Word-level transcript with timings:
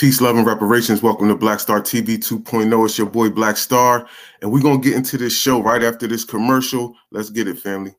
Peace, 0.00 0.22
love, 0.22 0.34
and 0.34 0.46
reparations. 0.46 1.02
Welcome 1.02 1.28
to 1.28 1.36
Black 1.36 1.60
Star 1.60 1.82
TV 1.82 2.16
2.0. 2.16 2.86
It's 2.86 2.96
your 2.96 3.06
boy 3.06 3.28
Black 3.28 3.58
Star, 3.58 4.08
and 4.40 4.50
we're 4.50 4.62
gonna 4.62 4.78
get 4.78 4.94
into 4.94 5.18
this 5.18 5.38
show 5.38 5.62
right 5.62 5.82
after 5.82 6.06
this 6.06 6.24
commercial. 6.24 6.96
Let's 7.10 7.28
get 7.28 7.46
it, 7.46 7.58
family. 7.58 7.94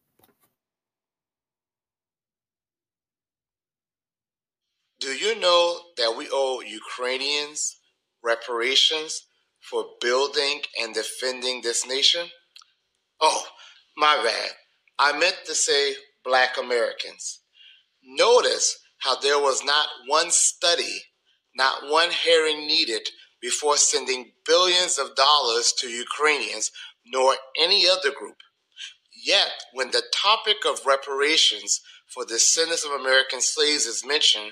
Do 5.00 5.10
you 5.10 5.40
know 5.40 5.80
that 5.98 6.16
we 6.18 6.28
owe 6.32 6.62
Ukrainians 6.62 7.78
reparations 8.24 9.28
for 9.60 9.86
building 10.02 10.62
and 10.80 10.96
defending 10.96 11.62
this 11.62 11.86
nation? 11.86 12.26
Oh, 13.20 13.46
my 13.96 14.20
bad. 14.24 14.52
I 14.98 15.20
meant 15.20 15.38
to 15.46 15.54
say 15.54 15.94
Black 16.26 16.58
Americans. 16.58 17.42
Notice 18.04 18.80
how 18.98 19.20
there 19.20 19.38
was 19.38 19.64
not 19.64 19.88
one 20.08 20.32
study 20.32 21.04
not 21.56 21.90
one 21.90 22.10
hearing 22.12 22.68
needed 22.68 23.08
before 23.42 23.78
sending 23.78 24.32
billions 24.46 24.98
of 24.98 25.16
dollars 25.16 25.74
to 25.80 25.90
Ukrainians 25.90 26.72
nor 27.06 27.36
any 27.60 27.88
other 27.90 28.12
group. 28.12 28.38
Yet, 29.14 29.52
when 29.74 29.92
the 29.92 30.04
topic 30.14 30.58
of 30.68 30.86
reparations 30.86 31.82
for 32.08 32.26
the 32.26 32.36
descendants 32.36 32.86
of 32.86 32.92
American 32.92 33.42
slaves 33.42 33.86
is 33.86 34.06
mentioned, 34.06 34.52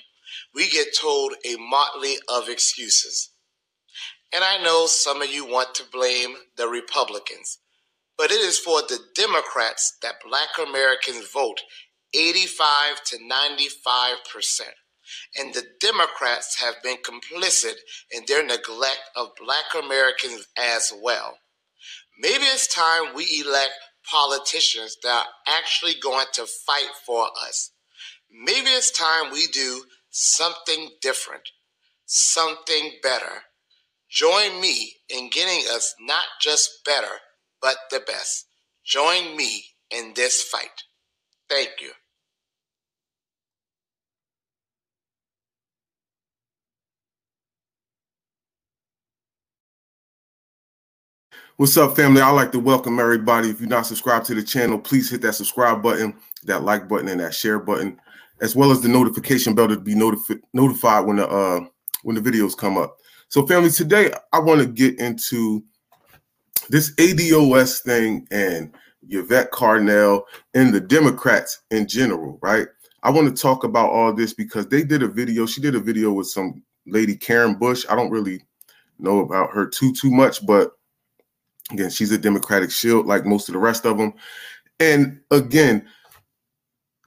we 0.53 0.69
get 0.69 0.95
told 0.95 1.33
a 1.45 1.55
motley 1.57 2.15
of 2.27 2.49
excuses. 2.49 3.31
And 4.33 4.43
I 4.43 4.61
know 4.61 4.85
some 4.85 5.21
of 5.21 5.29
you 5.29 5.45
want 5.45 5.73
to 5.75 5.83
blame 5.91 6.35
the 6.55 6.67
Republicans, 6.67 7.59
but 8.17 8.31
it 8.31 8.41
is 8.41 8.59
for 8.59 8.81
the 8.81 8.99
Democrats 9.15 9.97
that 10.03 10.21
black 10.27 10.49
Americans 10.59 11.31
vote 11.31 11.61
85 12.13 13.03
to 13.05 13.27
95 13.27 14.17
percent 14.31 14.73
and 15.37 15.53
the 15.53 15.63
Democrats 15.79 16.59
have 16.61 16.75
been 16.83 16.97
complicit 16.97 17.75
in 18.11 18.23
their 18.27 18.43
neglect 18.43 19.01
of 19.15 19.29
black 19.43 19.65
Americans 19.77 20.47
as 20.57 20.91
well. 21.01 21.37
Maybe 22.19 22.43
it's 22.43 22.67
time 22.73 23.13
we 23.15 23.43
elect 23.45 23.73
politicians 24.09 24.97
that 25.03 25.25
are 25.25 25.57
actually 25.57 25.95
going 26.01 26.25
to 26.33 26.45
fight 26.45 26.91
for 27.05 27.27
us. 27.47 27.71
Maybe 28.31 28.69
it's 28.69 28.91
time 28.91 29.31
we 29.31 29.47
do 29.47 29.83
something 30.09 30.89
different, 31.01 31.43
something 32.05 32.91
better. 33.01 33.43
Join 34.09 34.59
me 34.59 34.95
in 35.09 35.29
getting 35.29 35.65
us 35.71 35.95
not 35.99 36.25
just 36.41 36.83
better, 36.83 37.21
but 37.61 37.77
the 37.91 37.99
best. 37.99 38.45
Join 38.83 39.37
me 39.37 39.65
in 39.91 40.13
this 40.15 40.41
fight. 40.41 40.83
Thank 41.47 41.81
you. 41.81 41.91
What's 51.59 51.75
up, 51.75 51.93
family? 51.97 52.21
I'd 52.21 52.31
like 52.31 52.53
to 52.53 52.59
welcome 52.61 53.01
everybody. 53.01 53.49
If 53.49 53.59
you're 53.59 53.67
not 53.67 53.85
subscribed 53.85 54.25
to 54.27 54.33
the 54.33 54.41
channel, 54.41 54.79
please 54.79 55.09
hit 55.09 55.21
that 55.23 55.33
subscribe 55.33 55.83
button, 55.83 56.15
that 56.45 56.63
like 56.63 56.87
button, 56.87 57.09
and 57.09 57.19
that 57.19 57.35
share 57.35 57.59
button, 57.59 57.99
as 58.39 58.55
well 58.55 58.71
as 58.71 58.79
the 58.79 58.87
notification 58.87 59.53
bell 59.53 59.67
to 59.67 59.77
be 59.77 59.93
notifi- 59.93 60.39
notified 60.53 61.05
when 61.05 61.17
the 61.17 61.27
uh, 61.27 61.59
when 62.03 62.15
the 62.15 62.21
videos 62.21 62.55
come 62.55 62.77
up. 62.77 62.95
So, 63.27 63.45
family, 63.45 63.71
today 63.71 64.09
I 64.31 64.39
want 64.39 64.61
to 64.61 64.67
get 64.67 65.01
into 65.01 65.61
this 66.69 66.95
ADOS 66.95 67.83
thing 67.83 68.25
and 68.31 68.73
Yvette 69.09 69.51
Carnell 69.51 70.23
and 70.53 70.73
the 70.73 70.79
Democrats 70.79 71.63
in 71.71 71.89
general, 71.89 72.39
right? 72.41 72.67
I 73.03 73.09
want 73.09 73.35
to 73.35 73.41
talk 73.41 73.65
about 73.65 73.89
all 73.89 74.13
this 74.13 74.33
because 74.33 74.65
they 74.67 74.83
did 74.83 75.03
a 75.03 75.09
video. 75.09 75.45
She 75.45 75.59
did 75.59 75.75
a 75.75 75.81
video 75.81 76.13
with 76.13 76.27
some 76.27 76.63
lady 76.87 77.17
Karen 77.17 77.55
Bush. 77.55 77.85
I 77.89 77.97
don't 77.97 78.11
really 78.11 78.43
know 78.97 79.19
about 79.19 79.51
her 79.51 79.67
too 79.67 79.91
too 79.91 80.09
much, 80.09 80.45
but 80.45 80.78
Again, 81.71 81.89
she's 81.89 82.11
a 82.11 82.17
Democratic 82.17 82.71
shield 82.71 83.05
like 83.05 83.25
most 83.25 83.49
of 83.49 83.53
the 83.53 83.59
rest 83.59 83.85
of 83.85 83.97
them. 83.97 84.13
And 84.79 85.19
again, 85.31 85.85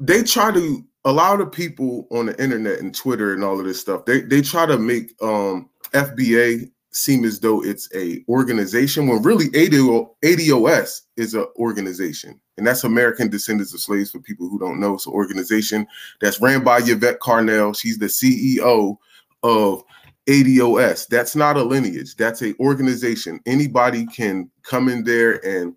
they 0.00 0.22
try 0.22 0.52
to 0.52 0.84
allow 1.04 1.36
the 1.36 1.46
people 1.46 2.06
on 2.10 2.26
the 2.26 2.42
internet 2.42 2.78
and 2.78 2.94
Twitter 2.94 3.32
and 3.34 3.42
all 3.42 3.58
of 3.58 3.66
this 3.66 3.80
stuff. 3.80 4.04
They 4.04 4.20
they 4.20 4.42
try 4.42 4.66
to 4.66 4.78
make 4.78 5.14
um, 5.22 5.68
FBA 5.92 6.70
seem 6.92 7.24
as 7.24 7.40
though 7.40 7.64
it's 7.64 7.88
a 7.94 8.22
organization 8.28 9.06
when 9.06 9.22
really 9.22 9.46
ADO, 9.54 10.14
ADOS 10.22 11.00
is 11.16 11.34
an 11.34 11.46
organization. 11.56 12.38
And 12.56 12.66
that's 12.66 12.84
American 12.84 13.30
Descendants 13.30 13.72
of 13.72 13.80
Slaves 13.80 14.10
for 14.10 14.20
people 14.20 14.48
who 14.48 14.58
don't 14.58 14.78
know. 14.78 14.94
It's 14.94 15.06
an 15.06 15.12
organization 15.12 15.86
that's 16.20 16.40
ran 16.40 16.62
by 16.62 16.80
Yvette 16.82 17.20
Carnell. 17.20 17.76
She's 17.78 17.98
the 17.98 18.06
CEO 18.06 18.96
of 19.42 19.82
ADOS. 20.28 21.08
That's 21.08 21.34
not 21.34 21.56
a 21.56 21.62
lineage. 21.62 22.16
That's 22.16 22.42
a 22.42 22.54
organization. 22.58 23.40
Anybody 23.46 24.06
can 24.06 24.50
come 24.62 24.88
in 24.88 25.04
there 25.04 25.44
and 25.44 25.74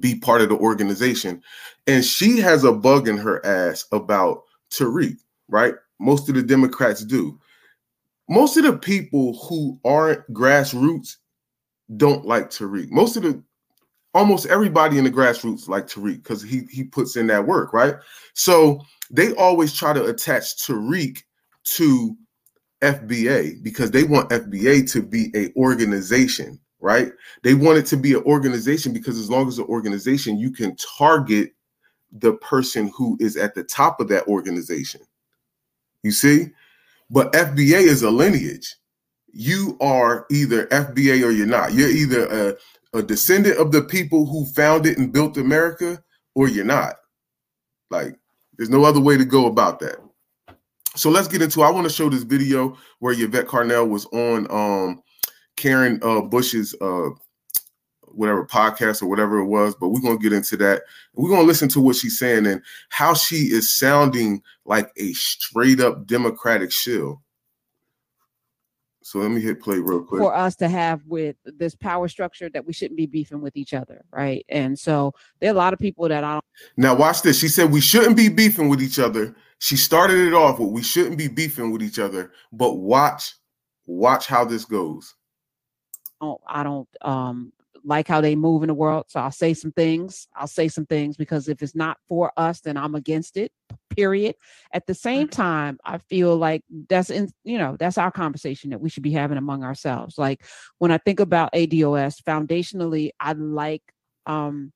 be 0.00 0.18
part 0.18 0.40
of 0.40 0.48
the 0.48 0.56
organization. 0.56 1.42
And 1.86 2.04
she 2.04 2.38
has 2.40 2.64
a 2.64 2.72
bug 2.72 3.08
in 3.08 3.16
her 3.16 3.44
ass 3.46 3.84
about 3.92 4.42
Tariq, 4.70 5.16
right? 5.48 5.74
Most 6.00 6.28
of 6.28 6.34
the 6.34 6.42
Democrats 6.42 7.04
do. 7.04 7.38
Most 8.28 8.56
of 8.56 8.64
the 8.64 8.76
people 8.76 9.38
who 9.38 9.78
aren't 9.84 10.28
grassroots 10.32 11.16
don't 11.96 12.26
like 12.26 12.50
Tariq. 12.50 12.90
Most 12.90 13.16
of 13.16 13.22
the 13.22 13.42
almost 14.14 14.46
everybody 14.46 14.98
in 14.98 15.04
the 15.04 15.10
grassroots 15.10 15.68
like 15.68 15.86
Tariq 15.86 16.16
because 16.16 16.42
he 16.42 16.62
he 16.70 16.82
puts 16.82 17.16
in 17.16 17.28
that 17.28 17.46
work, 17.46 17.72
right? 17.72 17.94
So 18.34 18.80
they 19.10 19.32
always 19.34 19.72
try 19.72 19.92
to 19.92 20.06
attach 20.06 20.56
Tariq 20.66 21.22
to 21.76 22.16
FBA 22.86 23.62
because 23.62 23.90
they 23.90 24.04
want 24.04 24.30
FBA 24.30 24.90
to 24.92 25.02
be 25.02 25.30
a 25.34 25.52
organization, 25.54 26.58
right? 26.80 27.12
They 27.42 27.54
want 27.54 27.78
it 27.78 27.86
to 27.86 27.96
be 27.96 28.14
an 28.14 28.22
organization 28.22 28.92
because 28.92 29.18
as 29.18 29.28
long 29.28 29.48
as 29.48 29.58
an 29.58 29.66
organization, 29.66 30.38
you 30.38 30.50
can 30.50 30.76
target 30.76 31.52
the 32.12 32.34
person 32.34 32.90
who 32.96 33.16
is 33.20 33.36
at 33.36 33.54
the 33.54 33.64
top 33.64 34.00
of 34.00 34.08
that 34.08 34.26
organization. 34.26 35.00
You 36.02 36.12
see? 36.12 36.46
But 37.10 37.32
FBA 37.32 37.82
is 37.82 38.02
a 38.02 38.10
lineage. 38.10 38.76
You 39.32 39.76
are 39.80 40.26
either 40.30 40.66
FBA 40.66 41.24
or 41.24 41.30
you're 41.30 41.46
not. 41.46 41.74
You're 41.74 41.90
either 41.90 42.26
a, 42.94 42.98
a 42.98 43.02
descendant 43.02 43.58
of 43.58 43.72
the 43.72 43.82
people 43.82 44.26
who 44.26 44.46
founded 44.46 44.98
and 44.98 45.12
built 45.12 45.36
America 45.36 46.02
or 46.34 46.48
you're 46.48 46.64
not. 46.64 46.94
Like, 47.90 48.18
there's 48.56 48.70
no 48.70 48.84
other 48.84 49.00
way 49.00 49.16
to 49.16 49.24
go 49.24 49.46
about 49.46 49.80
that. 49.80 49.96
So 50.96 51.10
let's 51.10 51.28
get 51.28 51.42
into. 51.42 51.62
It. 51.62 51.66
I 51.66 51.70
want 51.70 51.86
to 51.86 51.92
show 51.92 52.08
this 52.08 52.22
video 52.22 52.76
where 52.98 53.12
Yvette 53.12 53.46
Carnell 53.46 53.88
was 53.88 54.06
on 54.06 54.46
um, 54.50 55.02
Karen 55.56 56.00
uh, 56.02 56.22
Bush's 56.22 56.74
uh, 56.80 57.10
whatever 58.02 58.46
podcast 58.46 59.02
or 59.02 59.06
whatever 59.06 59.38
it 59.38 59.46
was, 59.46 59.74
but 59.74 59.88
we're 59.88 60.00
gonna 60.00 60.18
get 60.18 60.32
into 60.32 60.56
that. 60.56 60.82
We're 61.14 61.30
gonna 61.30 61.42
listen 61.42 61.68
to 61.70 61.80
what 61.80 61.96
she's 61.96 62.18
saying 62.18 62.46
and 62.46 62.62
how 62.88 63.14
she 63.14 63.36
is 63.36 63.76
sounding 63.76 64.42
like 64.64 64.90
a 64.96 65.12
straight 65.12 65.80
up 65.80 66.06
Democratic 66.06 66.72
shill. 66.72 67.22
So 69.06 69.20
let 69.20 69.30
me 69.30 69.40
hit 69.40 69.60
play 69.60 69.78
real 69.78 70.02
quick. 70.02 70.20
For 70.20 70.34
us 70.34 70.56
to 70.56 70.68
have 70.68 71.00
with 71.06 71.36
this 71.44 71.76
power 71.76 72.08
structure 72.08 72.48
that 72.48 72.66
we 72.66 72.72
shouldn't 72.72 72.96
be 72.96 73.06
beefing 73.06 73.40
with 73.40 73.56
each 73.56 73.72
other, 73.72 74.04
right? 74.10 74.44
And 74.48 74.76
so 74.76 75.14
there 75.38 75.48
are 75.48 75.54
a 75.54 75.56
lot 75.56 75.72
of 75.72 75.78
people 75.78 76.08
that 76.08 76.24
I 76.24 76.32
don't. 76.32 76.44
Now 76.76 76.96
watch 76.96 77.22
this. 77.22 77.38
She 77.38 77.46
said 77.46 77.70
we 77.70 77.80
shouldn't 77.80 78.16
be 78.16 78.28
beefing 78.28 78.68
with 78.68 78.82
each 78.82 78.98
other. 78.98 79.36
She 79.60 79.76
started 79.76 80.18
it 80.26 80.34
off 80.34 80.58
with 80.58 80.70
we 80.70 80.82
shouldn't 80.82 81.18
be 81.18 81.28
beefing 81.28 81.70
with 81.70 81.84
each 81.84 82.00
other, 82.00 82.32
but 82.50 82.78
watch, 82.78 83.36
watch 83.86 84.26
how 84.26 84.44
this 84.44 84.64
goes. 84.64 85.14
Oh, 86.20 86.40
I 86.44 86.64
don't 86.64 86.88
um 87.02 87.52
like 87.86 88.08
how 88.08 88.20
they 88.20 88.34
move 88.34 88.64
in 88.64 88.66
the 88.66 88.74
world. 88.74 89.04
So 89.08 89.20
I'll 89.20 89.30
say 89.30 89.54
some 89.54 89.70
things. 89.70 90.26
I'll 90.34 90.48
say 90.48 90.66
some 90.66 90.86
things 90.86 91.16
because 91.16 91.48
if 91.48 91.62
it's 91.62 91.76
not 91.76 91.98
for 92.08 92.32
us, 92.36 92.60
then 92.60 92.76
I'm 92.76 92.96
against 92.96 93.36
it. 93.36 93.52
Period. 93.90 94.34
At 94.72 94.86
the 94.86 94.94
same 94.94 95.28
mm-hmm. 95.28 95.40
time, 95.40 95.78
I 95.84 95.98
feel 95.98 96.36
like 96.36 96.64
that's 96.90 97.10
in 97.10 97.30
you 97.44 97.58
know 97.58 97.76
that's 97.78 97.96
our 97.96 98.10
conversation 98.10 98.70
that 98.70 98.80
we 98.80 98.90
should 98.90 99.04
be 99.04 99.12
having 99.12 99.38
among 99.38 99.62
ourselves. 99.62 100.18
Like 100.18 100.44
when 100.78 100.90
I 100.90 100.98
think 100.98 101.20
about 101.20 101.52
ADOS, 101.52 102.20
foundationally, 102.22 103.10
I 103.20 103.32
like 103.32 103.82
um 104.26 104.72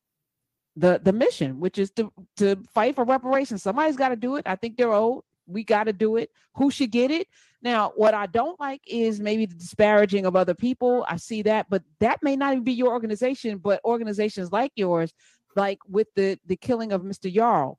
the 0.76 1.00
the 1.02 1.12
mission, 1.12 1.58
which 1.58 1.78
is 1.78 1.90
to 1.92 2.12
to 2.36 2.56
fight 2.72 2.94
for 2.94 3.04
reparations. 3.04 3.62
Somebody's 3.62 3.96
got 3.96 4.10
to 4.10 4.16
do 4.16 4.36
it. 4.36 4.46
I 4.46 4.54
think 4.54 4.76
they're 4.76 4.92
old. 4.92 5.24
We 5.46 5.64
got 5.64 5.84
to 5.84 5.92
do 5.92 6.16
it. 6.16 6.30
Who 6.54 6.70
should 6.70 6.92
get 6.92 7.10
it? 7.10 7.26
Now, 7.62 7.92
what 7.94 8.14
I 8.14 8.26
don't 8.26 8.58
like 8.58 8.80
is 8.86 9.20
maybe 9.20 9.46
the 9.46 9.54
disparaging 9.54 10.24
of 10.24 10.34
other 10.34 10.54
people. 10.54 11.04
I 11.08 11.16
see 11.16 11.42
that, 11.42 11.66
but 11.68 11.82
that 11.98 12.22
may 12.22 12.36
not 12.36 12.52
even 12.52 12.64
be 12.64 12.72
your 12.72 12.92
organization, 12.92 13.58
but 13.58 13.84
organizations 13.84 14.50
like 14.50 14.72
yours, 14.76 15.12
like 15.56 15.78
with 15.88 16.08
the 16.16 16.38
the 16.46 16.56
killing 16.56 16.92
of 16.92 17.02
Mr. 17.02 17.32
Yarl. 17.32 17.76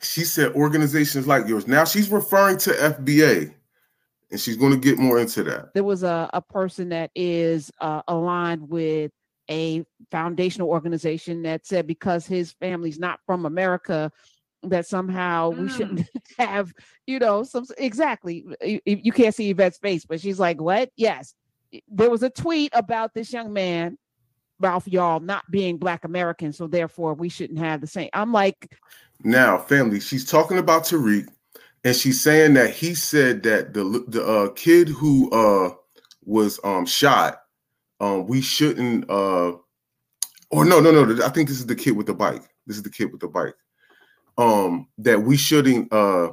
She 0.00 0.24
said 0.24 0.52
organizations 0.52 1.26
like 1.28 1.46
yours. 1.46 1.68
Now 1.68 1.84
she's 1.84 2.10
referring 2.10 2.58
to 2.58 2.70
FBA, 2.70 3.54
and 4.32 4.40
she's 4.40 4.56
going 4.56 4.72
to 4.72 4.78
get 4.78 4.98
more 4.98 5.20
into 5.20 5.44
that. 5.44 5.72
There 5.74 5.84
was 5.84 6.02
a, 6.02 6.28
a 6.32 6.42
person 6.42 6.88
that 6.88 7.12
is 7.14 7.70
uh, 7.80 8.02
aligned 8.08 8.68
with 8.68 9.12
a 9.48 9.84
foundational 10.10 10.68
organization 10.68 11.42
that 11.42 11.66
said 11.66 11.86
because 11.86 12.26
his 12.26 12.52
family's 12.52 12.98
not 12.98 13.20
from 13.26 13.46
America, 13.46 14.10
that 14.64 14.86
somehow 14.86 15.50
mm. 15.50 15.58
we 15.58 15.68
shouldn't 15.68 16.08
have, 16.38 16.72
you 17.06 17.18
know, 17.18 17.42
some 17.42 17.66
exactly. 17.78 18.44
You, 18.62 18.80
you 18.84 19.12
can't 19.12 19.34
see 19.34 19.50
Yvette's 19.50 19.78
face, 19.78 20.04
but 20.04 20.20
she's 20.20 20.38
like, 20.38 20.60
"What? 20.60 20.90
Yes." 20.96 21.34
There 21.88 22.10
was 22.10 22.22
a 22.22 22.28
tweet 22.28 22.70
about 22.74 23.14
this 23.14 23.32
young 23.32 23.50
man, 23.54 23.96
Ralph 24.60 24.84
Yarl, 24.84 25.22
not 25.22 25.50
being 25.50 25.78
Black 25.78 26.04
American, 26.04 26.52
so 26.52 26.66
therefore 26.66 27.14
we 27.14 27.30
shouldn't 27.30 27.58
have 27.58 27.80
the 27.80 27.86
same. 27.86 28.10
I'm 28.12 28.30
like, 28.30 28.76
now, 29.24 29.56
family, 29.56 29.98
she's 29.98 30.30
talking 30.30 30.58
about 30.58 30.84
Tariq, 30.84 31.28
and 31.82 31.96
she's 31.96 32.20
saying 32.20 32.54
that 32.54 32.70
he 32.70 32.94
said 32.94 33.42
that 33.44 33.72
the 33.72 34.04
the 34.06 34.24
uh, 34.24 34.50
kid 34.50 34.88
who 34.88 35.30
uh, 35.30 35.74
was 36.24 36.60
um, 36.62 36.86
shot, 36.86 37.42
um, 38.00 38.26
we 38.26 38.40
shouldn't. 38.40 39.08
Uh, 39.08 39.52
or 40.50 40.66
no, 40.66 40.80
no, 40.80 40.90
no. 40.90 41.24
I 41.24 41.30
think 41.30 41.48
this 41.48 41.58
is 41.58 41.66
the 41.66 41.74
kid 41.74 41.92
with 41.92 42.06
the 42.06 42.14
bike. 42.14 42.42
This 42.66 42.76
is 42.76 42.82
the 42.82 42.90
kid 42.90 43.10
with 43.10 43.22
the 43.22 43.28
bike 43.28 43.54
um, 44.38 44.88
that 44.98 45.22
we 45.22 45.36
shouldn't 45.36 45.92
uh, 45.92 46.32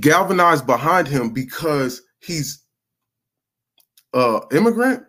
galvanize 0.00 0.62
behind 0.62 1.08
him 1.08 1.30
because 1.30 2.02
he's 2.20 2.62
uh 4.14 4.40
immigrant. 4.52 5.04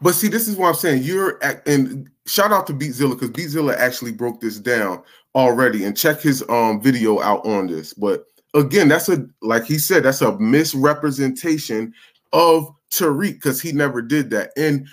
But 0.00 0.14
see, 0.14 0.28
this 0.28 0.48
is 0.48 0.56
what 0.56 0.68
I'm 0.68 0.74
saying. 0.74 1.02
You're 1.04 1.42
at, 1.44 1.66
and 1.66 2.10
shout 2.26 2.52
out 2.52 2.66
to 2.66 2.74
Beatzilla 2.74 3.18
because 3.18 3.30
Beatzilla 3.30 3.76
actually 3.76 4.12
broke 4.12 4.40
this 4.40 4.58
down 4.58 5.02
already 5.34 5.84
and 5.84 5.96
check 5.96 6.20
his 6.20 6.44
um 6.48 6.80
video 6.80 7.20
out 7.20 7.46
on 7.46 7.68
this. 7.68 7.94
But 7.94 8.24
again, 8.54 8.88
that's 8.88 9.08
a 9.08 9.26
like 9.40 9.64
he 9.64 9.78
said, 9.78 10.02
that's 10.02 10.22
a 10.22 10.38
misrepresentation 10.38 11.92
of 12.32 12.68
Tariq 12.92 13.34
because 13.34 13.60
he 13.60 13.72
never 13.72 14.02
did 14.02 14.30
that. 14.30 14.50
And 14.56 14.86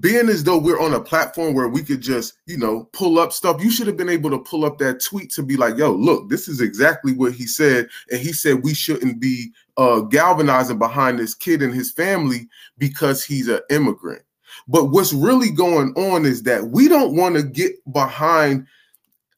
being 0.00 0.28
as 0.28 0.42
though 0.44 0.56
we're 0.56 0.80
on 0.80 0.94
a 0.94 1.00
platform 1.00 1.54
where 1.54 1.68
we 1.68 1.82
could 1.82 2.00
just, 2.00 2.34
you 2.46 2.56
know, 2.56 2.88
pull 2.92 3.18
up 3.18 3.32
stuff, 3.32 3.62
you 3.62 3.70
should 3.70 3.86
have 3.86 3.96
been 3.96 4.08
able 4.08 4.30
to 4.30 4.38
pull 4.38 4.64
up 4.64 4.78
that 4.78 5.04
tweet 5.04 5.30
to 5.32 5.42
be 5.42 5.56
like, 5.56 5.76
yo, 5.76 5.92
look, 5.92 6.30
this 6.30 6.48
is 6.48 6.60
exactly 6.60 7.12
what 7.12 7.32
he 7.32 7.46
said. 7.46 7.88
And 8.10 8.18
he 8.18 8.32
said 8.32 8.62
we 8.62 8.72
shouldn't 8.72 9.20
be 9.20 9.52
uh, 9.76 10.00
galvanizing 10.00 10.78
behind 10.78 11.18
this 11.18 11.34
kid 11.34 11.62
and 11.62 11.74
his 11.74 11.92
family 11.92 12.48
because 12.78 13.22
he's 13.22 13.48
an 13.48 13.60
immigrant. 13.68 14.22
But 14.66 14.86
what's 14.86 15.12
really 15.12 15.50
going 15.50 15.92
on 15.94 16.24
is 16.24 16.42
that 16.44 16.68
we 16.68 16.88
don't 16.88 17.14
want 17.14 17.36
to 17.36 17.42
get 17.42 17.72
behind. 17.92 18.66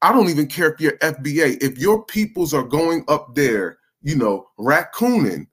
I 0.02 0.12
don't 0.12 0.28
even 0.28 0.46
care 0.46 0.72
if 0.72 0.80
you're 0.80 0.98
FBA. 0.98 1.62
If 1.62 1.78
your 1.78 2.04
peoples 2.04 2.54
are 2.54 2.64
going 2.64 3.04
up 3.08 3.34
there, 3.34 3.78
you 4.02 4.16
know, 4.16 4.48
raccooning, 4.58 5.46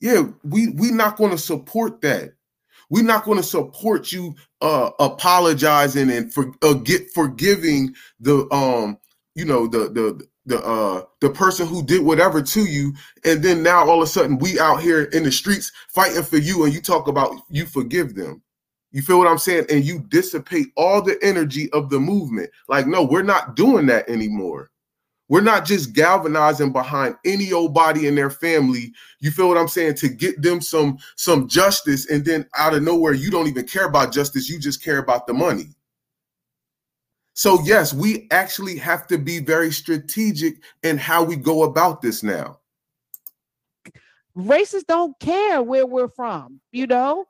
yeah, 0.00 0.22
we 0.44 0.68
we 0.68 0.90
not 0.90 1.16
going 1.16 1.32
to 1.32 1.38
support 1.38 2.00
that 2.02 2.34
we're 2.90 3.04
not 3.04 3.24
going 3.24 3.38
to 3.38 3.44
support 3.44 4.12
you 4.12 4.34
uh, 4.60 4.90
apologizing 4.98 6.10
and 6.10 6.32
for 6.32 6.52
uh, 6.62 6.74
get 6.74 7.10
forgiving 7.12 7.94
the 8.20 8.48
um 8.52 8.98
you 9.34 9.44
know 9.44 9.66
the 9.66 9.90
the 9.90 10.26
the 10.46 10.64
uh 10.64 11.02
the 11.20 11.30
person 11.30 11.66
who 11.66 11.84
did 11.84 12.02
whatever 12.02 12.42
to 12.42 12.64
you. 12.64 12.94
And 13.24 13.42
then 13.42 13.62
now 13.62 13.86
all 13.88 14.02
of 14.02 14.08
a 14.08 14.10
sudden 14.10 14.38
we 14.38 14.58
out 14.58 14.82
here 14.82 15.04
in 15.04 15.22
the 15.22 15.32
streets 15.32 15.70
fighting 15.88 16.22
for 16.22 16.38
you 16.38 16.64
and 16.64 16.72
you 16.72 16.80
talk 16.80 17.08
about 17.08 17.36
you 17.50 17.66
forgive 17.66 18.14
them. 18.14 18.42
You 18.90 19.02
feel 19.02 19.18
what 19.18 19.28
i'm 19.28 19.38
saying? 19.38 19.66
And 19.70 19.84
you 19.84 20.00
dissipate 20.08 20.68
all 20.76 21.02
the 21.02 21.18
energy 21.22 21.70
of 21.72 21.90
the 21.90 22.00
movement. 22.00 22.50
Like 22.68 22.86
no 22.86 23.02
we're 23.04 23.22
not 23.22 23.54
doing 23.54 23.86
that 23.86 24.08
anymore 24.08 24.70
we're 25.28 25.42
not 25.42 25.66
just 25.66 25.92
galvanizing 25.92 26.72
behind 26.72 27.16
any 27.24 27.52
old 27.52 27.74
body 27.74 28.06
in 28.06 28.14
their 28.14 28.30
family. 28.30 28.92
You 29.20 29.30
feel 29.30 29.48
what 29.48 29.58
I'm 29.58 29.68
saying? 29.68 29.96
To 29.96 30.08
get 30.08 30.40
them 30.40 30.60
some 30.60 30.98
some 31.16 31.48
justice, 31.48 32.10
and 32.10 32.24
then 32.24 32.46
out 32.56 32.74
of 32.74 32.82
nowhere, 32.82 33.12
you 33.12 33.30
don't 33.30 33.46
even 33.46 33.66
care 33.66 33.86
about 33.86 34.12
justice. 34.12 34.48
You 34.48 34.58
just 34.58 34.82
care 34.82 34.98
about 34.98 35.26
the 35.26 35.34
money. 35.34 35.68
So 37.34 37.60
yes, 37.62 37.92
we 37.92 38.26
actually 38.30 38.78
have 38.78 39.06
to 39.08 39.18
be 39.18 39.38
very 39.38 39.70
strategic 39.70 40.56
in 40.82 40.98
how 40.98 41.22
we 41.22 41.36
go 41.36 41.62
about 41.62 42.00
this 42.00 42.22
now. 42.22 42.58
Racists 44.36 44.86
don't 44.86 45.18
care 45.20 45.62
where 45.62 45.86
we're 45.86 46.08
from, 46.08 46.60
you 46.72 46.86
know. 46.86 47.26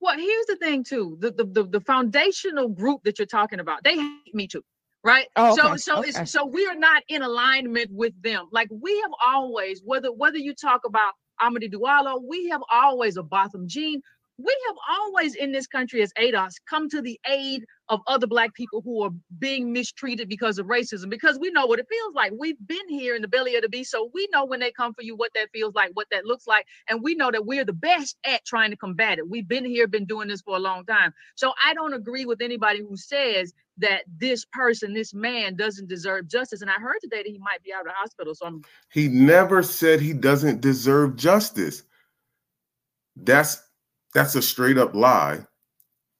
Well, 0.00 0.16
here's 0.16 0.46
the 0.46 0.56
thing 0.56 0.84
too: 0.84 1.16
the 1.20 1.32
the 1.32 1.44
the, 1.44 1.64
the 1.64 1.80
foundational 1.80 2.68
group 2.68 3.02
that 3.02 3.18
you're 3.18 3.26
talking 3.26 3.58
about, 3.58 3.82
they 3.82 3.96
hate 3.96 4.34
me 4.34 4.46
too 4.46 4.62
right? 5.04 5.26
Oh, 5.36 5.52
okay. 5.52 5.60
so 5.60 5.76
so 5.76 5.98
okay. 6.00 6.08
it's 6.08 6.32
so 6.32 6.46
we 6.46 6.66
are 6.66 6.74
not 6.74 7.02
in 7.08 7.22
alignment 7.22 7.90
with 7.90 8.14
them. 8.22 8.48
Like 8.52 8.68
we 8.70 8.98
have 9.00 9.12
always 9.26 9.82
whether 9.84 10.12
whether 10.12 10.38
you 10.38 10.54
talk 10.54 10.82
about 10.86 11.12
Amadou 11.40 11.72
Diallo, 11.72 12.20
we 12.26 12.48
have 12.50 12.62
always 12.70 13.16
a 13.16 13.22
Botham 13.22 13.66
Jean, 13.66 14.00
we 14.38 14.56
have 14.68 14.76
always 14.98 15.34
in 15.34 15.52
this 15.52 15.66
country 15.66 16.02
as 16.02 16.12
ADOS 16.18 16.54
come 16.68 16.88
to 16.90 17.02
the 17.02 17.18
aid 17.28 17.64
of 17.88 18.00
other 18.06 18.26
black 18.26 18.54
people 18.54 18.80
who 18.80 19.02
are 19.02 19.10
being 19.38 19.72
mistreated 19.72 20.28
because 20.28 20.58
of 20.58 20.66
racism 20.66 21.10
because 21.10 21.38
we 21.38 21.50
know 21.50 21.66
what 21.66 21.78
it 21.78 21.86
feels 21.88 22.14
like. 22.14 22.32
We've 22.38 22.56
been 22.66 22.88
here 22.88 23.14
in 23.14 23.22
the 23.22 23.28
belly 23.28 23.56
of 23.56 23.62
the 23.62 23.68
beast 23.68 23.90
so 23.90 24.10
we 24.14 24.28
know 24.32 24.44
when 24.44 24.60
they 24.60 24.72
come 24.72 24.94
for 24.94 25.02
you 25.02 25.14
what 25.14 25.32
that 25.34 25.50
feels 25.52 25.74
like 25.74 25.90
what 25.94 26.06
that 26.10 26.24
looks 26.24 26.46
like 26.46 26.66
and 26.88 27.02
we 27.02 27.14
know 27.14 27.30
that 27.30 27.44
we're 27.44 27.64
the 27.64 27.72
best 27.72 28.16
at 28.24 28.44
trying 28.44 28.70
to 28.70 28.76
combat 28.76 29.18
it. 29.18 29.28
We've 29.28 29.46
been 29.46 29.64
here 29.64 29.86
been 29.86 30.06
doing 30.06 30.28
this 30.28 30.40
for 30.40 30.56
a 30.56 30.60
long 30.60 30.84
time. 30.86 31.12
So 31.34 31.52
i 31.62 31.74
don't 31.74 31.94
agree 31.94 32.24
with 32.24 32.40
anybody 32.40 32.80
who 32.80 32.96
says 32.96 33.52
that 33.78 34.02
this 34.18 34.44
person 34.52 34.92
this 34.94 35.14
man 35.14 35.56
doesn't 35.56 35.88
deserve 35.88 36.28
justice 36.28 36.62
and 36.62 36.70
i 36.70 36.74
heard 36.74 36.98
today 37.00 37.22
that 37.22 37.30
he 37.30 37.38
might 37.38 37.62
be 37.64 37.72
out 37.72 37.80
of 37.80 37.86
the 37.86 37.92
hospital 37.92 38.34
so 38.34 38.46
I'm- 38.46 38.62
he 38.90 39.08
never 39.08 39.62
said 39.62 40.00
he 40.00 40.12
doesn't 40.12 40.60
deserve 40.60 41.16
justice 41.16 41.82
that's 43.16 43.62
that's 44.14 44.34
a 44.34 44.42
straight 44.42 44.78
up 44.78 44.94
lie. 44.94 45.40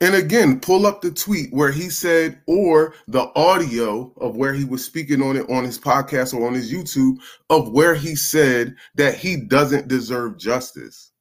And 0.01 0.17
again, 0.17 0.61
pull 0.61 0.87
up 0.87 1.01
the 1.01 1.13
tweet 1.13 1.53
where 1.53 1.71
he 1.73 1.89
said, 1.89 2.41
or 2.47 2.95
the 3.07 3.31
audio 3.37 4.13
of 4.17 4.37
where 4.37 4.53
he 4.53 4.65
was 4.65 4.85
speaking 4.85 5.23
on 5.23 5.37
it 5.37 5.49
on 5.49 5.65
his 5.65 5.79
podcast 5.79 6.35
or 6.35 6.47
on 6.47 6.55
his 6.55 6.73
YouTube 6.73 7.19
of 7.51 7.71
where 7.73 7.95
he 7.95 8.17
said 8.17 8.75
that 8.97 9.15
he 9.15 9.37
doesn't 9.37 9.89
deserve 9.89 10.39
justice. 10.39 11.12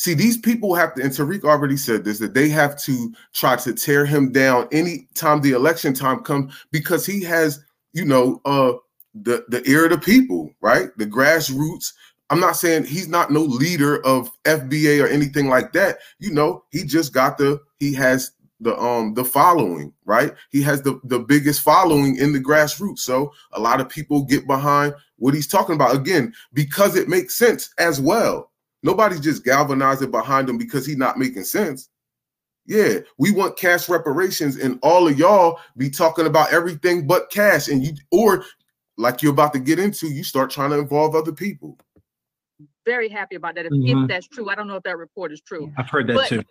See, 0.00 0.14
these 0.14 0.38
people 0.38 0.74
have 0.74 0.94
to, 0.94 1.02
and 1.02 1.12
Tariq 1.12 1.44
already 1.44 1.76
said 1.76 2.04
this, 2.04 2.18
that 2.20 2.32
they 2.32 2.48
have 2.48 2.80
to 2.84 3.12
try 3.34 3.56
to 3.56 3.74
tear 3.74 4.06
him 4.06 4.32
down 4.32 4.66
any 4.72 5.06
time 5.12 5.42
the 5.42 5.50
election 5.50 5.92
time 5.92 6.20
comes 6.20 6.54
because 6.72 7.04
he 7.04 7.22
has, 7.24 7.62
you 7.92 8.06
know, 8.06 8.40
uh 8.46 8.72
the 9.12 9.44
the 9.48 9.62
ear 9.68 9.84
of 9.84 9.90
the 9.90 9.98
people, 9.98 10.54
right? 10.62 10.88
The 10.96 11.04
grassroots 11.04 11.92
I'm 12.30 12.40
not 12.40 12.56
saying 12.56 12.84
he's 12.84 13.08
not 13.08 13.30
no 13.30 13.42
leader 13.42 14.02
of 14.06 14.30
FBA 14.44 15.04
or 15.04 15.06
anything 15.06 15.50
like 15.50 15.72
that. 15.74 15.98
You 16.18 16.32
know, 16.32 16.64
he 16.70 16.84
just 16.84 17.12
got 17.12 17.36
the 17.36 17.60
he 17.78 17.92
has 17.92 18.30
the 18.58 18.74
um 18.78 19.12
the 19.12 19.24
following, 19.26 19.92
right? 20.06 20.32
He 20.48 20.62
has 20.62 20.80
the 20.80 20.98
the 21.04 21.18
biggest 21.18 21.60
following 21.60 22.16
in 22.16 22.32
the 22.32 22.40
grassroots. 22.40 23.00
So 23.00 23.34
a 23.52 23.60
lot 23.60 23.82
of 23.82 23.90
people 23.90 24.24
get 24.24 24.46
behind 24.46 24.94
what 25.16 25.34
he's 25.34 25.46
talking 25.46 25.74
about 25.74 25.94
again 25.94 26.32
because 26.54 26.96
it 26.96 27.06
makes 27.06 27.36
sense 27.36 27.68
as 27.76 28.00
well. 28.00 28.49
Nobody's 28.82 29.20
just 29.20 29.44
galvanizing 29.44 30.10
behind 30.10 30.48
him 30.48 30.58
because 30.58 30.86
he's 30.86 30.96
not 30.96 31.18
making 31.18 31.44
sense. 31.44 31.88
Yeah, 32.66 33.00
we 33.18 33.30
want 33.30 33.58
cash 33.58 33.88
reparations, 33.88 34.56
and 34.56 34.78
all 34.82 35.08
of 35.08 35.18
y'all 35.18 35.58
be 35.76 35.90
talking 35.90 36.26
about 36.26 36.52
everything 36.52 37.06
but 37.06 37.30
cash, 37.30 37.68
and 37.68 37.84
you 37.84 37.92
or 38.10 38.44
like 38.96 39.22
you're 39.22 39.32
about 39.32 39.52
to 39.54 39.58
get 39.58 39.78
into, 39.78 40.08
you 40.08 40.22
start 40.22 40.50
trying 40.50 40.70
to 40.70 40.78
involve 40.78 41.14
other 41.14 41.32
people 41.32 41.78
very 42.90 43.08
happy 43.08 43.36
about 43.36 43.54
that. 43.54 43.66
If, 43.66 43.72
mm-hmm. 43.72 44.02
if, 44.02 44.08
that's 44.08 44.28
true, 44.28 44.50
I 44.50 44.54
don't 44.54 44.66
know 44.66 44.76
if 44.76 44.82
that 44.84 44.98
report 44.98 45.32
is 45.32 45.40
true. 45.40 45.72
I've 45.76 45.88
heard 45.88 46.08
that 46.08 46.14
but, 46.14 46.28
too. 46.28 46.42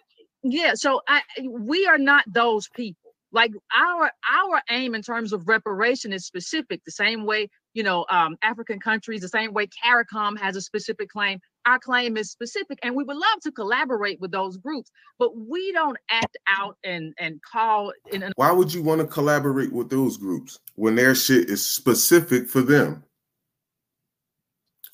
Yeah, 0.44 0.72
so 0.74 1.02
I 1.08 1.22
we 1.50 1.86
are 1.86 1.98
not 1.98 2.24
those 2.28 2.70
people. 2.70 3.12
Like 3.32 3.52
our 3.78 4.10
our 4.34 4.62
aim 4.70 4.96
in 4.96 5.02
terms 5.02 5.34
of 5.34 5.48
reparation 5.48 6.14
is 6.14 6.26
specific. 6.26 6.82
The 6.86 6.92
same 6.92 7.26
way 7.26 7.50
you 7.74 7.84
know 7.84 8.06
um, 8.10 8.38
African 8.42 8.80
countries, 8.80 9.22
the 9.22 9.28
same 9.28 9.54
way 9.54 9.68
CARICOM 9.84 10.40
has 10.40 10.56
a 10.56 10.62
specific 10.62 11.10
claim. 11.10 11.40
Our 11.66 11.80
claim 11.80 12.18
is 12.18 12.32
specific, 12.32 12.80
and 12.84 12.96
we 12.96 13.04
would 13.04 13.18
love 13.18 13.40
to 13.44 13.52
collaborate 13.52 14.20
with 14.22 14.32
those 14.32 14.58
groups, 14.58 14.92
but 15.18 15.38
we 15.38 15.72
don't 15.74 15.98
act 16.10 16.38
out 16.48 16.78
and 16.84 17.14
and 17.20 17.42
call. 17.42 17.92
In 18.12 18.24
an- 18.24 18.34
Why 18.36 18.52
would 18.52 18.74
you 18.74 18.82
want 18.82 19.02
to 19.02 19.08
collaborate 19.08 19.72
with 19.72 19.90
those 19.90 20.18
groups 20.18 20.60
when 20.76 20.96
their 20.96 21.14
shit 21.14 21.50
is 21.50 21.68
specific 21.68 22.48
for 22.48 22.62
them? 22.62 23.04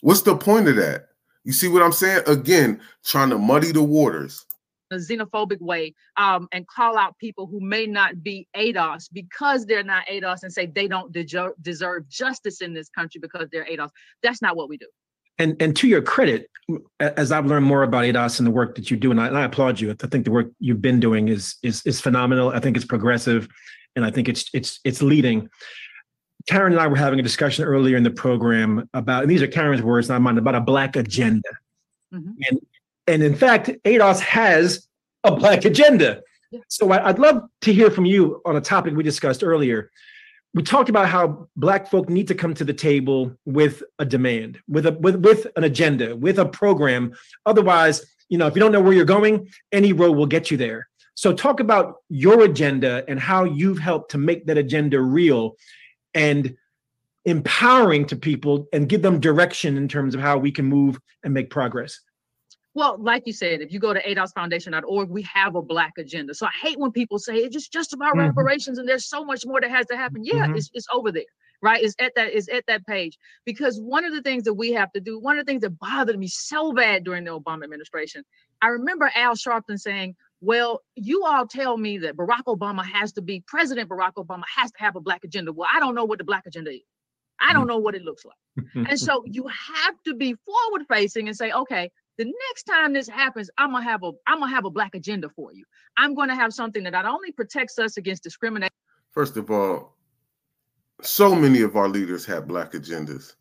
What's 0.01 0.21
the 0.21 0.35
point 0.35 0.67
of 0.67 0.75
that? 0.77 1.09
You 1.43 1.53
see 1.53 1.67
what 1.67 1.83
I'm 1.83 1.91
saying? 1.91 2.23
Again, 2.27 2.81
trying 3.03 3.29
to 3.29 3.37
muddy 3.37 3.71
the 3.71 3.83
waters. 3.83 4.45
A 4.91 4.95
xenophobic 4.97 5.59
way 5.61 5.93
um, 6.17 6.47
and 6.51 6.67
call 6.67 6.97
out 6.97 7.17
people 7.17 7.47
who 7.47 7.59
may 7.59 7.85
not 7.87 8.21
be 8.21 8.47
ADOS 8.55 9.09
because 9.11 9.65
they're 9.65 9.83
not 9.83 10.05
ADOS 10.07 10.43
and 10.43 10.53
say 10.53 10.67
they 10.67 10.87
don't 10.87 11.11
deserve, 11.11 11.53
deserve 11.61 12.07
justice 12.07 12.61
in 12.61 12.73
this 12.73 12.89
country 12.89 13.19
because 13.19 13.47
they're 13.51 13.65
ADOS. 13.65 13.89
That's 14.21 14.41
not 14.41 14.55
what 14.55 14.69
we 14.69 14.77
do. 14.77 14.87
And 15.37 15.61
and 15.61 15.75
to 15.77 15.87
your 15.87 16.01
credit, 16.01 16.49
as 16.99 17.31
I've 17.31 17.45
learned 17.45 17.65
more 17.65 17.83
about 17.83 18.05
ADOS 18.05 18.39
and 18.39 18.47
the 18.47 18.51
work 18.51 18.75
that 18.75 18.89
you 18.89 18.97
do, 18.97 19.11
and 19.11 19.19
I, 19.19 19.27
and 19.27 19.37
I 19.37 19.43
applaud 19.43 19.79
you. 19.79 19.91
I 19.91 20.07
think 20.07 20.25
the 20.25 20.31
work 20.31 20.51
you've 20.59 20.81
been 20.81 20.99
doing 20.99 21.27
is 21.27 21.55
is 21.61 21.81
is 21.85 22.01
phenomenal. 22.01 22.49
I 22.49 22.59
think 22.59 22.77
it's 22.77 22.85
progressive, 22.85 23.47
and 23.95 24.05
I 24.05 24.11
think 24.11 24.29
it's 24.29 24.49
it's 24.53 24.79
it's 24.83 25.01
leading. 25.01 25.49
Karen 26.47 26.73
and 26.73 26.81
I 26.81 26.87
were 26.87 26.95
having 26.95 27.19
a 27.19 27.23
discussion 27.23 27.65
earlier 27.65 27.97
in 27.97 28.03
the 28.03 28.11
program 28.11 28.87
about, 28.93 29.23
and 29.23 29.31
these 29.31 29.41
are 29.41 29.47
Karen's 29.47 29.81
words, 29.81 30.09
not 30.09 30.21
mine, 30.21 30.37
about 30.37 30.53
a 30.53 30.61
black 30.61 30.95
agenda. 30.95 31.49
Mm-hmm. 32.13 32.31
And 32.49 32.59
and 33.07 33.23
in 33.23 33.35
fact, 33.35 33.69
ADOS 33.83 34.19
has 34.21 34.87
a 35.23 35.35
black 35.35 35.65
agenda. 35.65 36.21
So 36.69 36.91
I'd 36.91 37.19
love 37.19 37.43
to 37.61 37.73
hear 37.73 37.91
from 37.91 38.05
you 38.05 38.41
on 38.45 38.55
a 38.55 38.61
topic 38.61 38.95
we 38.95 39.03
discussed 39.03 39.43
earlier. 39.43 39.91
We 40.55 40.63
talked 40.63 40.87
about 40.87 41.09
how 41.09 41.49
Black 41.57 41.91
folk 41.91 42.07
need 42.07 42.29
to 42.29 42.33
come 42.33 42.53
to 42.53 42.63
the 42.63 42.73
table 42.73 43.35
with 43.45 43.83
a 43.99 44.05
demand, 44.05 44.57
with 44.69 44.85
a 44.85 44.93
with 44.93 45.17
with 45.17 45.45
an 45.57 45.65
agenda, 45.65 46.15
with 46.15 46.39
a 46.39 46.45
program. 46.45 47.13
Otherwise, 47.45 48.05
you 48.29 48.37
know, 48.37 48.47
if 48.47 48.55
you 48.55 48.61
don't 48.61 48.71
know 48.71 48.79
where 48.79 48.93
you're 48.93 49.03
going, 49.03 49.49
any 49.73 49.91
road 49.91 50.13
will 50.13 50.25
get 50.25 50.49
you 50.49 50.55
there. 50.55 50.87
So 51.13 51.33
talk 51.33 51.59
about 51.59 51.97
your 52.07 52.45
agenda 52.45 53.03
and 53.09 53.19
how 53.19 53.43
you've 53.43 53.79
helped 53.79 54.11
to 54.11 54.17
make 54.17 54.45
that 54.45 54.57
agenda 54.57 55.01
real 55.01 55.57
and 56.13 56.55
empowering 57.25 58.05
to 58.05 58.15
people 58.15 58.67
and 58.71 58.87
give 58.87 59.01
them 59.01 59.19
direction 59.19 59.75
in 59.75 59.89
terms 59.89 60.15
of 60.15 60.21
how 60.21 60.37
we 60.37 60.51
can 60.51 60.65
move 60.65 60.97
and 61.23 61.33
make 61.33 61.49
progress. 61.49 61.99
Well, 62.75 62.97
like 62.99 63.23
you 63.25 63.31
said, 63.31 63.61
if 63.61 63.71
you 63.71 63.79
go 63.79 63.93
to 63.93 64.03
ADOSFoundation.org, 64.03 65.09
we 65.09 65.21
have 65.21 65.55
a 65.55 65.61
black 65.61 65.93
agenda. 65.97 66.33
So 66.33 66.45
I 66.45 66.51
hate 66.61 66.77
when 66.77 66.91
people 66.91 67.17
say 67.17 67.37
it's 67.37 67.53
just, 67.53 67.71
just 67.71 67.93
about 67.93 68.15
mm-hmm. 68.15 68.27
reparations 68.27 68.77
and 68.77 68.87
there's 68.87 69.07
so 69.07 69.23
much 69.23 69.45
more 69.45 69.61
that 69.61 69.71
has 69.71 69.85
to 69.87 69.95
happen. 69.95 70.25
Yeah, 70.25 70.45
mm-hmm. 70.45 70.57
it's, 70.57 70.69
it's 70.73 70.87
over 70.93 71.09
there, 71.09 71.23
right? 71.61 71.81
It's 71.81 71.95
at 71.99 72.11
that 72.15 72.33
is 72.33 72.49
at 72.49 72.65
that 72.67 72.85
page. 72.85 73.17
Because 73.45 73.79
one 73.79 74.03
of 74.03 74.13
the 74.13 74.21
things 74.21 74.43
that 74.43 74.55
we 74.55 74.73
have 74.73 74.91
to 74.91 74.99
do, 74.99 75.17
one 75.17 75.39
of 75.39 75.45
the 75.45 75.49
things 75.49 75.61
that 75.61 75.79
bothered 75.79 76.19
me 76.19 76.27
so 76.27 76.73
bad 76.73 77.05
during 77.05 77.23
the 77.23 77.39
Obama 77.39 77.63
administration, 77.63 78.25
I 78.61 78.67
remember 78.67 79.09
Al 79.15 79.35
Sharpton 79.35 79.79
saying, 79.79 80.17
well, 80.41 80.81
you 80.95 81.23
all 81.23 81.47
tell 81.47 81.77
me 81.77 81.99
that 81.99 82.17
Barack 82.17 82.43
Obama 82.45 82.85
has 82.85 83.13
to 83.13 83.21
be 83.21 83.41
President 83.47 83.89
Barack 83.89 84.15
Obama 84.17 84.43
has 84.53 84.69
to 84.73 84.83
have 84.83 84.97
a 84.97 85.01
black 85.01 85.23
agenda. 85.23 85.53
Well, 85.53 85.69
I 85.73 85.79
don't 85.79 85.95
know 85.95 86.03
what 86.03 86.17
the 86.17 86.25
black 86.25 86.45
agenda 86.45 86.71
is. 86.71 86.81
I 87.39 87.53
don't 87.53 87.65
mm. 87.65 87.69
know 87.69 87.77
what 87.77 87.95
it 87.95 88.01
looks 88.01 88.25
like. 88.25 88.65
and 88.89 88.99
so 88.99 89.23
you 89.25 89.47
have 89.47 89.95
to 90.05 90.13
be 90.13 90.35
forward 90.45 90.85
facing 90.89 91.27
and 91.29 91.37
say, 91.37 91.51
okay, 91.51 91.89
the 92.17 92.25
next 92.25 92.63
time 92.63 92.93
this 92.93 93.07
happens, 93.07 93.49
I'm 93.57 93.71
gonna 93.71 93.83
have 93.83 94.03
a 94.03 94.11
I'm 94.27 94.39
gonna 94.39 94.51
have 94.51 94.65
a 94.65 94.69
black 94.69 94.95
agenda 94.95 95.29
for 95.29 95.53
you. 95.53 95.65
I'm 95.97 96.15
gonna 96.15 96.35
have 96.35 96.53
something 96.53 96.83
that 96.83 96.91
not 96.91 97.05
only 97.05 97.31
protects 97.31 97.77
us 97.79 97.97
against 97.97 98.23
discrimination. 98.23 98.71
First 99.11 99.37
of 99.37 99.51
all, 99.51 99.95
so 101.01 101.35
many 101.35 101.61
of 101.61 101.75
our 101.75 101.89
leaders 101.89 102.25
have 102.25 102.47
black 102.47 102.71
agendas. 102.71 103.35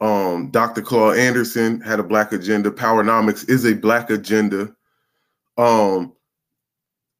Um, 0.00 0.50
Dr. 0.50 0.82
Claude 0.82 1.18
Anderson 1.18 1.80
had 1.80 2.00
a 2.00 2.04
black 2.04 2.32
agenda. 2.32 2.70
Powernomics 2.70 3.48
is 3.48 3.64
a 3.64 3.74
black 3.74 4.10
agenda. 4.10 4.74
Um, 5.56 6.12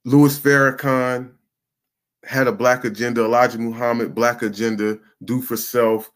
Louis 0.04 0.38
Farrakhan 0.38 1.32
had 2.24 2.48
a 2.48 2.52
black 2.52 2.84
agenda. 2.84 3.24
Elijah 3.24 3.58
Muhammad, 3.58 4.14
black 4.14 4.42
agenda. 4.42 4.98
Do 5.24 5.40
for 5.40 5.56
self. 5.56 6.10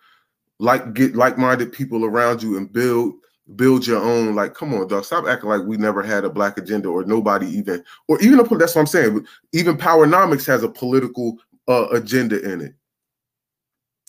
Like 0.59 0.93
get 0.93 1.17
like-minded 1.17 1.73
people 1.73 2.05
around 2.05 2.43
you 2.43 2.59
and 2.59 2.71
build 2.71 3.15
build 3.57 3.87
your 3.87 4.03
own. 4.03 4.35
Like, 4.35 4.55
come 4.55 4.75
on, 4.75 4.89
dog. 4.89 5.05
Stop 5.05 5.27
acting 5.27 5.49
like 5.49 5.63
we 5.63 5.77
never 5.77 6.03
had 6.03 6.25
a 6.25 6.31
black 6.31 6.59
agenda 6.59 6.89
or 6.89 7.05
nobody 7.05 7.47
even, 7.47 7.85
or 8.09 8.21
even 8.21 8.41
a, 8.41 8.45
that's 8.57 8.75
what 8.75 8.83
I'm 8.83 8.87
saying. 8.87 9.27
Even 9.53 9.77
Powernomics 9.77 10.47
has 10.47 10.63
a 10.63 10.69
political 10.69 11.39
uh, 11.69 11.89
agenda 11.93 12.41
in 12.53 12.61
it, 12.61 12.75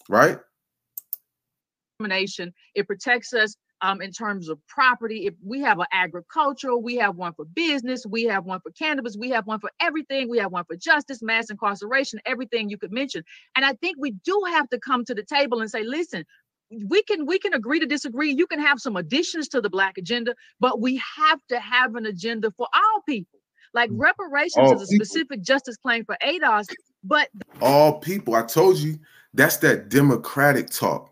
right? 0.10 0.40
It 2.76 2.88
protects 2.88 3.34
us 3.34 3.56
um, 3.82 4.02
in 4.02 4.12
terms 4.12 4.50
of 4.50 4.60
property. 4.68 5.26
If 5.28 5.34
we 5.44 5.60
have 5.62 5.80
an 5.80 5.88
agricultural, 5.92 6.82
we 6.82 6.96
have 6.98 7.16
one 7.16 7.34
for 7.34 7.46
business, 7.46 8.06
we 8.06 8.24
have 8.26 8.46
one 8.46 8.60
for 8.62 8.72
cannabis, 8.72 9.18
we 9.18 9.30
have 9.32 9.48
one 9.48 9.60
for 9.60 9.72
everything, 9.82 10.30
we 10.30 10.38
have 10.38 10.52
one 10.52 10.66
for 10.66 10.76
justice, 10.76 11.22
mass 11.22 11.50
incarceration, 11.50 12.20
everything 12.26 12.70
you 12.70 12.78
could 12.78 12.92
mention. 12.92 13.24
And 13.56 13.66
I 13.66 13.74
think 13.74 13.98
we 14.00 14.12
do 14.12 14.44
have 14.48 14.70
to 14.70 14.80
come 14.80 15.04
to 15.06 15.16
the 15.16 15.24
table 15.24 15.62
and 15.62 15.70
say, 15.70 15.84
listen, 15.84 16.26
we 16.72 17.04
can 17.04 17.26
we 17.26 17.40
can 17.40 17.54
agree 17.54 17.80
to 17.80 17.86
disagree. 17.86 18.32
You 18.32 18.48
can 18.48 18.60
have 18.60 18.80
some 18.80 18.96
additions 18.96 19.48
to 19.50 19.62
the 19.62 19.70
black 19.70 19.98
agenda, 19.98 20.36
but 20.60 20.80
we 20.80 21.02
have 21.18 21.40
to 21.50 21.60
have 21.60 21.96
an 21.96 22.06
agenda 22.06 22.52
for 22.52 22.68
all 22.74 23.02
people. 23.08 23.40
Like 23.74 23.90
mm. 23.90 24.00
reparations 24.00 24.72
all 24.72 24.76
is 24.76 24.84
a 24.84 24.88
people. 24.88 25.06
specific 25.06 25.42
justice 25.42 25.78
claim 25.78 26.06
for 26.06 26.18
ADOS, 26.24 26.68
but 27.04 27.30
all 27.62 28.00
people. 28.00 28.36
I 28.36 28.44
told 28.44 28.78
you 28.78 29.00
that's 29.34 29.58
that 29.58 29.90
democratic 29.90 30.70
talk. 30.70 31.10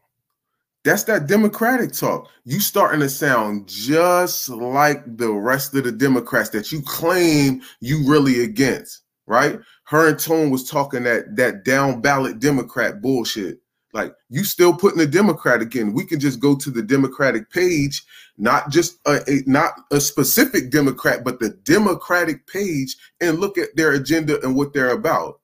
That's 0.86 1.04
that 1.04 1.28
democratic 1.28 1.92
talk. 1.92 2.30
You 2.46 2.60
starting 2.62 3.02
to 3.02 3.10
sound 3.10 3.68
just 3.68 4.50
like 4.50 5.04
the 5.18 5.32
rest 5.32 5.76
of 5.76 5.84
the 5.84 5.92
Democrats 5.92 6.50
that 6.52 6.72
you 6.72 6.82
claim 6.82 7.62
you 7.82 8.10
really 8.10 8.44
against, 8.44 9.02
right? 9.28 9.60
Her 9.84 10.10
and 10.10 10.20
Tone 10.20 10.52
was 10.52 10.70
talking 10.70 11.04
that 11.04 11.36
that 11.36 11.66
down 11.66 12.02
ballot 12.02 12.40
Democrat 12.40 13.02
bullshit. 13.02 13.60
Like 13.94 14.14
you 14.30 14.44
still 14.44 14.76
putting 14.76 15.00
the 15.00 15.08
Democratic 15.08 15.76
in. 15.76 15.94
We 15.94 16.06
can 16.06 16.20
just 16.20 16.40
go 16.40 16.56
to 16.56 16.70
the 16.70 16.84
Democratic 16.84 17.50
page, 17.50 18.04
not 18.38 18.70
just 18.70 19.00
a, 19.08 19.22
a, 19.28 19.42
not 19.48 19.74
a 19.92 20.00
specific 20.00 20.70
Democrat, 20.70 21.24
but 21.24 21.40
the 21.40 21.50
Democratic 21.50 22.46
page, 22.46 22.96
and 23.20 23.40
look 23.40 23.58
at 23.58 23.76
their 23.76 23.94
agenda 23.94 24.40
and 24.44 24.56
what 24.56 24.74
they're 24.74 24.92
about. 24.92 25.40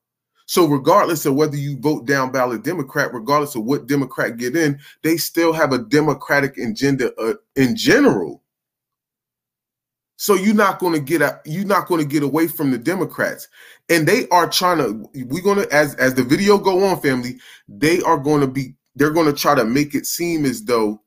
So 0.45 0.67
regardless 0.67 1.25
of 1.25 1.33
whether 1.33 1.57
you 1.57 1.79
vote 1.79 2.05
down 2.05 2.31
ballot 2.31 2.63
Democrat, 2.63 3.13
regardless 3.13 3.55
of 3.55 3.63
what 3.63 3.87
Democrat 3.87 4.37
get 4.37 4.55
in, 4.55 4.79
they 5.01 5.17
still 5.17 5.53
have 5.53 5.73
a 5.73 5.79
Democratic 5.79 6.57
agenda 6.57 7.13
uh, 7.19 7.33
in 7.55 7.75
general. 7.75 8.43
So 10.17 10.35
you're 10.35 10.55
not 10.55 10.79
going 10.79 10.93
to 10.93 10.99
get 10.99 11.21
a, 11.21 11.41
you're 11.45 11.65
not 11.65 11.87
going 11.87 12.01
to 12.01 12.07
get 12.07 12.23
away 12.23 12.47
from 12.47 12.71
the 12.71 12.77
Democrats, 12.77 13.47
and 13.89 14.07
they 14.07 14.27
are 14.29 14.49
trying 14.49 14.77
to. 14.77 15.09
We're 15.25 15.43
going 15.43 15.61
to 15.61 15.73
as 15.73 15.95
as 15.95 16.13
the 16.13 16.23
video 16.23 16.57
go 16.57 16.85
on, 16.85 17.01
family. 17.01 17.37
They 17.67 18.01
are 18.01 18.17
going 18.17 18.41
to 18.41 18.47
be. 18.47 18.75
They're 18.95 19.11
going 19.11 19.27
to 19.27 19.39
try 19.39 19.55
to 19.55 19.65
make 19.65 19.93
it 19.93 20.05
seem 20.05 20.45
as 20.45 20.63
though 20.63 21.01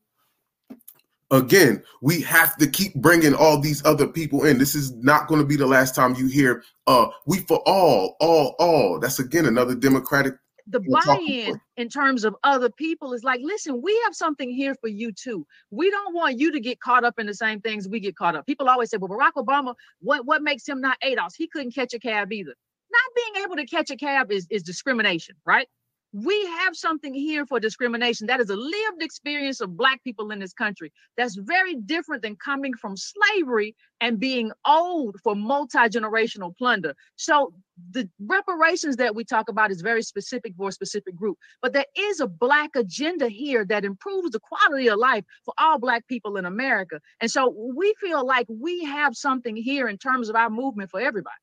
again, 1.31 1.83
we 2.01 2.21
have 2.21 2.57
to 2.57 2.67
keep 2.67 2.95
bringing 2.95 3.33
all 3.33 3.59
these 3.59 3.85
other 3.85 4.07
people 4.07 4.45
in. 4.45 4.57
This 4.57 4.75
is 4.75 4.93
not 4.95 5.27
going 5.27 5.41
to 5.41 5.47
be 5.47 5.55
the 5.55 5.67
last 5.67 5.95
time 5.95 6.15
you 6.15 6.27
hear 6.27 6.63
uh 6.87 7.07
we 7.25 7.39
for 7.41 7.61
all, 7.65 8.15
all, 8.19 8.55
all. 8.59 8.99
That's 8.99 9.19
again 9.19 9.45
another 9.45 9.75
democratic 9.75 10.35
the 10.69 10.79
buy-in 10.79 11.59
in 11.77 11.89
terms 11.89 12.23
of 12.23 12.35
other 12.43 12.69
people 12.69 13.13
is 13.13 13.23
like 13.23 13.41
listen 13.43 13.81
we 13.81 13.99
have 14.05 14.15
something 14.15 14.49
here 14.49 14.75
for 14.75 14.87
you 14.87 15.11
too. 15.11 15.45
We 15.71 15.89
don't 15.89 16.13
want 16.13 16.39
you 16.39 16.51
to 16.51 16.59
get 16.59 16.79
caught 16.79 17.03
up 17.03 17.19
in 17.19 17.25
the 17.25 17.33
same 17.33 17.61
things 17.61 17.87
we 17.87 17.99
get 17.99 18.15
caught 18.15 18.35
up. 18.35 18.45
People 18.45 18.69
always 18.69 18.89
say 18.89 18.97
well 18.97 19.09
barack 19.09 19.33
obama 19.37 19.75
what 19.99 20.25
what 20.25 20.41
makes 20.41 20.67
him 20.67 20.81
not 20.81 20.97
ados 21.03 21.33
he 21.37 21.47
couldn't 21.47 21.73
catch 21.73 21.93
a 21.93 21.99
cab 21.99 22.31
either. 22.31 22.53
Not 22.91 23.15
being 23.15 23.45
able 23.45 23.55
to 23.57 23.65
catch 23.65 23.89
a 23.91 23.97
cab 23.97 24.31
is 24.31 24.47
is 24.49 24.63
discrimination 24.63 25.35
right 25.45 25.67
we 26.11 26.45
have 26.45 26.75
something 26.75 27.13
here 27.13 27.45
for 27.45 27.59
discrimination 27.59 28.27
that 28.27 28.39
is 28.39 28.49
a 28.49 28.55
lived 28.55 29.01
experience 29.01 29.61
of 29.61 29.77
black 29.77 30.03
people 30.03 30.31
in 30.31 30.39
this 30.39 30.53
country 30.53 30.91
that's 31.17 31.35
very 31.35 31.75
different 31.75 32.23
than 32.23 32.35
coming 32.35 32.73
from 32.73 32.95
slavery 32.97 33.75
and 34.01 34.19
being 34.19 34.51
owed 34.65 35.15
for 35.23 35.35
multi-generational 35.35 36.55
plunder. 36.57 36.95
So 37.15 37.53
the 37.91 38.09
reparations 38.19 38.95
that 38.97 39.15
we 39.15 39.23
talk 39.23 39.49
about 39.49 39.71
is 39.71 39.81
very 39.81 40.01
specific 40.01 40.53
for 40.57 40.69
a 40.69 40.71
specific 40.71 41.15
group 41.15 41.37
but 41.61 41.71
there 41.71 41.85
is 41.97 42.19
a 42.19 42.27
black 42.27 42.71
agenda 42.75 43.29
here 43.29 43.63
that 43.65 43.85
improves 43.85 44.31
the 44.31 44.39
quality 44.39 44.89
of 44.89 44.99
life 44.99 45.23
for 45.45 45.53
all 45.57 45.79
black 45.79 46.05
people 46.07 46.35
in 46.35 46.45
america. 46.45 46.99
And 47.21 47.31
so 47.31 47.55
we 47.75 47.93
feel 48.01 48.25
like 48.25 48.47
we 48.49 48.83
have 48.83 49.15
something 49.15 49.55
here 49.55 49.87
in 49.87 49.97
terms 49.97 50.27
of 50.27 50.35
our 50.35 50.49
movement 50.49 50.91
for 50.91 50.99
everybody. 50.99 51.35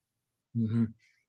Mm-hmm. 0.56 0.84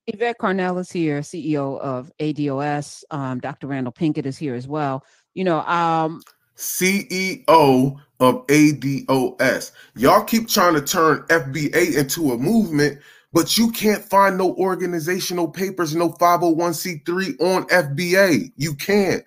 Yvette 0.07 0.37
Carnell 0.39 0.79
is 0.79 0.89
here, 0.89 1.19
CEO 1.19 1.79
of 1.79 2.11
ADOS. 2.19 3.03
Um, 3.11 3.39
Dr. 3.39 3.67
Randall 3.67 3.91
Pinkett 3.91 4.25
is 4.25 4.37
here 4.37 4.55
as 4.55 4.67
well. 4.67 5.03
You 5.33 5.43
know, 5.43 5.59
um, 5.61 6.21
CEO 6.55 7.97
of 8.19 8.47
ADOS. 8.47 9.71
Y'all 9.95 10.23
keep 10.23 10.47
trying 10.47 10.75
to 10.75 10.81
turn 10.81 11.23
FBA 11.23 11.97
into 11.97 12.31
a 12.31 12.37
movement, 12.37 12.99
but 13.33 13.57
you 13.57 13.69
can't 13.71 14.03
find 14.03 14.37
no 14.37 14.55
organizational 14.55 15.49
papers, 15.49 15.93
no 15.93 16.09
501c3 16.09 17.41
on 17.41 17.65
FBA. 17.65 18.53
You 18.55 18.75
can't. 18.75 19.25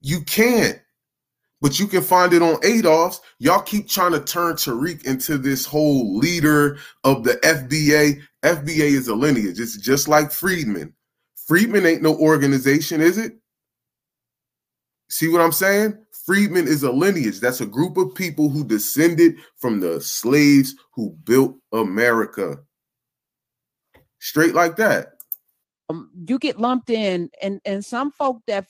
You 0.00 0.22
can't. 0.22 0.80
But 1.60 1.78
you 1.78 1.86
can 1.86 2.02
find 2.02 2.32
it 2.32 2.42
on 2.42 2.56
ADOS. 2.56 3.20
Y'all 3.38 3.60
keep 3.60 3.88
trying 3.88 4.12
to 4.12 4.20
turn 4.20 4.54
Tariq 4.54 5.04
into 5.04 5.36
this 5.36 5.66
whole 5.66 6.16
leader 6.16 6.78
of 7.04 7.24
the 7.24 7.34
FBA. 7.44 8.22
FBA 8.42 8.92
is 8.92 9.08
a 9.08 9.14
lineage. 9.14 9.60
It's 9.60 9.76
just 9.76 10.08
like 10.08 10.32
Freedmen. 10.32 10.94
Freedmen 11.46 11.84
ain't 11.84 12.02
no 12.02 12.16
organization, 12.16 13.00
is 13.00 13.18
it? 13.18 13.34
See 15.10 15.28
what 15.28 15.42
I'm 15.42 15.52
saying? 15.52 15.98
Freedmen 16.24 16.68
is 16.68 16.82
a 16.82 16.92
lineage. 16.92 17.40
That's 17.40 17.60
a 17.60 17.66
group 17.66 17.96
of 17.96 18.14
people 18.14 18.48
who 18.48 18.64
descended 18.64 19.34
from 19.56 19.80
the 19.80 20.00
slaves 20.00 20.76
who 20.94 21.10
built 21.24 21.56
America. 21.72 22.60
Straight 24.20 24.54
like 24.54 24.76
that. 24.76 25.14
Um, 25.88 26.10
you 26.28 26.38
get 26.38 26.60
lumped 26.60 26.88
in, 26.88 27.30
and 27.42 27.60
and 27.64 27.84
some 27.84 28.12
folk 28.12 28.42
that 28.46 28.66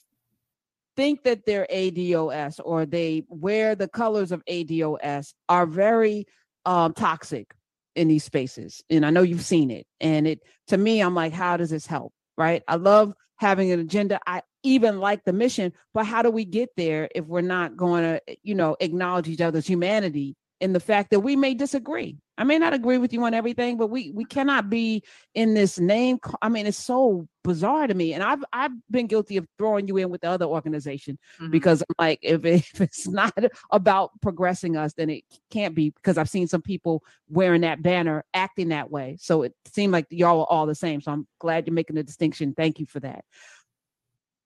think 0.96 1.22
that 1.24 1.46
they're 1.46 1.66
ADOS 1.72 2.60
or 2.64 2.86
they 2.86 3.24
wear 3.28 3.74
the 3.74 3.88
colors 3.88 4.32
of 4.32 4.44
ADOS 4.46 5.32
are 5.48 5.66
very 5.66 6.26
um, 6.66 6.92
toxic 6.92 7.54
in 7.96 8.08
these 8.08 8.24
spaces. 8.24 8.82
And 8.90 9.04
I 9.04 9.10
know 9.10 9.22
you've 9.22 9.44
seen 9.44 9.70
it. 9.70 9.86
And 10.00 10.26
it 10.26 10.40
to 10.68 10.76
me, 10.76 11.00
I'm 11.00 11.14
like, 11.14 11.32
how 11.32 11.56
does 11.56 11.70
this 11.70 11.86
help? 11.86 12.12
Right. 12.36 12.62
I 12.68 12.76
love 12.76 13.12
having 13.36 13.72
an 13.72 13.80
agenda. 13.80 14.20
I 14.26 14.42
even 14.62 15.00
like 15.00 15.24
the 15.24 15.32
mission, 15.32 15.72
but 15.94 16.06
how 16.06 16.22
do 16.22 16.30
we 16.30 16.44
get 16.44 16.70
there 16.76 17.08
if 17.14 17.24
we're 17.24 17.40
not 17.40 17.76
going 17.76 18.02
to, 18.02 18.20
you 18.42 18.54
know, 18.54 18.76
acknowledge 18.80 19.28
each 19.28 19.40
other's 19.40 19.66
humanity 19.66 20.36
in 20.60 20.72
the 20.72 20.80
fact 20.80 21.10
that 21.10 21.20
we 21.20 21.36
may 21.36 21.54
disagree. 21.54 22.18
I 22.36 22.44
may 22.44 22.58
not 22.58 22.72
agree 22.72 22.98
with 22.98 23.12
you 23.12 23.22
on 23.24 23.34
everything, 23.34 23.76
but 23.76 23.88
we 23.88 24.12
we 24.12 24.24
cannot 24.24 24.70
be 24.70 25.02
in 25.34 25.54
this 25.54 25.78
name. 25.78 26.18
I 26.40 26.48
mean, 26.48 26.66
it's 26.66 26.78
so 26.78 27.28
bizarre 27.44 27.86
to 27.86 27.94
me. 27.94 28.14
And 28.14 28.22
I've 28.22 28.42
I've 28.52 28.72
been 28.90 29.06
guilty 29.06 29.36
of 29.36 29.46
throwing 29.58 29.88
you 29.88 29.96
in 29.98 30.10
with 30.10 30.22
the 30.22 30.30
other 30.30 30.46
organization 30.46 31.18
mm-hmm. 31.38 31.50
because 31.50 31.82
like 31.98 32.18
if, 32.22 32.44
it, 32.44 32.64
if 32.74 32.80
it's 32.80 33.06
not 33.08 33.36
about 33.70 34.12
progressing 34.22 34.76
us, 34.76 34.94
then 34.94 35.10
it 35.10 35.24
can't 35.50 35.74
be 35.74 35.90
because 35.90 36.16
I've 36.16 36.30
seen 36.30 36.46
some 36.46 36.62
people 36.62 37.02
wearing 37.28 37.60
that 37.62 37.82
banner 37.82 38.24
acting 38.32 38.68
that 38.68 38.90
way. 38.90 39.16
So 39.20 39.42
it 39.42 39.54
seemed 39.66 39.92
like 39.92 40.06
y'all 40.10 40.40
are 40.40 40.46
all 40.50 40.66
the 40.66 40.74
same. 40.74 41.00
So 41.00 41.12
I'm 41.12 41.26
glad 41.40 41.66
you're 41.66 41.74
making 41.74 41.96
the 41.96 42.02
distinction. 42.02 42.54
Thank 42.54 42.78
you 42.78 42.86
for 42.86 43.00
that. 43.00 43.24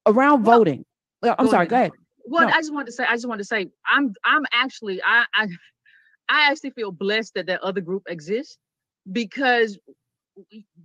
Around 0.07 0.45
well, 0.45 0.59
voting. 0.59 0.85
I'm 1.23 1.49
sorry, 1.49 1.67
ahead. 1.67 1.69
go 1.69 1.77
ahead. 1.77 1.93
Well, 2.27 2.49
no. 2.49 2.55
I 2.55 2.59
just 2.59 2.73
want 2.73 2.87
to 2.87 2.93
say, 2.93 3.05
I 3.05 3.15
just 3.15 3.29
want 3.29 3.39
to 3.39 3.45
say, 3.45 3.71
I'm, 3.89 4.15
I'm 4.25 4.45
actually, 4.53 5.01
I, 5.03 5.25
I, 5.35 5.49
I 6.29 6.51
actually 6.51 6.71
feel 6.71 6.93
blessed 6.93 7.35
that 7.35 7.47
that 7.47 7.61
other 7.63 7.81
group 7.81 8.05
exists 8.09 8.59
because 9.13 9.79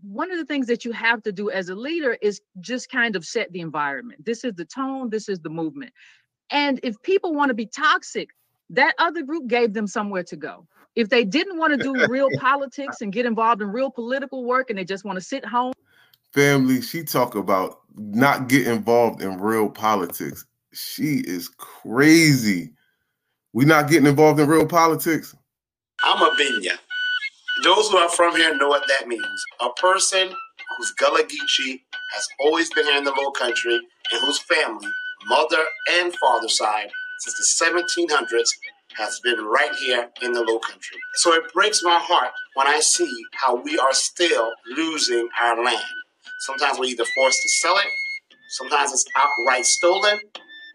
one 0.01 0.31
of 0.31 0.37
the 0.37 0.45
things 0.45 0.67
that 0.67 0.85
you 0.85 0.91
have 0.91 1.23
to 1.23 1.31
do 1.31 1.49
as 1.49 1.69
a 1.69 1.75
leader 1.75 2.17
is 2.21 2.41
just 2.59 2.89
kind 2.91 3.15
of 3.15 3.25
set 3.25 3.51
the 3.51 3.61
environment. 3.61 4.23
This 4.25 4.43
is 4.43 4.53
the 4.53 4.65
tone, 4.65 5.09
this 5.09 5.29
is 5.29 5.39
the 5.39 5.49
movement. 5.49 5.91
And 6.51 6.79
if 6.83 7.01
people 7.01 7.33
want 7.33 7.49
to 7.49 7.55
be 7.55 7.65
toxic, 7.65 8.29
that 8.71 8.93
other 8.99 9.23
group 9.23 9.47
gave 9.47 9.73
them 9.73 9.87
somewhere 9.87 10.23
to 10.23 10.35
go. 10.35 10.67
If 10.95 11.09
they 11.09 11.23
didn't 11.23 11.57
want 11.57 11.79
to 11.79 11.83
do 11.83 12.07
real 12.09 12.29
politics 12.37 13.01
and 13.01 13.11
get 13.11 13.25
involved 13.25 13.61
in 13.61 13.69
real 13.69 13.89
political 13.91 14.45
work 14.45 14.69
and 14.69 14.77
they 14.77 14.85
just 14.85 15.05
want 15.05 15.17
to 15.17 15.23
sit 15.23 15.45
home. 15.45 15.73
Family, 16.33 16.81
she 16.81 17.03
talk 17.03 17.35
about 17.35 17.79
not 17.95 18.47
get 18.47 18.67
involved 18.67 19.21
in 19.21 19.39
real 19.39 19.69
politics. 19.69 20.45
She 20.73 21.23
is 21.25 21.49
crazy. 21.49 22.73
We 23.53 23.65
not 23.65 23.89
getting 23.89 24.05
involved 24.05 24.39
in 24.39 24.47
real 24.47 24.67
politics. 24.67 25.35
I'm 26.03 26.21
a 26.21 26.35
Binya. 26.35 26.77
Those 27.63 27.89
who 27.89 27.97
are 27.97 28.09
from 28.09 28.35
here 28.35 28.55
know 28.55 28.69
what 28.69 28.87
that 28.87 29.07
means. 29.07 29.43
A 29.59 29.69
person 29.71 30.29
whose 30.77 30.91
Gullah 30.93 31.23
Geechee 31.23 31.81
has 32.13 32.27
always 32.39 32.71
been 32.73 32.85
here 32.85 32.97
in 32.97 33.03
the 33.03 33.13
Low 33.17 33.31
Country 33.31 33.75
and 33.75 34.21
whose 34.21 34.39
family, 34.39 34.87
mother 35.27 35.65
and 35.99 36.13
father 36.15 36.47
side, 36.47 36.89
since 37.19 37.59
the 37.59 38.05
1700s, 38.05 38.49
has 38.97 39.19
been 39.23 39.43
right 39.43 39.73
here 39.79 40.09
in 40.21 40.31
the 40.31 40.43
Low 40.43 40.59
Country. 40.59 40.97
So 41.15 41.33
it 41.33 41.51
breaks 41.53 41.81
my 41.83 41.99
heart 41.99 42.31
when 42.53 42.67
I 42.67 42.79
see 42.79 43.11
how 43.33 43.55
we 43.55 43.77
are 43.79 43.93
still 43.93 44.51
losing 44.75 45.27
our 45.41 45.63
land. 45.63 45.83
Sometimes 46.41 46.77
we're 46.77 46.85
either 46.85 47.05
forced 47.15 47.41
to 47.41 47.49
sell 47.49 47.77
it, 47.77 47.87
sometimes 48.49 48.93
it's 48.93 49.05
outright 49.17 49.65
stolen, 49.65 50.19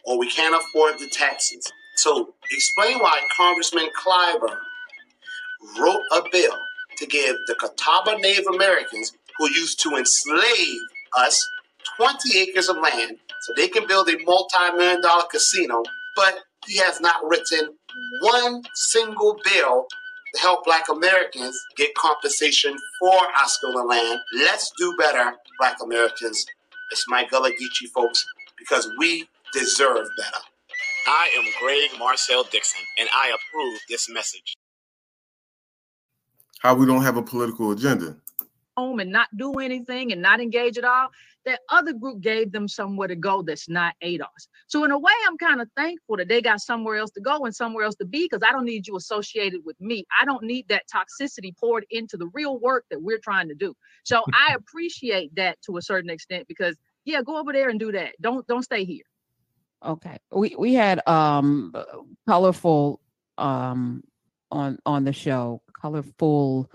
or 0.07 0.19
we 0.19 0.29
can't 0.29 0.55
afford 0.55 0.99
the 0.99 1.09
taxes. 1.09 1.73
So 1.97 2.35
explain 2.51 2.99
why 2.99 3.21
Congressman 3.37 3.89
Clyburn 3.99 4.57
wrote 5.79 6.03
a 6.13 6.23
bill 6.31 6.57
to 6.99 7.07
give 7.07 7.37
the 7.47 7.55
Catawba 7.55 8.19
Native 8.21 8.47
Americans 8.53 9.13
who 9.39 9.51
used 9.51 9.81
to 9.81 9.97
enslave 9.97 10.79
us 11.17 11.49
20 11.97 12.39
acres 12.39 12.69
of 12.69 12.77
land 12.77 13.19
so 13.41 13.53
they 13.57 13.69
can 13.69 13.87
build 13.87 14.09
a 14.09 14.19
multi-million 14.25 15.01
dollar 15.03 15.25
casino, 15.31 15.83
but 16.17 16.41
he 16.67 16.79
has 16.79 17.01
not 17.01 17.27
written 17.29 17.75
one 18.23 18.63
single 18.75 19.39
bill 19.45 19.87
to 20.35 20.41
help 20.41 20.65
black 20.65 20.89
Americans 20.91 21.57
get 21.77 21.95
compensation 21.95 22.77
for 22.99 23.15
our 23.15 23.49
stolen 23.49 23.87
land. 23.87 24.19
Let's 24.35 24.73
do 24.79 24.95
better, 24.99 25.35
black 25.59 25.77
Americans. 25.83 26.45
It's 26.91 27.05
my 27.09 27.25
Gullah 27.25 27.51
Geechee 27.51 27.89
folks, 27.95 28.25
because 28.59 28.91
we 28.99 29.29
deserve 29.53 30.09
better. 30.17 30.43
I 31.07 31.31
am 31.37 31.45
Gregg 31.61 31.99
Marcel 31.99 32.45
Dixon, 32.45 32.81
and 32.99 33.09
I 33.13 33.29
approve 33.35 33.79
this 33.89 34.09
message. 34.09 34.55
How 36.61 36.75
we 36.75 36.87
don't 36.87 37.03
have 37.03 37.19
a 37.19 37.23
political 37.23 37.73
agenda. 37.73 38.17
Home 38.79 39.01
and 39.01 39.13
not 39.13 39.29
do 39.37 39.53
anything 39.55 40.13
and 40.13 40.23
not 40.23 40.41
engage 40.41 40.79
at 40.79 40.85
all. 40.85 41.09
That 41.45 41.61
other 41.69 41.93
group 41.93 42.23
gave 42.23 42.53
them 42.53 42.67
somewhere 42.67 43.07
to 43.07 43.17
go 43.17 43.43
that's 43.43 43.69
not 43.69 43.95
ADOS. 44.03 44.49
So 44.67 44.83
in 44.85 44.91
a 44.93 44.99
way, 44.99 45.13
I'm 45.27 45.37
kind 45.37 45.61
of 45.61 45.69
thankful 45.77 46.17
that 46.17 46.29
they 46.29 46.41
got 46.41 46.61
somewhere 46.61 46.97
else 46.97 47.11
to 47.11 47.21
go 47.21 47.45
and 47.45 47.55
somewhere 47.55 47.85
else 47.85 47.97
to 47.97 48.07
be 48.07 48.25
because 48.25 48.43
I 48.43 48.51
don't 48.51 48.65
need 48.65 48.87
you 48.87 48.97
associated 48.97 49.61
with 49.63 49.79
me. 49.79 50.07
I 50.19 50.25
don't 50.25 50.43
need 50.43 50.67
that 50.69 50.85
toxicity 50.89 51.55
poured 51.59 51.85
into 51.91 52.17
the 52.17 52.31
real 52.33 52.59
work 52.59 52.87
that 52.91 53.03
we're 53.03 53.19
trying 53.19 53.49
to 53.49 53.55
do. 53.55 53.75
So 54.05 54.23
I 54.33 54.55
appreciate 54.55 55.35
that 55.35 55.59
to 55.67 55.77
a 55.77 55.83
certain 55.83 56.09
extent 56.09 56.49
because 56.49 56.77
yeah, 57.05 57.21
go 57.21 57.39
over 57.39 57.53
there 57.53 57.69
and 57.69 57.79
do 57.79 57.93
that. 57.93 58.15
Don't 58.23 58.47
don't 58.47 58.63
stay 58.63 58.87
here. 58.87 59.05
Okay. 59.85 60.19
We 60.33 60.55
we 60.59 60.75
had 60.75 61.07
um 61.07 61.75
colorful 62.27 63.01
um 63.39 64.03
on 64.51 64.79
on 64.87 65.05
the 65.05 65.13
show. 65.13 65.63
Colorful 65.81 66.71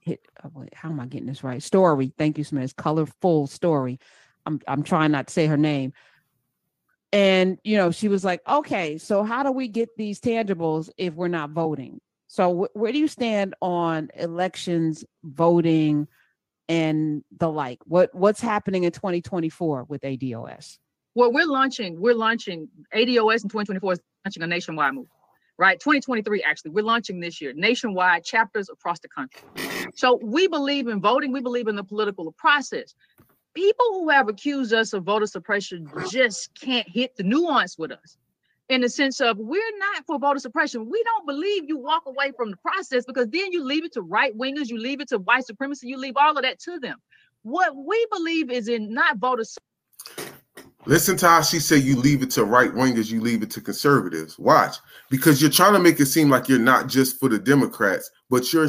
hit 0.00 0.20
oh, 0.44 0.64
how 0.74 0.90
am 0.90 1.00
I 1.00 1.06
getting 1.06 1.26
this 1.26 1.44
right? 1.44 1.62
Story. 1.62 2.12
Thank 2.16 2.38
you, 2.38 2.44
Smith. 2.44 2.76
Colorful 2.76 3.46
story. 3.46 3.98
I'm 4.46 4.60
I'm 4.66 4.82
trying 4.82 5.12
not 5.12 5.28
to 5.28 5.32
say 5.32 5.46
her 5.46 5.56
name. 5.56 5.92
And 7.12 7.58
you 7.62 7.76
know, 7.76 7.90
she 7.90 8.08
was 8.08 8.24
like, 8.24 8.40
"Okay, 8.48 8.98
so 8.98 9.22
how 9.22 9.42
do 9.42 9.52
we 9.52 9.68
get 9.68 9.96
these 9.96 10.20
tangibles 10.20 10.90
if 10.96 11.14
we're 11.14 11.28
not 11.28 11.50
voting?" 11.50 12.00
So 12.26 12.64
wh- 12.64 12.76
where 12.76 12.92
do 12.92 12.98
you 12.98 13.08
stand 13.08 13.54
on 13.62 14.10
elections, 14.14 15.04
voting, 15.22 16.08
and 16.68 17.22
the 17.38 17.48
like? 17.50 17.78
What 17.84 18.14
what's 18.14 18.40
happening 18.40 18.84
in 18.84 18.90
2024 18.92 19.84
with 19.84 20.02
ADOS? 20.02 20.78
Well, 21.14 21.32
we're 21.32 21.46
launching, 21.46 22.00
we're 22.00 22.14
launching 22.14 22.68
ADOS 22.92 23.44
in 23.44 23.48
2024 23.48 23.92
is 23.92 24.00
launching 24.24 24.42
a 24.42 24.46
nationwide 24.48 24.94
move, 24.94 25.06
right? 25.58 25.78
2023, 25.78 26.42
actually, 26.42 26.72
we're 26.72 26.84
launching 26.84 27.20
this 27.20 27.40
year, 27.40 27.52
nationwide 27.54 28.24
chapters 28.24 28.68
across 28.68 28.98
the 28.98 29.08
country. 29.08 29.42
So 29.94 30.18
we 30.22 30.48
believe 30.48 30.88
in 30.88 31.00
voting, 31.00 31.32
we 31.32 31.40
believe 31.40 31.68
in 31.68 31.76
the 31.76 31.84
political 31.84 32.32
process. 32.32 32.94
People 33.54 33.86
who 33.92 34.08
have 34.08 34.28
accused 34.28 34.72
us 34.72 34.92
of 34.92 35.04
voter 35.04 35.26
suppression 35.26 35.88
just 36.10 36.50
can't 36.60 36.88
hit 36.88 37.14
the 37.16 37.22
nuance 37.22 37.78
with 37.78 37.92
us 37.92 38.18
in 38.68 38.80
the 38.80 38.88
sense 38.88 39.20
of 39.20 39.38
we're 39.38 39.78
not 39.78 40.04
for 40.06 40.18
voter 40.18 40.40
suppression. 40.40 40.90
We 40.90 41.00
don't 41.04 41.26
believe 41.26 41.64
you 41.68 41.78
walk 41.78 42.02
away 42.06 42.32
from 42.36 42.50
the 42.50 42.56
process 42.56 43.04
because 43.04 43.28
then 43.28 43.52
you 43.52 43.62
leave 43.62 43.84
it 43.84 43.92
to 43.92 44.02
right 44.02 44.36
wingers, 44.36 44.68
you 44.68 44.78
leave 44.78 45.00
it 45.00 45.08
to 45.10 45.18
white 45.18 45.46
supremacy, 45.46 45.86
you 45.86 45.96
leave 45.96 46.16
all 46.16 46.36
of 46.36 46.42
that 46.42 46.58
to 46.60 46.80
them. 46.80 46.96
What 47.42 47.76
we 47.76 48.04
believe 48.10 48.50
is 48.50 48.66
in 48.66 48.92
not 48.92 49.18
voter 49.18 49.44
Listen 50.86 51.16
to 51.16 51.28
how 51.28 51.40
she 51.40 51.58
said 51.58 51.82
you 51.82 51.96
leave 51.96 52.22
it 52.22 52.30
to 52.32 52.44
right 52.44 52.70
wingers, 52.70 53.10
you 53.10 53.20
leave 53.20 53.42
it 53.42 53.50
to 53.52 53.60
conservatives. 53.60 54.38
Watch, 54.38 54.76
because 55.08 55.40
you're 55.40 55.50
trying 55.50 55.72
to 55.72 55.78
make 55.78 55.98
it 55.98 56.06
seem 56.06 56.28
like 56.28 56.48
you're 56.48 56.58
not 56.58 56.88
just 56.88 57.18
for 57.18 57.28
the 57.28 57.38
Democrats, 57.38 58.10
but 58.28 58.52
you're 58.52 58.68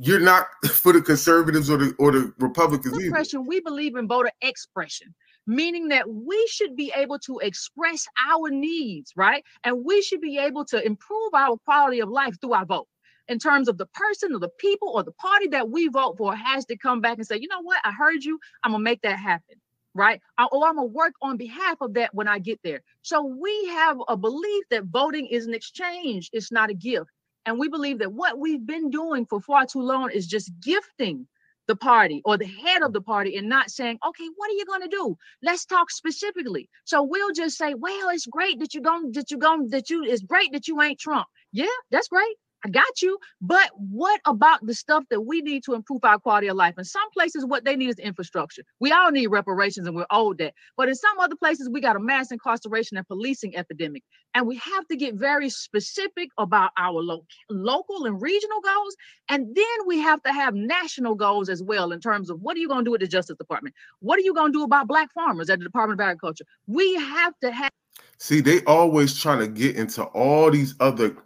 you're 0.00 0.20
not 0.20 0.46
for 0.72 0.92
the 0.92 1.00
conservatives 1.00 1.70
or 1.70 1.76
the 1.76 1.94
or 1.98 2.10
the 2.10 2.32
Republicans. 2.38 2.98
Expression. 2.98 3.46
We 3.46 3.60
believe 3.60 3.94
in 3.94 4.08
voter 4.08 4.32
expression, 4.40 5.14
meaning 5.46 5.88
that 5.88 6.10
we 6.10 6.44
should 6.50 6.74
be 6.74 6.92
able 6.96 7.20
to 7.20 7.38
express 7.38 8.04
our 8.28 8.50
needs, 8.50 9.12
right? 9.14 9.44
And 9.62 9.84
we 9.84 10.02
should 10.02 10.20
be 10.20 10.38
able 10.38 10.64
to 10.66 10.84
improve 10.84 11.34
our 11.34 11.56
quality 11.58 12.00
of 12.00 12.08
life 12.08 12.34
through 12.40 12.54
our 12.54 12.66
vote 12.66 12.88
in 13.28 13.38
terms 13.38 13.68
of 13.68 13.78
the 13.78 13.86
person 13.86 14.34
or 14.34 14.40
the 14.40 14.50
people 14.58 14.88
or 14.88 15.04
the 15.04 15.12
party 15.12 15.46
that 15.46 15.70
we 15.70 15.86
vote 15.86 16.18
for 16.18 16.34
has 16.34 16.64
to 16.66 16.76
come 16.76 17.00
back 17.00 17.18
and 17.18 17.26
say, 17.26 17.36
you 17.36 17.46
know 17.46 17.62
what, 17.62 17.78
I 17.84 17.92
heard 17.92 18.24
you, 18.24 18.40
I'm 18.64 18.72
gonna 18.72 18.82
make 18.82 19.02
that 19.02 19.20
happen 19.20 19.56
right? 19.94 20.20
Oh, 20.38 20.64
I'm 20.64 20.76
gonna 20.76 20.86
work 20.86 21.14
on 21.22 21.36
behalf 21.36 21.80
of 21.80 21.94
that 21.94 22.14
when 22.14 22.28
I 22.28 22.38
get 22.38 22.60
there. 22.64 22.82
So 23.02 23.24
we 23.24 23.66
have 23.68 23.98
a 24.08 24.16
belief 24.16 24.64
that 24.70 24.84
voting 24.84 25.26
is 25.26 25.46
an 25.46 25.54
exchange, 25.54 26.30
it's 26.32 26.52
not 26.52 26.70
a 26.70 26.74
gift. 26.74 27.10
And 27.46 27.58
we 27.58 27.68
believe 27.68 27.98
that 27.98 28.12
what 28.12 28.38
we've 28.38 28.64
been 28.64 28.90
doing 28.90 29.26
for 29.26 29.40
far 29.40 29.66
too 29.66 29.82
long 29.82 30.10
is 30.12 30.26
just 30.26 30.52
gifting 30.60 31.26
the 31.66 31.76
party 31.76 32.22
or 32.24 32.36
the 32.36 32.46
head 32.46 32.82
of 32.82 32.92
the 32.92 33.00
party 33.00 33.36
and 33.36 33.48
not 33.48 33.70
saying, 33.70 33.98
okay, 34.06 34.24
what 34.36 34.50
are 34.50 34.54
you 34.54 34.64
going 34.66 34.82
to 34.82 34.88
do? 34.88 35.16
Let's 35.42 35.64
talk 35.64 35.90
specifically. 35.90 36.68
So 36.84 37.02
we'll 37.02 37.32
just 37.32 37.56
say, 37.56 37.74
well, 37.74 38.10
it's 38.10 38.26
great 38.26 38.58
that 38.60 38.74
you 38.74 38.80
don't, 38.80 39.14
that 39.14 39.30
you're 39.30 39.40
going, 39.40 39.68
that 39.70 39.90
you, 39.90 40.04
it's 40.04 40.22
great 40.22 40.52
that 40.52 40.68
you 40.68 40.80
ain't 40.82 40.98
Trump. 40.98 41.26
Yeah, 41.52 41.66
that's 41.90 42.08
great. 42.08 42.36
I 42.64 42.68
got 42.68 43.02
you. 43.02 43.18
But 43.40 43.70
what 43.76 44.20
about 44.24 44.64
the 44.64 44.74
stuff 44.74 45.04
that 45.10 45.22
we 45.22 45.40
need 45.40 45.64
to 45.64 45.74
improve 45.74 46.04
our 46.04 46.18
quality 46.18 46.46
of 46.46 46.56
life? 46.56 46.74
In 46.78 46.84
some 46.84 47.10
places, 47.10 47.44
what 47.44 47.64
they 47.64 47.74
need 47.74 47.88
is 47.88 47.98
infrastructure. 47.98 48.62
We 48.78 48.92
all 48.92 49.10
need 49.10 49.26
reparations 49.28 49.86
and 49.86 49.96
we're 49.96 50.06
owed 50.10 50.38
that. 50.38 50.54
But 50.76 50.88
in 50.88 50.94
some 50.94 51.18
other 51.18 51.34
places, 51.34 51.68
we 51.68 51.80
got 51.80 51.96
a 51.96 52.00
mass 52.00 52.30
incarceration 52.30 52.96
and 52.96 53.06
policing 53.06 53.56
epidemic. 53.56 54.04
And 54.34 54.46
we 54.46 54.56
have 54.56 54.86
to 54.88 54.96
get 54.96 55.14
very 55.14 55.50
specific 55.50 56.28
about 56.38 56.70
our 56.78 57.00
lo- 57.00 57.26
local 57.50 58.06
and 58.06 58.22
regional 58.22 58.60
goals. 58.60 58.96
And 59.28 59.54
then 59.54 59.86
we 59.86 59.98
have 59.98 60.22
to 60.22 60.32
have 60.32 60.54
national 60.54 61.16
goals 61.16 61.48
as 61.48 61.62
well 61.62 61.92
in 61.92 62.00
terms 62.00 62.30
of 62.30 62.40
what 62.40 62.56
are 62.56 62.60
you 62.60 62.68
going 62.68 62.80
to 62.80 62.84
do 62.84 62.92
with 62.92 63.00
the 63.00 63.08
Justice 63.08 63.36
Department? 63.36 63.74
What 64.00 64.18
are 64.18 64.22
you 64.22 64.34
going 64.34 64.52
to 64.52 64.58
do 64.58 64.64
about 64.64 64.86
Black 64.86 65.12
farmers 65.12 65.50
at 65.50 65.58
the 65.58 65.64
Department 65.64 66.00
of 66.00 66.04
Agriculture? 66.04 66.44
We 66.66 66.94
have 66.94 67.34
to 67.40 67.50
have. 67.50 67.70
See, 68.18 68.40
they 68.40 68.62
always 68.64 69.20
trying 69.20 69.40
to 69.40 69.48
get 69.48 69.76
into 69.76 70.04
all 70.04 70.50
these 70.50 70.74
other 70.80 71.16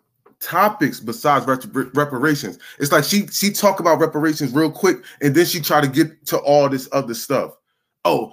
topics 0.41 1.01
besides 1.01 1.47
reparations. 1.47 2.59
It's 2.79 2.93
like 2.93 3.05
she 3.05 3.27
she 3.29 3.51
talk 3.51 3.81
about 3.81 3.99
reparations 4.01 4.53
real 4.53 4.71
quick, 4.71 4.99
and 5.21 5.35
then 5.35 5.47
she 5.47 5.61
try 5.61 5.81
to 5.81 5.89
get 5.89 6.27
to 6.27 6.39
all 6.39 6.69
this 6.69 6.89
other 6.93 7.15
stuff. 7.15 7.53
Oh, 8.05 8.33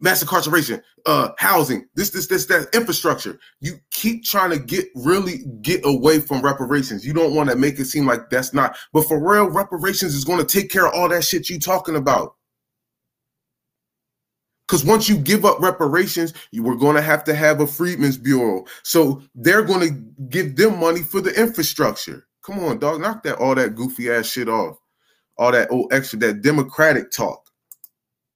mass 0.00 0.22
incarceration, 0.22 0.82
uh, 1.06 1.30
housing, 1.38 1.86
this, 1.94 2.10
this, 2.10 2.26
this, 2.26 2.46
that, 2.46 2.68
infrastructure. 2.74 3.38
You 3.60 3.78
keep 3.90 4.24
trying 4.24 4.50
to 4.50 4.58
get 4.58 4.86
really 4.94 5.44
get 5.62 5.84
away 5.84 6.20
from 6.20 6.42
reparations. 6.42 7.06
You 7.06 7.12
don't 7.12 7.34
want 7.34 7.50
to 7.50 7.56
make 7.56 7.78
it 7.78 7.86
seem 7.86 8.06
like 8.06 8.30
that's 8.30 8.52
not, 8.52 8.76
but 8.92 9.06
for 9.06 9.18
real, 9.18 9.50
reparations 9.50 10.14
is 10.14 10.24
going 10.24 10.44
to 10.44 10.60
take 10.60 10.70
care 10.70 10.86
of 10.86 10.94
all 10.94 11.08
that 11.08 11.24
shit 11.24 11.48
you 11.48 11.58
talking 11.58 11.96
about. 11.96 12.34
Because 14.68 14.84
once 14.84 15.08
you 15.08 15.16
give 15.16 15.46
up 15.46 15.60
reparations, 15.60 16.34
you 16.50 16.62
were 16.62 16.76
going 16.76 16.94
to 16.94 17.00
have 17.02 17.24
to 17.24 17.34
have 17.34 17.60
a 17.60 17.66
Freedmen's 17.66 18.18
Bureau. 18.18 18.66
So 18.82 19.22
they're 19.34 19.62
going 19.62 19.88
to 19.88 20.24
give 20.28 20.56
them 20.56 20.78
money 20.78 21.00
for 21.00 21.22
the 21.22 21.32
infrastructure. 21.40 22.26
Come 22.42 22.58
on, 22.58 22.78
dog, 22.78 23.00
knock 23.00 23.22
that 23.22 23.38
all 23.38 23.54
that 23.54 23.74
goofy 23.74 24.10
ass 24.10 24.26
shit 24.26 24.48
off. 24.48 24.76
All 25.38 25.52
that 25.52 25.70
old 25.70 25.92
extra, 25.92 26.18
that 26.18 26.42
democratic 26.42 27.10
talk 27.10 27.48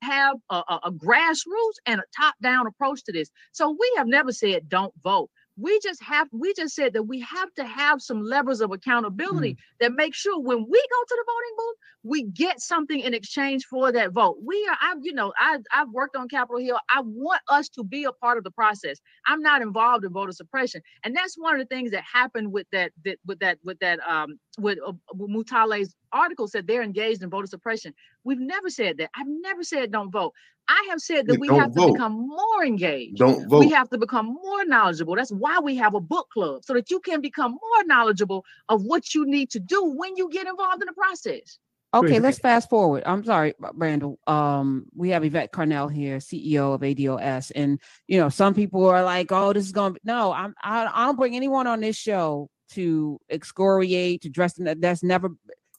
have 0.03 0.37
a, 0.51 0.57
a, 0.69 0.81
a, 0.85 0.93
grassroots 0.93 1.79
and 1.87 2.01
a 2.01 2.05
top-down 2.17 2.67
approach 2.67 3.05
to 3.05 3.13
this. 3.13 3.31
So 3.53 3.71
we 3.71 3.93
have 3.97 4.07
never 4.07 4.33
said 4.33 4.69
don't 4.69 4.93
vote 5.03 5.31
we 5.57 5.79
just 5.81 6.03
have 6.03 6.29
we 6.33 6.53
just 6.55 6.75
said 6.75 6.93
that 6.93 7.03
we 7.03 7.21
have 7.21 7.53
to 7.55 7.65
have 7.65 8.01
some 8.01 8.23
levers 8.23 8.61
of 8.61 8.73
accountability 8.73 9.55
mm. 9.55 9.57
that 9.81 9.93
make 9.93 10.15
sure 10.15 10.41
when 10.41 10.59
we 10.59 10.79
go 10.79 11.05
to 11.09 11.17
the 11.17 11.25
voting 11.27 11.57
booth 11.57 11.77
we 12.05 12.23
get 12.25 12.61
something 12.61 13.01
in 13.01 13.13
exchange 13.13 13.65
for 13.67 13.93
that 13.93 14.13
vote 14.13 14.37
we 14.45 14.67
are 14.69 14.77
i've 14.83 14.99
you 15.03 15.13
know 15.13 15.33
i 15.39 15.59
i've 15.75 15.91
worked 15.91 16.17
on 16.17 16.29
capitol 16.29 16.59
hill 16.59 16.79
i 16.89 17.01
want 17.03 17.41
us 17.49 17.69
to 17.69 17.85
be 17.85 18.05
a 18.05 18.13
part 18.13 18.39
of 18.39 18.45
the 18.45 18.51
process 18.51 18.99
i'm 19.27 19.43
not 19.43 19.61
involved 19.61 20.05
in 20.05 20.13
voter 20.13 20.33
suppression 20.33 20.81
and 21.05 21.15
that's 21.15 21.37
one 21.37 21.55
of 21.55 21.61
the 21.61 21.75
things 21.75 21.91
that 21.91 22.03
happened 22.11 22.51
with 22.51 22.67
that, 22.73 22.93
that 23.05 23.19
with 23.27 23.39
that 23.41 23.59
with 23.63 23.79
that 23.81 24.01
um 24.09 24.39
with, 24.59 24.79
uh, 24.87 24.93
with 25.15 25.31
Mutale's 25.31 25.95
article 26.13 26.47
said 26.47 26.67
they're 26.67 26.83
engaged 26.83 27.23
in 27.23 27.31
voter 27.31 27.47
suppression. 27.47 27.95
We've 28.25 28.39
never 28.39 28.69
said 28.69 28.99
that. 28.99 29.11
I've 29.17 29.27
never 29.27 29.63
said 29.63 29.91
don't 29.93 30.11
vote. 30.11 30.33
I 30.73 30.87
have 30.89 31.01
said 31.01 31.27
that 31.27 31.39
we 31.39 31.49
have 31.49 31.75
vote. 31.75 31.89
to 31.89 31.93
become 31.93 32.27
more 32.27 32.65
engaged. 32.65 33.19
Don't 33.19 33.47
vote. 33.47 33.59
We 33.59 33.71
have 33.71 33.91
to 33.91 33.99
become 33.99 34.27
more 34.27 34.65
knowledgeable. 34.65 35.15
That's 35.17 35.31
why 35.31 35.59
we 35.59 35.77
have 35.77 35.95
a 35.95 36.01
book 36.01 36.29
club 36.33 36.65
so 36.65 36.73
that 36.73 36.91
you 36.91 36.99
can 37.01 37.21
become 37.21 37.53
more 37.53 37.85
knowledgeable 37.85 38.47
of 38.71 38.83
what 38.83 39.15
you 39.15 39.27
need 39.27 39.51
to 39.51 39.61
do 39.61 39.85
when 39.85 40.17
you 40.17 40.31
get 40.31 40.47
involved 40.47 40.83
in 40.83 40.87
the 40.87 40.95
process. 40.95 41.59
Okay, 41.95 42.21
let's 42.21 42.39
fast 42.39 42.71
forward. 42.71 43.03
I'm 43.05 43.23
sorry, 43.23 43.53
Randall. 43.75 44.19
Um, 44.27 44.87
we 44.97 45.11
have 45.11 45.25
Yvette 45.25 45.53
Carnell 45.53 45.93
here, 45.93 46.19
CEO 46.19 46.75
of 46.75 46.81
ADOS, 46.81 47.53
and 47.55 47.79
you 48.09 48.19
know 48.19 48.31
some 48.31 48.55
people 48.55 48.87
are 48.87 49.05
like, 49.05 49.31
"Oh, 49.31 49.53
this 49.53 49.67
is 49.67 49.73
going 49.73 49.93
to 49.93 50.01
no." 50.03 50.33
I'm 50.33 50.55
I, 50.63 50.91
I 50.91 51.05
don't 51.05 51.17
bring 51.17 51.37
anyone 51.37 51.67
on 51.67 51.81
this 51.81 51.97
show 51.97 52.49
to 52.71 53.21
excoriate, 53.29 54.23
to 54.23 54.31
dress 54.31 54.57
in 54.57 54.65
that. 54.65 54.81
That's 54.81 55.03
never 55.03 55.33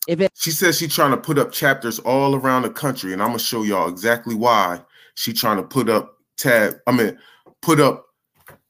if 0.08 0.20
it. 0.20 0.32
She 0.36 0.52
says 0.52 0.78
she's 0.78 0.94
trying 0.94 1.12
to 1.12 1.18
put 1.18 1.38
up 1.38 1.52
chapters 1.52 2.00
all 2.00 2.36
around 2.36 2.64
the 2.64 2.70
country, 2.70 3.14
and 3.14 3.22
I'm 3.22 3.30
gonna 3.30 3.40
show 3.40 3.64
y'all 3.64 3.90
exactly 3.90 4.36
why 4.36 4.82
she's 5.16 5.40
trying 5.40 5.58
to 5.58 5.64
put 5.64 5.90
up 5.90 6.18
tab. 6.38 6.76
I 6.88 6.92
mean, 6.92 7.18
put 7.62 7.80
up. 7.80 8.06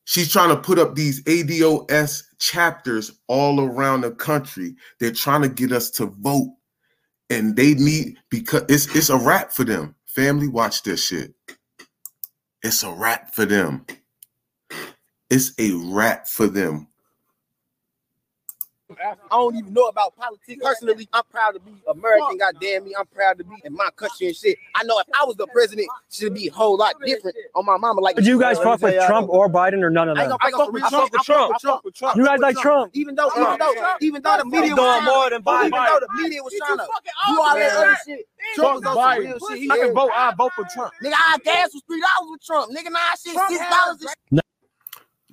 She's 0.06 0.32
trying 0.32 0.50
to 0.50 0.58
put 0.58 0.80
up 0.80 0.96
these 0.96 1.24
ADOS 1.24 2.24
chapters 2.40 3.12
all 3.28 3.62
around 3.62 4.02
the 4.02 4.12
country. 4.12 4.76
They're 5.00 5.12
trying 5.12 5.44
to 5.44 5.50
get 5.50 5.72
us 5.72 5.90
to 5.92 6.08
vote, 6.08 6.54
and 7.30 7.56
they 7.56 7.74
need 7.74 8.18
because 8.30 8.64
it's 8.70 8.94
it's 8.96 9.10
a 9.10 9.18
wrap 9.18 9.52
for 9.52 9.64
them. 9.64 9.96
Family, 10.06 10.48
watch 10.48 10.84
this 10.84 11.08
shit. 11.08 11.34
It's 12.62 12.84
a 12.84 12.92
wrap 12.92 13.34
for 13.34 13.46
them. 13.46 13.86
It's 15.30 15.54
a 15.58 15.72
wrap 15.72 16.28
for 16.28 16.48
them. 16.48 16.88
I 19.02 19.16
don't 19.32 19.56
even 19.56 19.74
know 19.74 19.88
about 19.88 20.16
politics. 20.16 20.62
Personally, 20.64 21.08
I'm 21.14 21.24
proud 21.32 21.52
to 21.52 21.60
be 21.60 21.74
American. 21.88 22.38
Goddamn 22.38 22.86
me, 22.86 22.94
I'm 22.98 23.08
proud 23.08 23.38
to 23.38 23.44
be 23.44 23.56
in 23.64 23.74
my 23.74 23.90
country 23.96 24.28
and 24.28 24.36
shit. 24.36 24.58
I 24.76 24.84
know 24.84 25.00
if 25.00 25.08
I 25.20 25.26
was 25.26 25.36
the 25.36 25.48
president, 25.48 25.88
it 26.10 26.14
should 26.14 26.34
be 26.34 26.48
a 26.48 26.52
whole 26.52 26.78
lot 26.78 26.96
different 27.06 27.36
on 27.56 27.66
my 27.66 27.78
mama. 27.78 28.02
Like, 28.02 28.16
but 28.16 28.26
you 28.26 28.40
guys 28.40 28.58
fuck 28.60 28.82
with 28.82 29.06
Trump 29.06 29.30
or 29.30 29.50
Biden 29.50 29.84
or 29.84 29.90
none 29.90 30.10
of 30.10 30.18
them? 30.18 30.38
I 30.42 30.52
fuck 30.52 30.72
with 30.72 30.84
Trump. 31.24 31.54
Trump. 31.60 31.84
You 32.16 32.26
guys 32.26 32.40
like 32.40 32.58
Trump? 32.58 32.92
Even 32.94 33.16
though, 33.16 33.30
even 33.36 33.58
though, 33.60 33.96
even 34.02 34.22
though 34.22 34.38
the 34.38 34.46
media 34.46 34.76
was 34.76 35.04
more 35.06 35.30
than 35.30 35.44
Biden. 35.44 35.68
Even 35.68 35.72
though 35.72 36.00
the 36.00 36.24
media 36.24 36.44
was 36.44 36.54
trying 36.58 36.78
to 36.78 36.86
do 37.28 37.42
all 37.42 37.56
that 37.56 37.74
other 37.74 37.98
shit. 38.06 38.28
Trump 38.56 38.84
was 38.86 38.98
on 38.98 39.20
real 39.20 39.40
shit. 39.50 39.72
I 39.72 39.78
can 39.78 39.94
vote. 39.94 40.12
I 40.14 40.34
vote 40.36 40.52
for 40.54 40.66
Trump. 40.74 40.94
Nigga, 41.04 41.14
our 41.32 41.38
gas 41.40 41.74
was 41.74 41.82
three 41.88 42.02
dollars 42.02 42.32
with 42.32 42.44
Trump. 42.44 42.72
Nigga, 42.72 42.92
now 42.92 43.10
shit 43.12 43.38
six 43.50 43.70
dollars. 43.70 44.06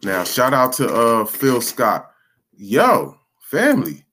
Now, 0.03 0.25
shout 0.25 0.55
out 0.55 0.73
to 0.75 0.89
uh 0.95 1.25
Phil 1.27 1.61
Scott. 1.61 2.11
Yo, 2.57 3.17
family 3.51 4.05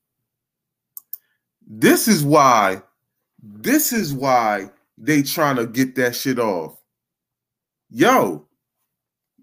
this 1.70 2.08
is 2.08 2.24
why, 2.24 2.82
this 3.44 3.92
is 3.92 4.14
why 4.14 4.72
they 4.98 5.22
trying 5.22 5.58
to 5.58 5.68
get 5.68 5.96
that 5.96 6.16
shit 6.16 6.40
off. 6.40 6.82
Yo, 7.90 8.48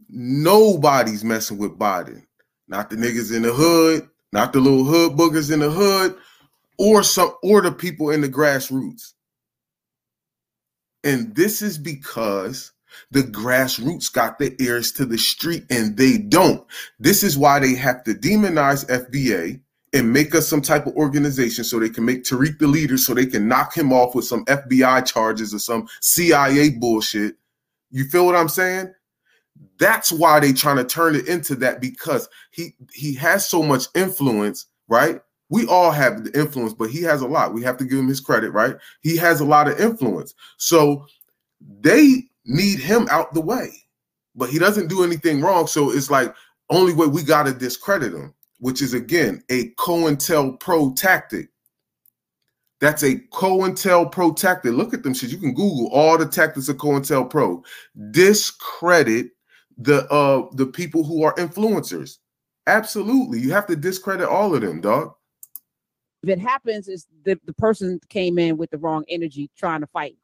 nobody's 0.09 1.22
messing 1.22 1.59
with 1.59 1.78
Biden. 1.78 2.24
Not 2.66 2.88
the 2.88 2.96
niggas 2.96 3.35
in 3.35 3.42
the 3.42 3.52
hood, 3.52 4.09
not 4.33 4.54
the 4.54 4.61
little 4.61 4.85
hood 4.85 5.12
boogers 5.12 5.52
in 5.52 5.61
the 5.61 5.70
hood, 5.70 6.16
or 6.78 7.02
some 7.02 7.35
or 7.42 7.61
the 7.61 7.70
people 7.70 8.11
in 8.11 8.22
the 8.22 8.28
grassroots. 8.28 9.12
And 11.04 11.35
this 11.37 11.61
is 11.61 11.76
because 11.76 12.72
the 13.11 13.20
grassroots 13.20 14.11
got 14.11 14.38
their 14.38 14.52
ears 14.61 14.92
to 14.92 15.04
the 15.04 15.18
street 15.18 15.64
and 15.68 15.94
they 15.98 16.16
don't. 16.16 16.66
This 16.98 17.22
is 17.22 17.37
why 17.37 17.59
they 17.59 17.74
have 17.74 18.02
to 18.04 18.14
demonize 18.14 18.87
FBA 18.87 19.61
and 19.94 20.12
make 20.12 20.35
us 20.35 20.48
some 20.48 20.61
type 20.61 20.87
of 20.87 20.96
organization 20.96 21.62
so 21.62 21.78
they 21.78 21.88
can 21.88 22.04
make 22.04 22.24
Tariq 22.24 22.59
the 22.59 22.66
leader 22.66 22.98
so 22.98 23.14
they 23.14 23.26
can 23.26 23.46
knock 23.46 23.74
him 23.74 23.92
off 23.92 24.14
with 24.14 24.24
some 24.24 24.44
FBI 24.46 25.07
charges 25.07 25.54
or 25.54 25.61
some 25.61 25.87
CIA 26.00 26.70
bullshit. 26.70 27.37
You 27.92 28.04
feel 28.04 28.26
what 28.26 28.35
I'm 28.35 28.48
saying? 28.48 28.92
That's 29.78 30.11
why 30.11 30.40
they 30.40 30.52
trying 30.52 30.78
to 30.78 30.85
turn 30.85 31.14
it 31.14 31.28
into 31.28 31.54
that 31.57 31.80
because 31.80 32.28
he 32.50 32.74
he 32.92 33.14
has 33.14 33.48
so 33.48 33.62
much 33.62 33.87
influence, 33.94 34.66
right? 34.88 35.20
We 35.48 35.64
all 35.66 35.92
have 35.92 36.24
the 36.24 36.38
influence, 36.38 36.74
but 36.74 36.90
he 36.90 37.02
has 37.02 37.20
a 37.20 37.28
lot. 37.28 37.54
We 37.54 37.62
have 37.62 37.76
to 37.76 37.85
give 37.85 38.00
him 38.00 38.09
his 38.09 38.20
credit, 38.20 38.50
right? 38.50 38.74
He 39.02 39.16
has 39.18 39.40
a 39.40 39.44
lot 39.44 39.68
of 39.68 39.78
influence. 39.78 40.35
So 40.57 41.07
they 41.80 42.24
need 42.44 42.80
him 42.80 43.07
out 43.11 43.33
the 43.33 43.40
way. 43.40 43.70
But 44.35 44.50
he 44.50 44.59
doesn't 44.59 44.88
do 44.88 45.04
anything 45.04 45.40
wrong, 45.40 45.68
so 45.68 45.92
it's 45.92 46.11
like 46.11 46.35
only 46.70 46.92
way 46.92 47.07
we 47.07 47.22
got 47.22 47.44
to 47.44 47.52
discredit 47.52 48.12
him 48.12 48.35
which 48.64 48.81
is 48.81 48.94
again 48.94 49.42
a 49.50 49.68
COINTELPRO 49.74 50.96
tactic. 50.96 51.50
That's 52.81 53.03
a 53.03 53.16
COINTELPRO 53.31 54.35
tactic. 54.37 54.72
Look 54.72 54.94
at 54.94 55.03
them 55.03 55.12
shit. 55.12 55.29
You 55.29 55.37
can 55.37 55.53
Google 55.53 55.90
all 55.92 56.16
the 56.16 56.24
tactics 56.24 56.70
of 56.70 56.79
COINTELPRO. 56.79 57.62
Discredit 58.11 59.33
the 59.77 60.11
uh 60.11 60.46
the 60.55 60.64
people 60.64 61.05
who 61.05 61.24
are 61.24 61.35
influencers. 61.35 62.16
Absolutely. 62.66 63.38
You 63.38 63.53
have 63.53 63.66
to 63.66 63.77
discredit 63.77 64.27
all 64.27 64.55
of 64.55 64.62
them, 64.62 64.81
dog. 64.81 65.12
If 66.22 66.31
it 66.31 66.38
happens, 66.38 66.88
is 66.88 67.07
the, 67.27 67.38
the 67.44 67.53
person 67.53 68.00
came 68.09 68.38
in 68.38 68.57
with 68.57 68.70
the 68.70 68.79
wrong 68.79 69.05
energy 69.11 69.50
trying 69.59 69.83
to 69.83 69.87
fight 69.88 70.16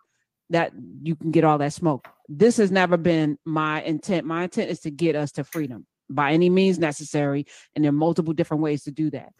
that 0.49 0.73
you 1.03 1.15
can 1.15 1.31
get 1.31 1.45
all 1.45 1.59
that 1.59 1.75
smoke. 1.75 2.09
This 2.27 2.57
has 2.57 2.71
never 2.71 2.97
been 2.97 3.37
my 3.45 3.83
intent. 3.83 4.25
My 4.25 4.45
intent 4.45 4.71
is 4.71 4.81
to 4.81 4.91
get 4.91 5.15
us 5.15 5.31
to 5.33 5.45
freedom 5.45 5.87
by 6.11 6.33
any 6.33 6.51
means 6.51 6.79
necessary. 6.79 7.47
And 7.75 7.85
there 7.85 7.91
are 7.91 7.93
multiple 7.93 8.35
different 8.35 8.63
ways 8.63 8.85
to 8.85 8.91
do 8.91 9.11
that. 9.11 9.33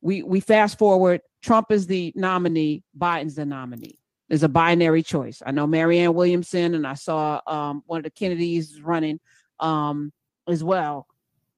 We 0.00 0.22
we 0.22 0.40
fast 0.40 0.78
forward, 0.78 1.22
Trump 1.42 1.72
is 1.72 1.86
the 1.86 2.12
nominee, 2.14 2.84
Biden's 2.96 3.34
the 3.34 3.44
nominee. 3.44 3.98
There's 4.28 4.42
a 4.42 4.48
binary 4.48 5.02
choice. 5.02 5.42
I 5.44 5.52
know 5.52 5.66
Marianne 5.66 6.14
Williamson 6.14 6.74
and 6.74 6.86
I 6.86 6.94
saw 6.94 7.40
um, 7.46 7.82
one 7.86 7.98
of 7.98 8.04
the 8.04 8.10
Kennedys 8.10 8.80
running 8.82 9.18
um, 9.58 10.12
as 10.46 10.62
well. 10.62 11.06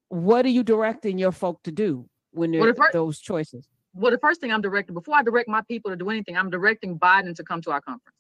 What 0.09 0.46
are 0.46 0.50
you 0.50 0.62
directing 0.62 1.18
your 1.18 1.33
folk 1.33 1.62
to 1.64 1.72
do 1.72 2.09
when 2.30 2.52
there 2.52 2.68
are 2.68 2.90
those 2.92 3.18
choices? 3.18 3.66
Well, 3.92 4.12
the 4.12 4.18
first 4.18 4.40
thing 4.40 4.52
I'm 4.52 4.61
directing, 4.61 4.94
before 4.94 5.16
I 5.16 5.22
direct 5.22 5.48
my 5.48 5.62
people 5.62 5.90
to 5.90 5.96
do 5.96 6.11
anything, 6.11 6.37
I'm 6.37 6.50
directing 6.50 6.98
Biden 6.98 7.35
to 7.35 7.42
come 7.42 7.61
to 7.62 7.72
our 7.72 7.80
conference. 7.80 8.16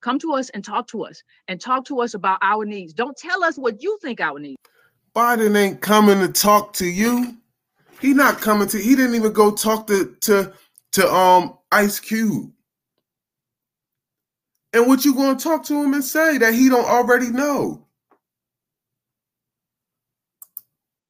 Come 0.00 0.18
to 0.20 0.34
us 0.34 0.50
and 0.50 0.64
talk 0.64 0.88
to 0.88 1.04
us 1.04 1.22
and 1.46 1.60
talk 1.60 1.84
to 1.86 2.00
us 2.00 2.14
about 2.14 2.38
our 2.42 2.64
needs. 2.64 2.92
Don't 2.92 3.16
tell 3.16 3.44
us 3.44 3.56
what 3.56 3.82
you 3.82 3.98
think 4.02 4.20
our 4.20 4.38
needs. 4.38 4.60
Biden 5.14 5.56
ain't 5.56 5.80
coming 5.80 6.20
to 6.20 6.28
talk 6.28 6.72
to 6.74 6.86
you. 6.86 7.36
He 8.00 8.14
not 8.14 8.40
coming 8.40 8.68
to. 8.68 8.78
He 8.78 8.96
didn't 8.96 9.14
even 9.14 9.32
go 9.32 9.50
talk 9.50 9.86
to 9.88 10.16
to 10.22 10.52
to 10.92 11.12
um 11.12 11.58
Ice 11.72 12.00
Cube. 12.00 12.50
And 14.72 14.86
what 14.86 15.04
you 15.04 15.14
going 15.14 15.36
to 15.36 15.42
talk 15.42 15.64
to 15.64 15.82
him 15.82 15.94
and 15.94 16.04
say 16.04 16.38
that 16.38 16.54
he 16.54 16.68
don't 16.68 16.88
already 16.88 17.28
know? 17.28 17.84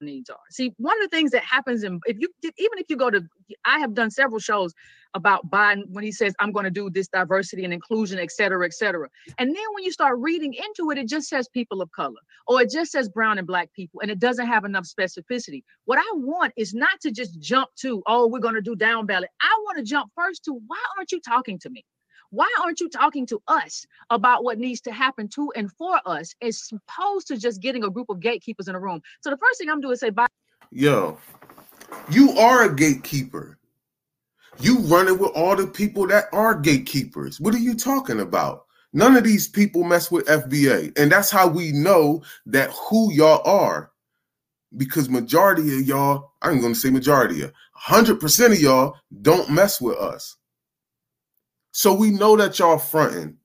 Needs 0.01 0.31
are. 0.31 0.39
See, 0.51 0.73
one 0.79 0.97
of 1.03 1.11
the 1.11 1.17
things 1.17 1.31
that 1.33 1.43
happens 1.45 1.85
in 1.85 2.01
if 2.07 2.19
you 2.21 2.29
even 2.43 2.79
if 2.79 2.87
you 2.89 2.97
go 2.97 3.11
to 3.11 3.23
I 3.65 3.79
have 3.81 3.95
done 3.95 4.11
several 4.11 4.41
shows 4.41 4.73
about 5.15 5.51
Biden 5.51 5.83
when 5.89 6.05
he 6.05 6.13
says 6.13 6.35
I'm 6.41 6.53
going 6.53 6.65
to 6.65 6.71
do 6.71 6.91
this 6.91 7.09
diversity 7.09 7.65
and 7.65 7.75
inclusion, 7.75 8.19
et 8.19 8.31
cetera, 8.33 8.65
et 8.67 8.75
cetera. 8.75 9.09
And 9.39 9.49
then 9.49 9.65
when 9.75 9.85
you 9.85 9.93
start 9.93 10.19
reading 10.19 10.55
into 10.55 10.91
it, 10.91 10.99
it 10.99 11.09
just 11.09 11.29
says 11.29 11.49
people 11.49 11.83
of 11.83 11.91
color 11.93 12.21
or 12.47 12.63
it 12.63 12.71
just 12.71 12.93
says 12.93 13.09
brown 13.09 13.39
and 13.39 13.47
black 13.47 13.73
people, 13.75 14.01
and 14.01 14.11
it 14.11 14.19
doesn't 14.19 14.47
have 14.47 14.65
enough 14.65 14.85
specificity. 14.85 15.63
What 15.85 15.99
I 15.99 16.11
want 16.15 16.53
is 16.57 16.75
not 16.75 17.01
to 17.03 17.11
just 17.11 17.39
jump 17.41 17.69
to, 17.81 18.03
oh, 18.07 18.27
we're 18.27 18.41
going 18.41 18.55
to 18.55 18.61
do 18.61 18.77
down 18.77 19.07
ballot. 19.07 19.31
I 19.41 19.57
want 19.65 19.79
to 19.79 19.85
jump 19.85 20.11
first 20.17 20.45
to 20.45 20.53
why 20.67 20.79
aren't 20.97 21.13
you 21.13 21.21
talking 21.21 21.59
to 21.61 21.71
me? 21.71 21.85
Why 22.31 22.49
aren't 22.63 22.81
you 22.81 22.89
talking 22.89 23.27
to 23.27 23.43
us 23.49 23.85
about 24.09 24.45
what 24.45 24.59
needs 24.59 24.81
to 24.83 24.93
happen 24.93 25.29
to 25.31 25.53
and 25.57 25.71
for 25.73 26.01
us 26.07 26.33
as 26.41 26.71
opposed 26.73 27.27
to 27.29 27.37
just 27.37 27.61
getting 27.61 27.83
a 27.83 27.91
group 27.91 28.09
of 28.09 28.21
gatekeepers 28.21 28.69
in 28.69 28.77
a 28.77 28.81
room? 28.81 29.03
So 29.21 29.31
the 29.31 29.37
first 29.37 29.59
thing 29.59 29.69
I'm 29.69 29.81
doing 29.81 29.95
is 29.95 30.01
say, 30.01 30.11
bye. 30.11 30.29
Yo, 30.71 31.19
you 32.09 32.31
are 32.39 32.65
a 32.65 32.75
gatekeeper. 32.75 33.59
You 34.61 34.79
running 34.81 35.19
with 35.19 35.33
all 35.35 35.57
the 35.57 35.67
people 35.67 36.07
that 36.09 36.27
are 36.33 36.55
gatekeepers. 36.55 37.41
What 37.41 37.55
are 37.55 37.59
you 37.59 37.75
talking 37.75 38.21
about? 38.21 38.67
None 38.93 39.17
of 39.17 39.25
these 39.25 39.49
people 39.49 39.83
mess 39.83 40.11
with 40.11 40.27
FBA. 40.27 40.97
And 40.99 41.11
that's 41.11 41.31
how 41.31 41.49
we 41.49 41.73
know 41.73 42.23
that 42.47 42.71
who 42.71 43.13
y'all 43.13 43.43
are. 43.45 43.91
Because 44.77 45.09
majority 45.09 45.81
of 45.81 45.87
y'all, 45.87 46.33
I'm 46.43 46.61
to 46.61 46.75
say 46.77 46.91
majority 46.91 47.43
of 47.43 47.53
100% 47.77 48.53
of 48.53 48.61
y'all 48.61 48.97
don't 49.23 49.51
mess 49.51 49.81
with 49.81 49.97
us. 49.97 50.37
So 51.73 51.95
we 51.95 52.11
know 52.11 52.37
that 52.37 52.59
y'all 52.59 52.79
fronting. 52.79 53.37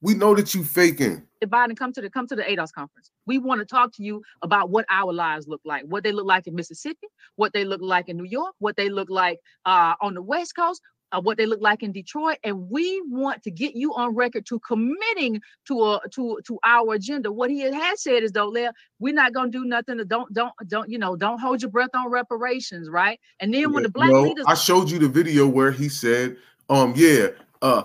We 0.00 0.14
know 0.14 0.34
that 0.34 0.54
you 0.54 0.64
faking. 0.64 1.26
If 1.40 1.48
Biden, 1.48 1.76
come 1.76 1.92
to 1.92 2.00
the 2.00 2.10
come 2.10 2.26
to 2.26 2.36
the 2.36 2.42
ADOS 2.42 2.72
conference. 2.72 3.10
We 3.26 3.38
want 3.38 3.60
to 3.60 3.64
talk 3.64 3.92
to 3.94 4.02
you 4.02 4.22
about 4.42 4.68
what 4.70 4.84
our 4.90 5.12
lives 5.12 5.48
look 5.48 5.60
like, 5.64 5.84
what 5.84 6.04
they 6.04 6.12
look 6.12 6.26
like 6.26 6.46
in 6.46 6.54
Mississippi, 6.54 7.06
what 7.36 7.52
they 7.52 7.64
look 7.64 7.80
like 7.80 8.08
in 8.08 8.16
New 8.16 8.24
York, 8.24 8.54
what 8.58 8.76
they 8.76 8.88
look 8.90 9.08
like 9.08 9.38
uh, 9.64 9.94
on 10.00 10.14
the 10.14 10.22
West 10.22 10.56
Coast, 10.56 10.82
uh, 11.12 11.20
what 11.20 11.36
they 11.36 11.46
look 11.46 11.60
like 11.60 11.82
in 11.82 11.92
Detroit, 11.92 12.38
and 12.44 12.70
we 12.70 13.02
want 13.06 13.42
to 13.42 13.50
get 13.50 13.74
you 13.74 13.94
on 13.94 14.14
record 14.14 14.46
to 14.46 14.58
committing 14.60 15.40
to 15.66 15.84
a 15.84 16.00
to 16.12 16.38
to 16.46 16.58
our 16.64 16.94
agenda. 16.94 17.30
What 17.30 17.50
he 17.50 17.60
has 17.60 18.02
said 18.02 18.22
is 18.22 18.32
though, 18.32 18.52
we're 18.98 19.14
not 19.14 19.32
gonna 19.32 19.50
do 19.50 19.64
nothing. 19.64 19.98
To 19.98 20.04
don't 20.04 20.32
don't 20.32 20.52
don't 20.66 20.88
you 20.88 20.98
know 20.98 21.16
don't 21.16 21.38
hold 21.38 21.62
your 21.62 21.70
breath 21.70 21.90
on 21.94 22.10
reparations, 22.10 22.88
right? 22.88 23.20
And 23.40 23.52
then 23.52 23.72
when 23.72 23.82
the 23.82 23.88
black 23.88 24.10
no, 24.10 24.22
leaders, 24.22 24.44
I 24.48 24.54
showed 24.54 24.90
you 24.90 24.98
the 24.98 25.08
video 25.08 25.46
where 25.46 25.70
he 25.70 25.88
said, 25.88 26.36
um, 26.68 26.94
yeah, 26.96 27.28
uh, 27.62 27.84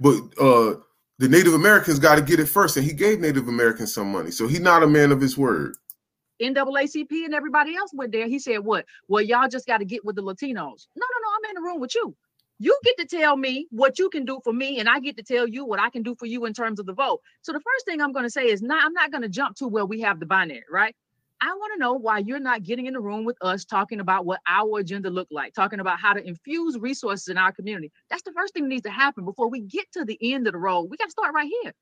but 0.00 0.16
uh 0.40 0.74
the 1.18 1.28
Native 1.28 1.54
Americans 1.54 2.00
got 2.00 2.16
to 2.16 2.22
get 2.22 2.40
it 2.40 2.46
first, 2.46 2.76
and 2.76 2.84
he 2.84 2.92
gave 2.92 3.20
Native 3.20 3.46
Americans 3.46 3.94
some 3.94 4.10
money. 4.10 4.32
So 4.32 4.48
he's 4.48 4.60
not 4.60 4.82
a 4.82 4.88
man 4.88 5.12
of 5.12 5.20
his 5.20 5.38
word. 5.38 5.76
NAACP 6.42 7.24
and 7.24 7.32
everybody 7.32 7.76
else 7.76 7.92
went 7.94 8.10
there. 8.10 8.26
He 8.26 8.38
said, 8.38 8.58
"What? 8.58 8.86
Well, 9.06 9.22
y'all 9.22 9.48
just 9.48 9.66
got 9.66 9.78
to 9.78 9.84
get 9.84 10.04
with 10.04 10.16
the 10.16 10.22
Latinos." 10.22 10.86
No, 10.96 11.06
no, 11.06 11.18
no. 11.22 11.28
I'm 11.36 11.50
in 11.50 11.54
the 11.54 11.62
room 11.62 11.80
with 11.80 11.94
you. 11.94 12.16
You 12.62 12.78
get 12.84 12.96
to 12.98 13.06
tell 13.06 13.36
me 13.36 13.66
what 13.70 13.98
you 13.98 14.08
can 14.08 14.24
do 14.24 14.38
for 14.44 14.52
me, 14.52 14.78
and 14.78 14.88
I 14.88 15.00
get 15.00 15.16
to 15.16 15.24
tell 15.24 15.48
you 15.48 15.64
what 15.64 15.80
I 15.80 15.90
can 15.90 16.04
do 16.04 16.14
for 16.14 16.26
you 16.26 16.44
in 16.44 16.54
terms 16.54 16.78
of 16.78 16.86
the 16.86 16.92
vote. 16.92 17.20
So 17.40 17.52
the 17.52 17.58
first 17.58 17.84
thing 17.84 18.00
I'm 18.00 18.12
going 18.12 18.24
to 18.24 18.30
say 18.30 18.46
is, 18.46 18.62
not 18.62 18.84
I'm 18.84 18.92
not 18.92 19.10
going 19.10 19.22
to 19.22 19.28
jump 19.28 19.56
to 19.56 19.66
where 19.66 19.84
we 19.84 20.00
have 20.02 20.20
the 20.20 20.26
binary, 20.26 20.62
right? 20.70 20.94
I 21.40 21.48
want 21.54 21.72
to 21.74 21.80
know 21.80 21.94
why 21.94 22.18
you're 22.18 22.38
not 22.38 22.62
getting 22.62 22.86
in 22.86 22.94
the 22.94 23.00
room 23.00 23.24
with 23.24 23.36
us 23.40 23.64
talking 23.64 23.98
about 23.98 24.26
what 24.26 24.38
our 24.46 24.78
agenda 24.78 25.10
look 25.10 25.26
like, 25.32 25.54
talking 25.54 25.80
about 25.80 25.98
how 25.98 26.12
to 26.12 26.24
infuse 26.24 26.78
resources 26.78 27.26
in 27.26 27.36
our 27.36 27.50
community. 27.50 27.90
That's 28.08 28.22
the 28.22 28.30
first 28.30 28.54
thing 28.54 28.62
that 28.62 28.68
needs 28.68 28.84
to 28.84 28.90
happen 28.90 29.24
before 29.24 29.50
we 29.50 29.62
get 29.62 29.90
to 29.94 30.04
the 30.04 30.16
end 30.32 30.46
of 30.46 30.52
the 30.52 30.60
road. 30.60 30.82
We 30.82 30.96
got 30.96 31.06
to 31.06 31.10
start 31.10 31.34
right 31.34 31.50
here. 31.62 31.74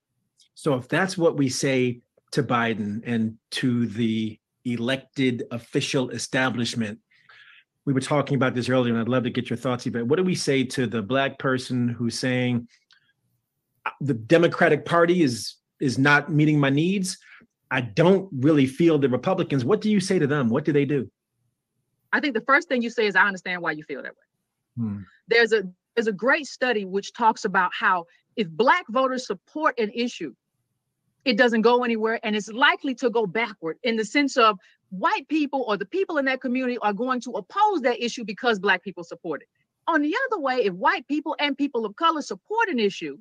So 0.54 0.76
if 0.76 0.88
that's 0.88 1.18
what 1.18 1.36
we 1.36 1.50
say 1.50 2.00
to 2.30 2.42
Biden 2.42 3.02
and 3.04 3.36
to 3.50 3.86
the 3.86 4.40
elected 4.64 5.42
official 5.50 6.08
establishment, 6.08 7.00
we 7.86 7.92
were 7.92 8.00
talking 8.00 8.36
about 8.36 8.54
this 8.54 8.68
earlier, 8.68 8.92
and 8.92 9.00
I'd 9.00 9.08
love 9.08 9.24
to 9.24 9.30
get 9.30 9.48
your 9.48 9.56
thoughts. 9.56 9.86
But 9.86 10.06
what 10.06 10.16
do 10.16 10.22
we 10.22 10.34
say 10.34 10.64
to 10.64 10.86
the 10.86 11.02
black 11.02 11.38
person 11.38 11.88
who's 11.88 12.18
saying 12.18 12.68
the 14.00 14.14
Democratic 14.14 14.84
Party 14.84 15.22
is 15.22 15.56
is 15.80 15.98
not 15.98 16.30
meeting 16.30 16.60
my 16.60 16.70
needs? 16.70 17.18
I 17.70 17.80
don't 17.80 18.28
really 18.32 18.66
feel 18.66 18.98
the 18.98 19.08
Republicans. 19.08 19.64
What 19.64 19.80
do 19.80 19.90
you 19.90 20.00
say 20.00 20.18
to 20.18 20.26
them? 20.26 20.48
What 20.48 20.64
do 20.64 20.72
they 20.72 20.84
do? 20.84 21.10
I 22.12 22.20
think 22.20 22.34
the 22.34 22.40
first 22.42 22.68
thing 22.68 22.82
you 22.82 22.90
say 22.90 23.06
is, 23.06 23.14
I 23.14 23.26
understand 23.26 23.62
why 23.62 23.72
you 23.72 23.84
feel 23.84 24.02
that 24.02 24.12
way. 24.12 24.84
Hmm. 24.84 24.98
There's 25.28 25.52
a 25.52 25.62
there's 25.94 26.06
a 26.06 26.12
great 26.12 26.46
study 26.46 26.84
which 26.84 27.12
talks 27.12 27.44
about 27.44 27.72
how 27.72 28.06
if 28.36 28.48
black 28.48 28.84
voters 28.88 29.26
support 29.26 29.78
an 29.78 29.90
issue, 29.94 30.34
it 31.24 31.36
doesn't 31.36 31.62
go 31.62 31.84
anywhere 31.84 32.18
and 32.22 32.34
it's 32.34 32.48
likely 32.48 32.94
to 32.96 33.10
go 33.10 33.26
backward 33.26 33.78
in 33.82 33.96
the 33.96 34.04
sense 34.04 34.36
of 34.36 34.58
white 34.90 35.26
people 35.29 35.64
or 35.66 35.76
the 35.76 35.87
people 35.87 36.18
in 36.18 36.24
that 36.26 36.40
community 36.40 36.79
are 36.79 36.92
going 36.92 37.20
to 37.22 37.33
oppose 37.33 37.81
that 37.83 38.03
issue 38.03 38.24
because 38.24 38.59
black 38.59 38.83
people 38.83 39.05
support 39.05 39.42
it. 39.42 39.48
On 39.87 40.03
the 40.03 40.14
other 40.26 40.40
way, 40.40 40.57
if 40.64 40.74
white 40.74 41.07
people 41.09 41.35
and 41.40 41.57
people 41.57 41.85
of 41.85 41.96
color 41.96 42.22
support 42.22 42.68
an 42.68 42.79
issue, 42.79 43.18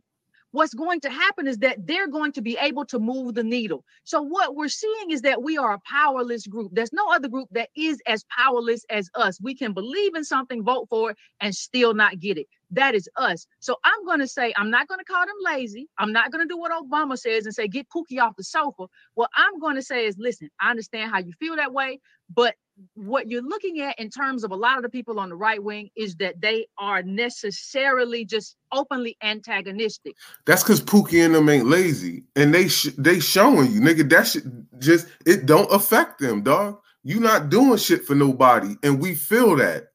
what's 0.52 0.74
going 0.74 1.00
to 1.02 1.10
happen 1.10 1.48
is 1.48 1.58
that 1.60 1.86
they're 1.86 2.08
going 2.08 2.32
to 2.34 2.42
be 2.42 2.58
able 2.60 2.86
to 2.86 3.00
move 3.00 3.36
the 3.36 3.44
needle. 3.44 3.86
So 4.04 4.22
what 4.22 4.56
we're 4.56 4.68
seeing 4.68 5.12
is 5.12 5.22
that 5.22 5.42
we 5.42 5.58
are 5.58 5.74
a 5.74 5.80
powerless 5.80 6.48
group. 6.48 6.72
There's 6.74 6.94
no 6.94 7.12
other 7.12 7.28
group 7.28 7.50
that 7.52 7.70
is 7.76 8.02
as 8.08 8.26
powerless 8.36 8.86
as 8.90 9.10
us. 9.16 9.40
We 9.42 9.56
can 9.56 9.74
believe 9.74 10.16
in 10.16 10.24
something, 10.24 10.64
vote 10.64 10.88
for 10.90 11.12
it, 11.12 11.18
and 11.40 11.56
still 11.56 11.94
not 11.94 12.20
get 12.20 12.38
it. 12.38 12.48
That 12.72 12.96
is 12.96 13.10
us. 13.16 13.48
So 13.60 13.78
I'm 13.84 14.06
going 14.06 14.20
to 14.20 14.28
say, 14.28 14.54
I'm 14.56 14.70
not 14.70 14.88
going 14.88 15.00
to 15.00 15.06
call 15.06 15.26
them 15.26 15.36
lazy. 15.44 15.88
I'm 15.98 16.12
not 16.12 16.32
going 16.32 16.48
to 16.48 16.52
do 16.52 16.58
what 16.58 16.72
Obama 16.72 17.18
says 17.18 17.46
and 17.46 17.56
say, 17.56 17.68
get 17.68 17.88
Pookie 17.90 18.22
off 18.22 18.36
the 18.36 18.44
sofa. 18.44 18.86
What 19.16 19.30
I'm 19.36 19.60
going 19.60 19.76
to 19.76 19.82
say 19.82 20.06
is, 20.06 20.16
listen, 20.20 20.50
I 20.62 20.70
understand 20.70 21.12
how 21.12 21.20
you 21.20 21.34
feel 21.40 21.56
that 21.56 21.74
way, 21.74 22.00
but 22.34 22.56
what 22.94 23.30
you're 23.30 23.42
looking 23.42 23.82
at 23.82 24.00
in 24.00 24.10
terms 24.10 24.44
of 24.44 24.52
a 24.52 24.56
lot 24.56 24.78
of 24.78 24.84
the 24.84 24.90
people 24.90 25.20
on 25.20 25.30
the 25.30 25.36
right 25.36 25.62
wing 25.62 25.90
is 25.96 26.16
that 26.16 26.40
they 26.42 26.68
are 26.78 27.04
necessarily 27.04 28.26
just 28.26 28.56
openly 28.72 29.18
antagonistic. 29.22 30.16
That's 30.46 30.64
because 30.64 30.82
Pookie 30.82 31.24
and 31.26 31.36
them 31.36 31.50
ain't 31.50 31.68
lazy, 31.68 32.24
and 32.36 32.54
they 32.54 32.68
sh- 32.68 32.96
they 32.98 33.20
showing 33.20 33.72
you, 33.72 33.82
nigga. 33.82 34.10
That 34.10 34.28
shit 34.28 34.44
just 34.80 35.08
it 35.26 35.46
don't 35.46 35.72
affect 35.74 36.20
them, 36.20 36.42
dog. 36.42 36.80
You 37.04 37.20
not 37.20 37.50
doing 37.50 37.78
shit 37.78 38.06
for 38.06 38.16
nobody, 38.16 38.76
and 38.84 39.02
we 39.02 39.16
feel 39.16 39.56
that. 39.58 39.88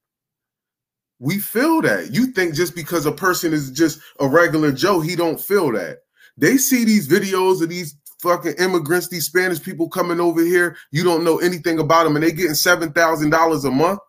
We 1.19 1.39
feel 1.39 1.81
that. 1.83 2.13
You 2.13 2.27
think 2.27 2.55
just 2.55 2.75
because 2.75 3.07
a 3.07 3.13
person 3.13 3.53
is 3.53 3.71
just 3.71 4.01
a 4.21 4.29
regular 4.29 4.73
Joe, 4.73 5.01
he 5.01 5.17
don't 5.17 5.41
feel 5.41 5.73
that. 5.73 5.99
They 6.37 6.57
see 6.57 6.85
these 6.85 7.09
videos 7.09 7.63
of 7.63 7.69
these 7.69 7.97
fucking 8.21 8.55
immigrants, 8.59 9.09
these 9.09 9.27
Spanish 9.27 9.63
people 9.63 9.89
coming 9.89 10.19
over 10.19 10.43
here. 10.43 10.77
You 10.91 11.05
don't 11.05 11.25
know 11.25 11.39
anything 11.39 11.79
about 11.79 12.05
them, 12.05 12.17
and 12.17 12.25
they 12.25 12.33
getting 12.33 12.55
seven 12.55 12.93
thousand 12.93 13.31
dollars 13.31 13.65
a 13.65 13.71
month. 13.71 14.01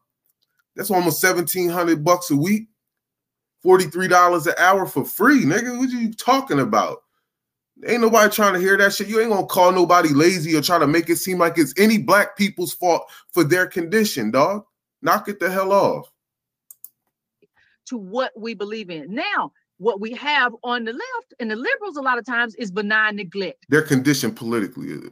That's 0.75 0.91
almost 0.91 1.21
seventeen 1.21 1.69
hundred 1.69 2.03
bucks 2.03 2.31
a 2.31 2.35
week, 2.35 2.67
forty 3.61 3.85
three 3.85 4.07
dollars 4.07 4.47
an 4.47 4.55
hour 4.57 4.85
for 4.85 5.05
free, 5.05 5.43
nigga. 5.43 5.77
What 5.77 5.89
you 5.89 6.13
talking 6.13 6.59
about? 6.59 7.03
Ain't 7.85 8.01
nobody 8.01 8.33
trying 8.33 8.53
to 8.53 8.59
hear 8.59 8.77
that 8.77 8.93
shit. 8.93 9.09
You 9.09 9.19
ain't 9.19 9.29
gonna 9.31 9.45
call 9.45 9.71
nobody 9.71 10.09
lazy 10.09 10.55
or 10.55 10.61
try 10.61 10.79
to 10.79 10.87
make 10.87 11.09
it 11.09 11.17
seem 11.17 11.37
like 11.37 11.57
it's 11.57 11.73
any 11.77 11.97
black 11.97 12.37
people's 12.37 12.73
fault 12.73 13.03
for 13.33 13.43
their 13.43 13.67
condition, 13.67 14.31
dog. 14.31 14.63
Knock 15.01 15.27
it 15.27 15.39
the 15.39 15.51
hell 15.51 15.73
off. 15.73 16.09
To 17.89 17.97
what 17.97 18.31
we 18.35 18.53
believe 18.53 18.89
in. 18.89 19.13
Now, 19.13 19.51
what 19.77 19.99
we 19.99 20.13
have 20.13 20.53
on 20.63 20.85
the 20.85 20.93
left 20.93 21.33
and 21.39 21.51
the 21.51 21.55
liberals 21.55 21.97
a 21.97 22.01
lot 22.01 22.17
of 22.17 22.25
times 22.25 22.55
is 22.55 22.71
benign 22.71 23.17
neglect. 23.17 23.65
They're 23.69 23.81
conditioned 23.81 24.35
politically. 24.35 24.93
I'm 24.93 25.11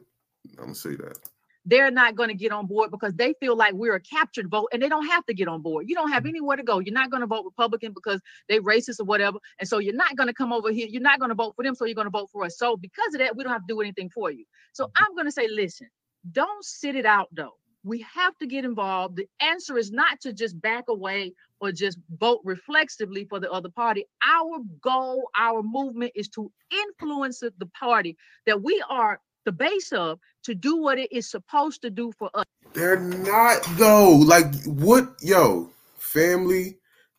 gonna 0.57 0.75
say 0.75 0.95
that. 0.95 1.17
They're 1.65 1.91
not 1.91 2.15
going 2.15 2.27
to 2.27 2.35
get 2.35 2.51
on 2.51 2.67
board 2.67 2.91
because 2.91 3.13
they 3.13 3.33
feel 3.39 3.55
like 3.55 3.73
we're 3.73 3.95
a 3.95 3.99
captured 4.01 4.49
vote 4.49 4.67
and 4.73 4.81
they 4.81 4.89
don't 4.89 5.05
have 5.05 5.25
to 5.27 5.33
get 5.33 5.47
on 5.47 5.61
board. 5.61 5.85
You 5.87 5.95
don't 5.95 6.11
have 6.11 6.23
mm. 6.23 6.29
anywhere 6.29 6.57
to 6.57 6.63
go. 6.63 6.79
You're 6.79 6.93
not 6.93 7.09
going 7.09 7.21
to 7.21 7.27
vote 7.27 7.45
Republican 7.45 7.93
because 7.93 8.19
they 8.49 8.59
racist 8.59 8.99
or 8.99 9.05
whatever. 9.05 9.37
And 9.59 9.69
so 9.69 9.77
you're 9.77 9.95
not 9.95 10.17
going 10.17 10.27
to 10.27 10.33
come 10.33 10.51
over 10.51 10.71
here. 10.71 10.87
You're 10.89 11.01
not 11.01 11.19
going 11.19 11.29
to 11.29 11.35
vote 11.35 11.53
for 11.55 11.63
them. 11.63 11.73
So 11.73 11.85
you're 11.85 11.95
going 11.95 12.07
to 12.07 12.11
vote 12.11 12.29
for 12.33 12.43
us. 12.43 12.57
So 12.57 12.75
because 12.75 13.13
of 13.13 13.19
that, 13.19 13.37
we 13.37 13.45
don't 13.45 13.53
have 13.53 13.61
to 13.61 13.73
do 13.73 13.79
anything 13.79 14.09
for 14.09 14.29
you. 14.29 14.43
So 14.73 14.87
mm-hmm. 14.87 15.03
I'm 15.05 15.15
going 15.15 15.25
to 15.25 15.31
say, 15.31 15.47
listen, 15.47 15.87
don't 16.31 16.65
sit 16.65 16.95
it 16.97 17.05
out 17.05 17.29
though. 17.31 17.53
We 17.83 18.05
have 18.13 18.37
to 18.37 18.47
get 18.47 18.65
involved. 18.65 19.17
The 19.17 19.27
answer 19.41 19.77
is 19.77 19.91
not 19.91 20.21
to 20.21 20.33
just 20.33 20.59
back 20.61 20.85
away 20.87 21.33
or 21.59 21.71
just 21.71 21.97
vote 22.17 22.41
reflexively 22.43 23.25
for 23.25 23.39
the 23.39 23.51
other 23.51 23.69
party. 23.69 24.05
Our 24.25 24.59
goal, 24.81 25.29
our 25.37 25.61
movement 25.61 26.13
is 26.15 26.29
to 26.29 26.51
influence 26.71 27.39
the 27.39 27.65
party 27.77 28.17
that 28.45 28.61
we 28.61 28.83
are 28.89 29.19
the 29.45 29.51
base 29.51 29.91
of 29.91 30.19
to 30.43 30.55
do 30.55 30.77
what 30.77 30.97
it 30.97 31.11
is 31.11 31.29
supposed 31.29 31.81
to 31.81 31.89
do 31.89 32.11
for 32.17 32.29
us. 32.33 32.45
They're 32.73 32.99
not 32.99 33.61
though. 33.77 34.11
Like 34.11 34.53
what, 34.65 35.15
yo, 35.21 35.69
family? 35.97 36.77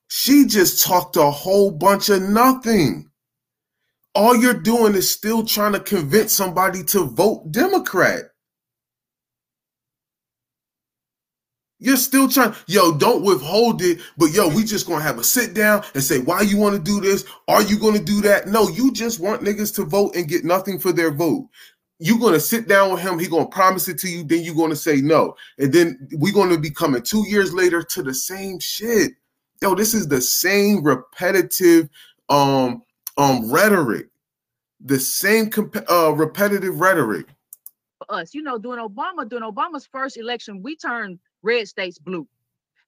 She 0.08 0.46
just 0.46 0.84
talked 0.86 1.16
a 1.16 1.30
whole 1.30 1.70
bunch 1.70 2.08
of 2.08 2.22
nothing. 2.22 3.10
All 4.14 4.36
you're 4.36 4.54
doing 4.54 4.94
is 4.94 5.10
still 5.10 5.44
trying 5.44 5.72
to 5.72 5.80
convince 5.80 6.32
somebody 6.32 6.84
to 6.84 7.04
vote 7.04 7.50
Democrat. 7.50 8.26
You're 11.84 11.98
still 11.98 12.30
trying, 12.30 12.54
yo, 12.66 12.96
don't 12.96 13.22
withhold 13.22 13.82
it, 13.82 14.00
but 14.16 14.32
yo, 14.32 14.48
we 14.48 14.64
just 14.64 14.86
gonna 14.86 15.02
have 15.02 15.18
a 15.18 15.22
sit 15.22 15.52
down 15.52 15.84
and 15.92 16.02
say, 16.02 16.18
why 16.18 16.40
you 16.40 16.56
wanna 16.56 16.78
do 16.78 16.98
this? 16.98 17.26
Are 17.46 17.60
you 17.60 17.78
gonna 17.78 18.02
do 18.02 18.22
that? 18.22 18.48
No, 18.48 18.70
you 18.70 18.90
just 18.90 19.20
want 19.20 19.42
niggas 19.42 19.74
to 19.76 19.84
vote 19.84 20.16
and 20.16 20.26
get 20.26 20.46
nothing 20.46 20.78
for 20.78 20.92
their 20.92 21.10
vote. 21.10 21.46
You're 21.98 22.18
gonna 22.18 22.40
sit 22.40 22.68
down 22.68 22.90
with 22.90 23.02
him, 23.02 23.18
he 23.18 23.28
gonna 23.28 23.44
promise 23.44 23.86
it 23.88 23.98
to 23.98 24.08
you, 24.08 24.24
then 24.24 24.44
you're 24.44 24.54
gonna 24.54 24.74
say 24.74 25.02
no. 25.02 25.36
And 25.58 25.74
then 25.74 26.08
we're 26.12 26.32
gonna 26.32 26.56
be 26.56 26.70
coming 26.70 27.02
two 27.02 27.28
years 27.28 27.52
later 27.52 27.82
to 27.82 28.02
the 28.02 28.14
same 28.14 28.60
shit. 28.60 29.12
Yo, 29.60 29.74
this 29.74 29.92
is 29.92 30.08
the 30.08 30.22
same 30.22 30.82
repetitive 30.82 31.90
um 32.30 32.82
um 33.18 33.52
rhetoric, 33.52 34.06
the 34.80 34.98
same 34.98 35.50
comp- 35.50 35.90
uh 35.90 36.14
repetitive 36.14 36.80
rhetoric. 36.80 37.26
Us, 38.08 38.32
you 38.32 38.42
know, 38.42 38.56
during 38.56 38.82
Obama, 38.82 39.28
during 39.28 39.44
Obama's 39.44 39.86
first 39.86 40.16
election, 40.16 40.62
we 40.62 40.76
turned 40.76 41.18
red 41.44 41.68
states 41.68 41.98
blue. 41.98 42.26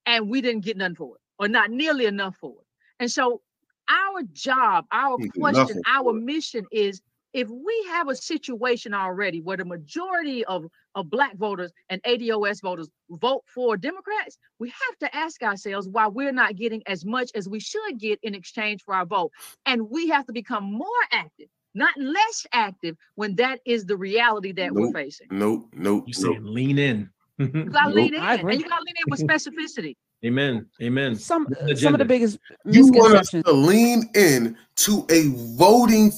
And 0.06 0.28
we 0.30 0.40
didn't 0.40 0.64
get 0.64 0.76
none 0.76 0.94
for 0.94 1.16
it, 1.16 1.20
or 1.38 1.48
not 1.48 1.70
nearly 1.70 2.06
enough 2.06 2.36
for 2.36 2.52
it. 2.52 2.66
And 3.00 3.10
so 3.10 3.42
our 3.88 4.22
job, 4.32 4.86
our 4.92 5.18
question, 5.38 5.80
our 5.86 6.12
mission 6.12 6.64
is 6.72 7.00
if 7.32 7.50
we 7.50 7.86
have 7.90 8.08
a 8.08 8.16
situation 8.16 8.94
already 8.94 9.42
where 9.42 9.58
the 9.58 9.64
majority 9.64 10.42
of, 10.46 10.64
of 10.94 11.10
black 11.10 11.36
voters 11.36 11.70
and 11.90 12.02
ADOS 12.04 12.62
voters 12.62 12.88
vote 13.10 13.42
for 13.46 13.76
Democrats, 13.76 14.38
we 14.58 14.70
have 14.70 14.98
to 15.00 15.14
ask 15.14 15.42
ourselves 15.42 15.86
why 15.86 16.06
we're 16.06 16.32
not 16.32 16.56
getting 16.56 16.82
as 16.86 17.04
much 17.04 17.30
as 17.34 17.46
we 17.46 17.60
should 17.60 17.98
get 17.98 18.18
in 18.22 18.34
exchange 18.34 18.82
for 18.82 18.94
our 18.94 19.04
vote. 19.04 19.32
And 19.66 19.90
we 19.90 20.08
have 20.08 20.24
to 20.26 20.32
become 20.32 20.64
more 20.64 20.88
active, 21.12 21.48
not 21.74 21.92
less 21.98 22.46
active 22.52 22.96
when 23.16 23.34
that 23.36 23.60
is 23.66 23.84
the 23.84 23.98
reality 23.98 24.52
that 24.52 24.72
nope, 24.72 24.76
we're 24.76 24.92
facing. 24.92 25.26
Nope, 25.30 25.68
nope. 25.74 26.04
You 26.06 26.14
nope. 26.22 26.38
lean 26.40 26.78
in. 26.78 27.10
Mm-hmm. 27.40 27.58
you 27.58 27.64
gotta 27.70 27.94
lean 27.94 28.14
in, 28.14 28.22
and 28.22 28.60
you 28.60 28.68
gotta 28.68 28.84
lean 28.84 28.94
in 28.96 29.10
with 29.10 29.20
specificity. 29.20 29.94
Amen. 30.24 30.66
Amen. 30.82 31.14
Some 31.14 31.46
some 31.74 31.94
of 31.94 31.98
the 31.98 32.04
biggest 32.04 32.38
you 32.64 32.88
want 32.88 33.14
us 33.14 33.28
to 33.30 33.52
lean 33.52 34.08
in 34.14 34.56
to 34.76 35.06
a 35.10 35.28
voting 35.56 36.10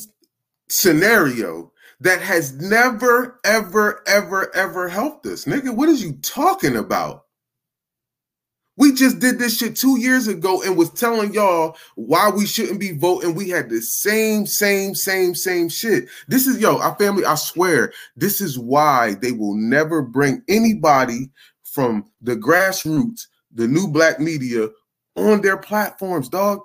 scenario 0.69 1.73
that 2.01 2.21
has 2.23 2.55
never, 2.55 3.41
ever, 3.45 4.03
ever, 4.07 4.55
ever 4.55 4.89
helped 4.89 5.27
us. 5.27 5.47
Nigga, 5.47 5.75
what 5.75 5.89
is 5.89 6.03
you 6.03 6.13
talking 6.23 6.77
about? 6.77 7.25
We 8.79 8.95
just 8.95 9.19
did 9.19 9.39
this 9.39 9.59
shit 9.59 9.77
two 9.77 10.01
years 10.01 10.29
ago 10.29 10.63
and 10.63 10.77
was 10.77 10.91
telling 10.91 11.35
y'all 11.35 11.77
why 11.97 12.31
we 12.31 12.47
shouldn't 12.47 12.81
be 12.81 12.93
voting. 12.93 13.35
We 13.35 13.51
had 13.51 13.69
the 13.69 13.83
same, 13.83 14.47
same, 14.47 14.95
same, 14.95 15.35
same 15.35 15.69
shit. 15.69 16.09
This 16.29 16.47
is, 16.47 16.59
yo, 16.59 16.79
our 16.79 16.95
family, 16.95 17.25
I 17.25 17.35
swear, 17.35 17.93
this 18.17 18.41
is 18.41 18.59
why 18.59 19.17
they 19.21 19.33
will 19.33 19.55
never 19.55 20.01
bring 20.01 20.43
anybody 20.49 21.31
from 21.65 22.07
the 22.23 22.37
grassroots, 22.37 23.27
the 23.53 23.69
new 23.69 23.89
black 23.89 24.21
media 24.21 24.69
on 25.17 25.43
their 25.43 25.59
platforms, 25.59 26.29
dog 26.29 26.61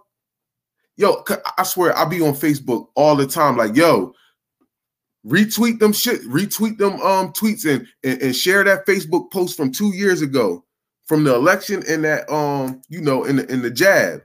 yo, 0.95 1.23
I 1.58 1.63
swear 1.63 1.97
I 1.97 2.06
be 2.06 2.21
on 2.21 2.34
Facebook 2.34 2.88
all 2.95 3.15
the 3.15 3.28
time, 3.28 3.58
like, 3.58 3.76
yo, 3.76 4.13
retweet 5.26 5.80
them 5.80 5.93
shit, 5.93 6.21
retweet 6.23 6.78
them 6.78 6.93
um 7.02 7.34
tweets 7.34 7.65
and, 7.65 7.88
and, 8.04 8.21
and 8.21 8.36
share 8.36 8.63
that 8.63 8.86
Facebook 8.86 9.32
post 9.32 9.58
from 9.58 9.71
two 9.71 9.95
years 9.95 10.21
ago 10.21 10.63
from 11.05 11.23
the 11.23 11.33
election 11.33 11.83
and 11.87 12.03
that 12.03 12.29
um, 12.31 12.81
you 12.89 13.01
know, 13.01 13.23
in 13.23 13.37
the 13.37 13.51
in 13.51 13.61
the 13.61 13.71
jab. 13.71 14.21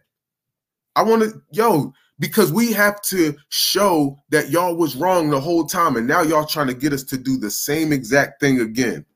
I 0.96 1.02
want 1.02 1.22
to, 1.22 1.40
yo, 1.52 1.92
because 2.18 2.52
we 2.52 2.72
have 2.72 3.00
to 3.02 3.36
show 3.50 4.18
that 4.30 4.50
y'all 4.50 4.76
was 4.76 4.96
wrong 4.96 5.30
the 5.30 5.40
whole 5.40 5.64
time, 5.64 5.96
and 5.96 6.06
now 6.06 6.22
y'all 6.22 6.44
trying 6.44 6.66
to 6.66 6.74
get 6.74 6.92
us 6.92 7.04
to 7.04 7.18
do 7.18 7.38
the 7.38 7.50
same 7.50 7.92
exact 7.92 8.40
thing 8.40 8.60
again, 8.60 9.06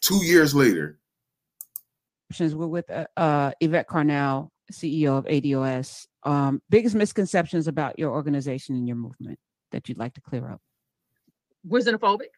two 0.00 0.22
years 0.24 0.54
later. 0.54 0.98
We're 2.38 2.66
with 2.66 2.90
uh, 2.90 3.06
uh, 3.16 3.52
Yvette 3.60 3.88
Carnell, 3.88 4.48
CEO 4.72 5.18
of 5.18 5.24
ADOS, 5.26 6.06
um, 6.24 6.62
biggest 6.70 6.94
misconceptions 6.94 7.66
about 7.68 7.98
your 7.98 8.10
organization 8.10 8.76
and 8.76 8.86
your 8.86 8.96
movement 8.96 9.38
that 9.72 9.88
you'd 9.88 9.98
like 9.98 10.14
to 10.14 10.20
clear 10.20 10.48
up? 10.48 10.60
We're 11.64 11.80
xenophobic. 11.80 12.28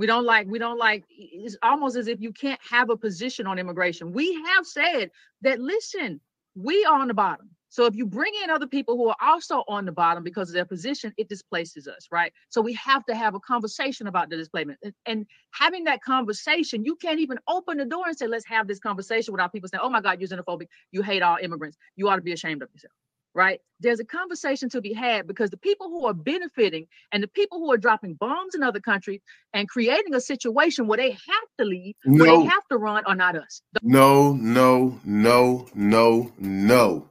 We 0.00 0.06
don't 0.06 0.24
like, 0.24 0.46
we 0.46 0.58
don't 0.58 0.78
like, 0.78 1.04
it's 1.10 1.58
almost 1.62 1.94
as 1.94 2.08
if 2.08 2.22
you 2.22 2.32
can't 2.32 2.58
have 2.66 2.88
a 2.88 2.96
position 2.96 3.46
on 3.46 3.58
immigration. 3.58 4.14
We 4.14 4.32
have 4.46 4.64
said 4.64 5.10
that, 5.42 5.60
listen, 5.60 6.22
we 6.54 6.86
are 6.86 6.98
on 6.98 7.08
the 7.08 7.12
bottom. 7.12 7.50
So 7.68 7.84
if 7.84 7.94
you 7.94 8.06
bring 8.06 8.32
in 8.42 8.48
other 8.48 8.66
people 8.66 8.96
who 8.96 9.08
are 9.08 9.16
also 9.20 9.62
on 9.68 9.84
the 9.84 9.92
bottom 9.92 10.24
because 10.24 10.48
of 10.48 10.54
their 10.54 10.64
position, 10.64 11.12
it 11.18 11.28
displaces 11.28 11.86
us, 11.86 12.08
right? 12.10 12.32
So 12.48 12.62
we 12.62 12.72
have 12.72 13.04
to 13.10 13.14
have 13.14 13.34
a 13.34 13.40
conversation 13.40 14.06
about 14.06 14.30
the 14.30 14.38
displacement. 14.38 14.78
And 15.04 15.26
having 15.50 15.84
that 15.84 16.02
conversation, 16.02 16.82
you 16.82 16.96
can't 16.96 17.20
even 17.20 17.36
open 17.46 17.76
the 17.76 17.84
door 17.84 18.04
and 18.06 18.16
say, 18.16 18.26
let's 18.26 18.46
have 18.46 18.66
this 18.66 18.78
conversation 18.78 19.32
without 19.32 19.52
people 19.52 19.68
saying, 19.68 19.82
oh 19.84 19.90
my 19.90 20.00
God, 20.00 20.18
you're 20.18 20.30
xenophobic. 20.30 20.68
You 20.92 21.02
hate 21.02 21.20
all 21.20 21.36
immigrants. 21.42 21.76
You 21.96 22.08
ought 22.08 22.16
to 22.16 22.22
be 22.22 22.32
ashamed 22.32 22.62
of 22.62 22.70
yourself 22.72 22.94
right? 23.34 23.60
There's 23.80 24.00
a 24.00 24.04
conversation 24.04 24.68
to 24.70 24.80
be 24.80 24.92
had 24.92 25.26
because 25.26 25.50
the 25.50 25.56
people 25.56 25.88
who 25.88 26.06
are 26.06 26.14
benefiting 26.14 26.86
and 27.12 27.22
the 27.22 27.28
people 27.28 27.58
who 27.58 27.72
are 27.72 27.76
dropping 27.76 28.14
bombs 28.14 28.54
in 28.54 28.62
other 28.62 28.80
countries 28.80 29.20
and 29.54 29.68
creating 29.68 30.14
a 30.14 30.20
situation 30.20 30.86
where 30.86 30.98
they 30.98 31.12
have 31.12 31.48
to 31.58 31.64
leave, 31.64 31.94
no. 32.04 32.24
where 32.24 32.38
they 32.38 32.44
have 32.44 32.66
to 32.70 32.76
run, 32.76 33.04
are 33.06 33.14
not 33.14 33.36
us. 33.36 33.62
No, 33.82 34.32
no, 34.34 34.98
no, 35.04 35.66
no, 35.74 36.32
no. 36.38 37.08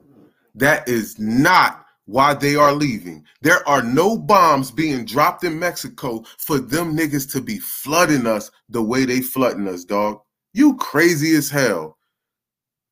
That 0.56 0.88
is 0.88 1.18
not 1.20 1.86
why 2.06 2.34
they 2.34 2.56
are 2.56 2.74
leaving. 2.74 3.24
There 3.42 3.68
are 3.70 3.84
no 3.84 4.18
bombs 4.18 4.72
being 4.72 5.06
dropped 5.06 5.44
in 5.44 5.60
Mexico 5.60 6.24
for 6.38 6.58
them 6.60 6.98
niggas 6.98 7.32
to 7.34 7.42
be 7.42 7.60
flooding 7.60 8.26
us 8.26 8.50
the 8.68 8.82
way 8.82 9.06
they 9.06 9.22
flooding 9.22 9.68
us, 9.68 9.86
dog. 9.86 10.20
You 10.54 10.76
crazy 10.78 11.36
as 11.36 11.52
hell. 11.52 11.99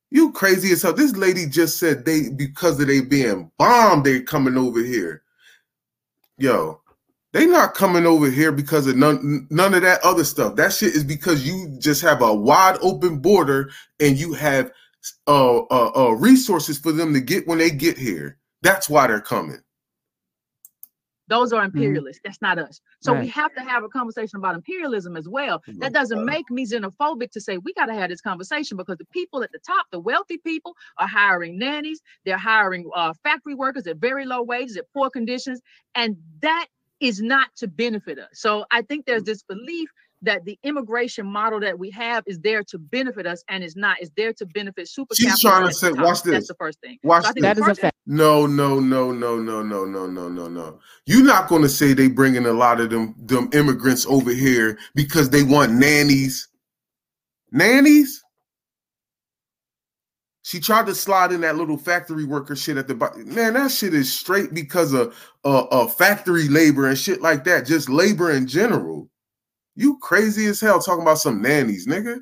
You 0.09 0.31
crazy 0.31 0.71
as 0.71 0.81
hell. 0.81 0.93
This 0.93 1.15
lady 1.15 1.45
just 1.45 1.77
said 1.77 2.05
they 2.05 2.29
because 2.29 2.79
of 2.79 2.87
they 2.87 3.01
being 3.01 3.51
bombed, 3.57 4.05
they 4.05 4.21
coming 4.21 4.57
over 4.57 4.81
here. 4.81 5.23
Yo, 6.37 6.81
they 7.33 7.45
not 7.45 7.73
coming 7.73 8.05
over 8.05 8.29
here 8.29 8.51
because 8.51 8.87
of 8.87 8.95
none 8.95 9.47
none 9.49 9.73
of 9.73 9.81
that 9.81 10.03
other 10.03 10.23
stuff. 10.23 10.55
That 10.55 10.71
shit 10.71 10.95
is 10.95 11.03
because 11.03 11.45
you 11.45 11.75
just 11.79 12.01
have 12.01 12.21
a 12.21 12.33
wide 12.33 12.77
open 12.81 13.19
border 13.19 13.69
and 13.99 14.17
you 14.17 14.33
have 14.33 14.71
uh, 15.27 15.57
uh, 15.57 15.91
uh 15.95 16.11
resources 16.11 16.79
for 16.79 16.91
them 16.91 17.13
to 17.13 17.19
get 17.19 17.47
when 17.47 17.57
they 17.57 17.69
get 17.69 17.97
here. 17.97 18.37
That's 18.61 18.89
why 18.89 19.07
they're 19.07 19.21
coming. 19.21 19.59
Those 21.27 21.53
are 21.53 21.61
mm-hmm. 21.61 21.77
imperialists. 21.77 22.19
Mm-hmm. 22.19 22.27
That's 22.27 22.41
not 22.41 22.59
us. 22.59 22.81
So 23.01 23.13
right. 23.13 23.21
we 23.21 23.27
have 23.29 23.53
to 23.55 23.61
have 23.61 23.83
a 23.83 23.89
conversation 23.89 24.37
about 24.37 24.55
imperialism 24.55 25.15
as 25.17 25.27
well. 25.27 25.61
That 25.79 25.93
doesn't 25.93 26.25
make 26.25 26.49
me 26.49 26.65
xenophobic 26.65 27.31
to 27.31 27.41
say 27.41 27.57
we 27.57 27.73
got 27.73 27.87
to 27.87 27.93
have 27.93 28.09
this 28.09 28.21
conversation 28.21 28.77
because 28.77 28.97
the 28.97 29.05
people 29.05 29.43
at 29.43 29.51
the 29.51 29.59
top, 29.59 29.87
the 29.91 29.99
wealthy 29.99 30.37
people, 30.37 30.75
are 30.97 31.07
hiring 31.07 31.57
nannies. 31.57 32.01
They're 32.25 32.37
hiring 32.37 32.89
uh, 32.95 33.13
factory 33.23 33.55
workers 33.55 33.87
at 33.87 33.97
very 33.97 34.25
low 34.25 34.41
wages, 34.41 34.77
at 34.77 34.85
poor 34.93 35.09
conditions, 35.09 35.61
and 35.95 36.17
that 36.41 36.67
is 36.99 37.21
not 37.21 37.49
to 37.57 37.67
benefit 37.67 38.17
us. 38.19 38.29
So 38.33 38.65
I 38.71 38.81
think 38.81 39.05
there's 39.05 39.23
this 39.23 39.43
belief 39.43 39.89
that 40.21 40.45
the 40.45 40.57
immigration 40.63 41.25
model 41.25 41.59
that 41.59 41.77
we 41.77 41.89
have 41.91 42.23
is 42.25 42.39
there 42.39 42.63
to 42.63 42.77
benefit 42.77 43.27
us 43.27 43.43
and 43.49 43.63
is 43.63 43.75
not. 43.75 43.97
It's 44.01 44.11
there 44.17 44.33
to 44.33 44.45
benefit 44.45 44.87
super. 44.87 45.15
She's 45.15 45.39
trying 45.39 45.67
to 45.67 45.73
say, 45.73 45.91
watch 45.91 46.23
this. 46.23 46.33
That's 46.33 46.47
the 46.47 46.55
first 46.55 46.79
thing. 46.81 46.97
Watch 47.03 47.25
so 47.25 47.33
this. 47.33 47.41
That 47.43 47.57
is 47.57 47.67
a 47.67 47.75
fact. 47.75 47.95
No, 48.05 48.45
no, 48.47 48.79
no, 48.79 49.11
no, 49.11 49.37
no, 49.37 49.61
no, 49.61 49.85
no, 49.85 50.07
no, 50.07 50.29
no, 50.29 50.47
no. 50.47 50.79
You're 51.05 51.23
not 51.23 51.47
going 51.47 51.61
to 51.61 51.69
say 51.69 51.93
they 51.93 52.07
bringing 52.07 52.45
a 52.45 52.53
lot 52.53 52.79
of 52.79 52.89
them 52.89 53.15
them 53.17 53.49
immigrants 53.53 54.05
over 54.07 54.31
here 54.31 54.77
because 54.95 55.29
they 55.29 55.43
want 55.43 55.73
nannies. 55.73 56.47
Nannies. 57.51 58.23
She 60.43 60.61
tried 60.61 60.85
to 60.85 60.95
slide 60.95 61.33
in 61.33 61.41
that 61.41 61.57
little 61.57 61.77
factory 61.77 62.23
worker 62.23 62.55
shit 62.55 62.77
at 62.77 62.87
the 62.87 62.95
bottom. 62.95 63.35
Man, 63.35 63.53
that 63.55 63.69
shit 63.69 63.93
is 63.93 64.11
straight 64.11 64.53
because 64.53 64.93
of 64.93 65.13
uh, 65.43 65.63
uh 65.65 65.87
factory 65.87 66.47
labor 66.47 66.87
and 66.87 66.97
shit 66.97 67.21
like 67.21 67.43
that. 67.43 67.65
Just 67.65 67.89
labor 67.89 68.31
in 68.31 68.47
general. 68.47 69.09
You 69.77 69.99
crazy 69.99 70.47
as 70.47 70.59
hell 70.59 70.81
talking 70.81 71.03
about 71.03 71.19
some 71.19 71.39
nannies, 71.39 71.85
nigga. 71.85 72.21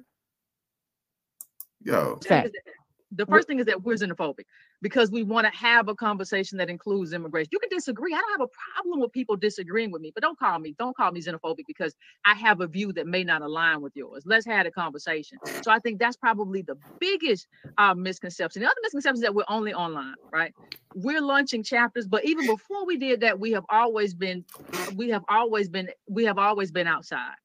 Yo. 1.81 2.19
The 3.11 3.25
first 3.27 3.47
thing 3.47 3.59
is 3.59 3.65
that 3.67 3.81
we're 3.81 3.95
xenophobic 3.95 4.43
because 4.81 5.09
we 5.09 5.23
want 5.23 5.47
to 5.47 5.57
have 5.57 5.87
a 5.87 5.95
conversation 5.95 6.57
that 6.57 6.69
includes 6.69 7.13
immigration. 7.13 7.47
You 7.53 7.59
can 7.59 7.69
disagree. 7.69 8.13
I 8.13 8.17
don't 8.17 8.41
have 8.41 8.49
a 8.49 8.81
problem 8.81 8.99
with 8.99 9.13
people 9.13 9.37
disagreeing 9.37 9.89
with 9.89 10.01
me, 10.01 10.11
but 10.13 10.21
don't 10.21 10.37
call 10.37 10.59
me, 10.59 10.75
don't 10.77 10.97
call 10.97 11.13
me 11.13 11.21
xenophobic 11.21 11.63
because 11.65 11.95
I 12.25 12.33
have 12.33 12.59
a 12.59 12.67
view 12.67 12.91
that 12.91 13.07
may 13.07 13.23
not 13.23 13.41
align 13.41 13.81
with 13.81 13.95
yours. 13.95 14.23
Let's 14.25 14.45
have 14.47 14.65
a 14.65 14.71
conversation. 14.71 15.37
So 15.61 15.71
I 15.71 15.79
think 15.79 15.97
that's 15.97 16.17
probably 16.17 16.61
the 16.61 16.77
biggest 16.99 17.47
uh, 17.77 17.93
misconception. 17.93 18.63
The 18.63 18.67
other 18.67 18.81
misconception 18.83 19.15
is 19.15 19.21
that 19.21 19.33
we're 19.33 19.45
only 19.47 19.73
online, 19.73 20.15
right? 20.33 20.53
We're 20.93 21.21
launching 21.21 21.63
chapters, 21.63 22.05
but 22.05 22.25
even 22.25 22.47
before 22.47 22.85
we 22.85 22.97
did 22.97 23.21
that, 23.21 23.39
we 23.39 23.53
have 23.53 23.65
always 23.69 24.13
been, 24.13 24.43
we 24.95 25.09
have 25.09 25.23
always 25.29 25.69
been, 25.69 25.87
we 26.09 26.25
have 26.25 26.37
always 26.37 26.69
been 26.69 26.87
outside. 26.87 27.35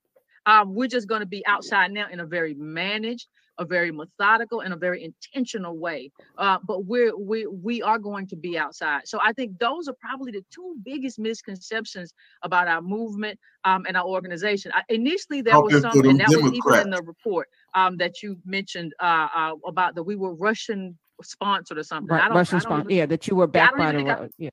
Um, 0.46 0.74
we're 0.74 0.88
just 0.88 1.08
going 1.08 1.20
to 1.20 1.26
be 1.26 1.44
outside 1.46 1.92
now 1.92 2.08
in 2.10 2.20
a 2.20 2.26
very 2.26 2.54
managed, 2.54 3.28
a 3.58 3.64
very 3.64 3.92
methodical, 3.92 4.60
and 4.60 4.72
a 4.72 4.76
very 4.76 5.04
intentional 5.04 5.76
way. 5.76 6.10
Uh, 6.38 6.58
but 6.66 6.86
we're 6.86 7.16
we 7.16 7.46
we 7.46 7.82
are 7.82 7.98
going 7.98 8.26
to 8.28 8.36
be 8.36 8.58
outside. 8.58 9.06
So 9.06 9.18
I 9.22 9.32
think 9.32 9.58
those 9.58 9.86
are 9.88 9.96
probably 10.00 10.32
the 10.32 10.44
two 10.50 10.76
biggest 10.84 11.18
misconceptions 11.18 12.14
about 12.42 12.68
our 12.68 12.80
movement 12.80 13.38
um, 13.64 13.84
and 13.86 13.96
our 13.96 14.06
organization. 14.06 14.72
I, 14.74 14.82
initially, 14.88 15.42
there 15.42 15.60
was 15.60 15.82
some, 15.82 15.92
and 16.00 16.20
that 16.20 16.28
was 16.28 16.52
even 16.52 16.80
in 16.80 16.90
the 16.90 17.02
report 17.02 17.48
um, 17.74 17.96
that 17.98 18.22
you 18.22 18.38
mentioned 18.44 18.94
uh, 19.00 19.28
uh, 19.34 19.52
about 19.66 19.94
that 19.94 20.04
we 20.04 20.16
were 20.16 20.34
Russian 20.34 20.98
sponsored 21.22 21.78
or 21.78 21.82
something. 21.82 22.16
Right, 22.16 22.30
Russian 22.30 22.60
sponsored. 22.60 22.90
Yeah, 22.90 23.06
that 23.06 23.28
you 23.28 23.36
were 23.36 23.46
backed 23.46 23.76
by 23.76 23.92
the. 23.92 24.30
yeah. 24.38 24.50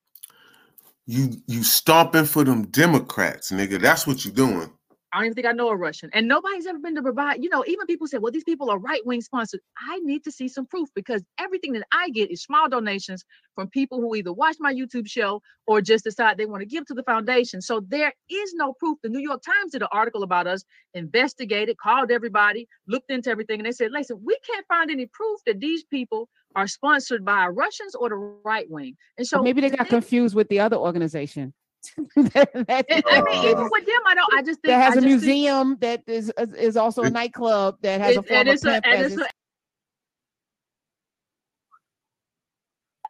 You 1.09 1.29
you 1.47 1.63
stomping 1.63 2.25
for 2.25 2.43
them 2.43 2.67
Democrats, 2.67 3.51
nigga. 3.51 3.79
That's 3.79 4.05
what 4.05 4.25
you're 4.25 4.33
doing. 4.33 4.69
I 5.13 5.19
don't 5.19 5.27
even 5.27 5.35
think 5.35 5.47
I 5.47 5.53
know 5.53 5.69
a 5.69 5.75
Russian. 5.75 6.09
And 6.13 6.27
nobody's 6.27 6.65
ever 6.65 6.79
been 6.79 6.95
to 6.95 7.01
provide, 7.01 7.41
you 7.41 7.49
know, 7.49 7.63
even 7.65 7.85
people 7.85 8.07
say, 8.07 8.17
well, 8.17 8.31
these 8.31 8.43
people 8.43 8.69
are 8.69 8.77
right 8.77 9.05
wing 9.05 9.21
sponsored. 9.21 9.61
I 9.89 9.99
need 9.99 10.23
to 10.25 10.31
see 10.31 10.47
some 10.49 10.65
proof 10.65 10.89
because 10.93 11.23
everything 11.39 11.73
that 11.73 11.87
I 11.93 12.09
get 12.09 12.29
is 12.29 12.43
small 12.43 12.67
donations 12.67 13.23
from 13.55 13.69
people 13.69 14.01
who 14.01 14.15
either 14.15 14.33
watch 14.33 14.57
my 14.59 14.73
YouTube 14.73 15.07
show 15.07 15.41
or 15.65 15.81
just 15.81 16.03
decide 16.03 16.37
they 16.37 16.45
want 16.45 16.61
to 16.61 16.67
give 16.67 16.85
to 16.87 16.93
the 16.93 17.03
foundation. 17.03 17.61
So 17.61 17.81
there 17.87 18.13
is 18.29 18.53
no 18.53 18.73
proof. 18.73 18.97
The 19.01 19.09
New 19.09 19.19
York 19.19 19.41
Times 19.43 19.71
did 19.71 19.81
an 19.81 19.87
article 19.91 20.23
about 20.23 20.45
us, 20.45 20.63
investigated, 20.93 21.77
called 21.77 22.11
everybody, 22.11 22.67
looked 22.87 23.09
into 23.09 23.29
everything, 23.29 23.59
and 23.59 23.65
they 23.65 23.71
said, 23.71 23.91
listen, 23.91 24.19
we 24.23 24.37
can't 24.45 24.65
find 24.67 24.91
any 24.91 25.05
proof 25.05 25.39
that 25.45 25.59
these 25.59 25.85
people 25.85 26.27
are 26.55 26.67
sponsored 26.67 27.23
by 27.23 27.47
Russians 27.47 27.95
or 27.95 28.09
the 28.09 28.15
right 28.15 28.69
wing. 28.69 28.97
And 29.17 29.25
so 29.25 29.41
maybe 29.41 29.61
they 29.61 29.69
got 29.69 29.87
confused 29.87 30.35
with 30.35 30.49
the 30.49 30.59
other 30.59 30.77
organization 30.77 31.53
that, 32.15 32.85
I 33.09 33.21
mean, 33.21 33.45
even 33.45 33.69
with 33.71 33.85
them, 33.85 34.01
I 34.05 34.15
don't. 34.15 34.33
I 34.33 34.41
just 34.41 34.61
think 34.61 34.71
that 34.71 34.93
has 34.93 34.97
a 34.97 35.01
museum 35.01 35.77
think, 35.77 36.05
that 36.05 36.11
is 36.11 36.31
is 36.57 36.77
also 36.77 37.03
a 37.03 37.09
nightclub 37.09 37.77
that 37.81 38.01
has 38.01 38.15
it, 38.15 38.19
a 38.19 38.23
former 38.23 38.51
and 38.51 38.61
pimp. 38.61 38.85
A, 38.85 38.89
and 38.89 39.05
it's 39.05 39.21
a, 39.21 39.27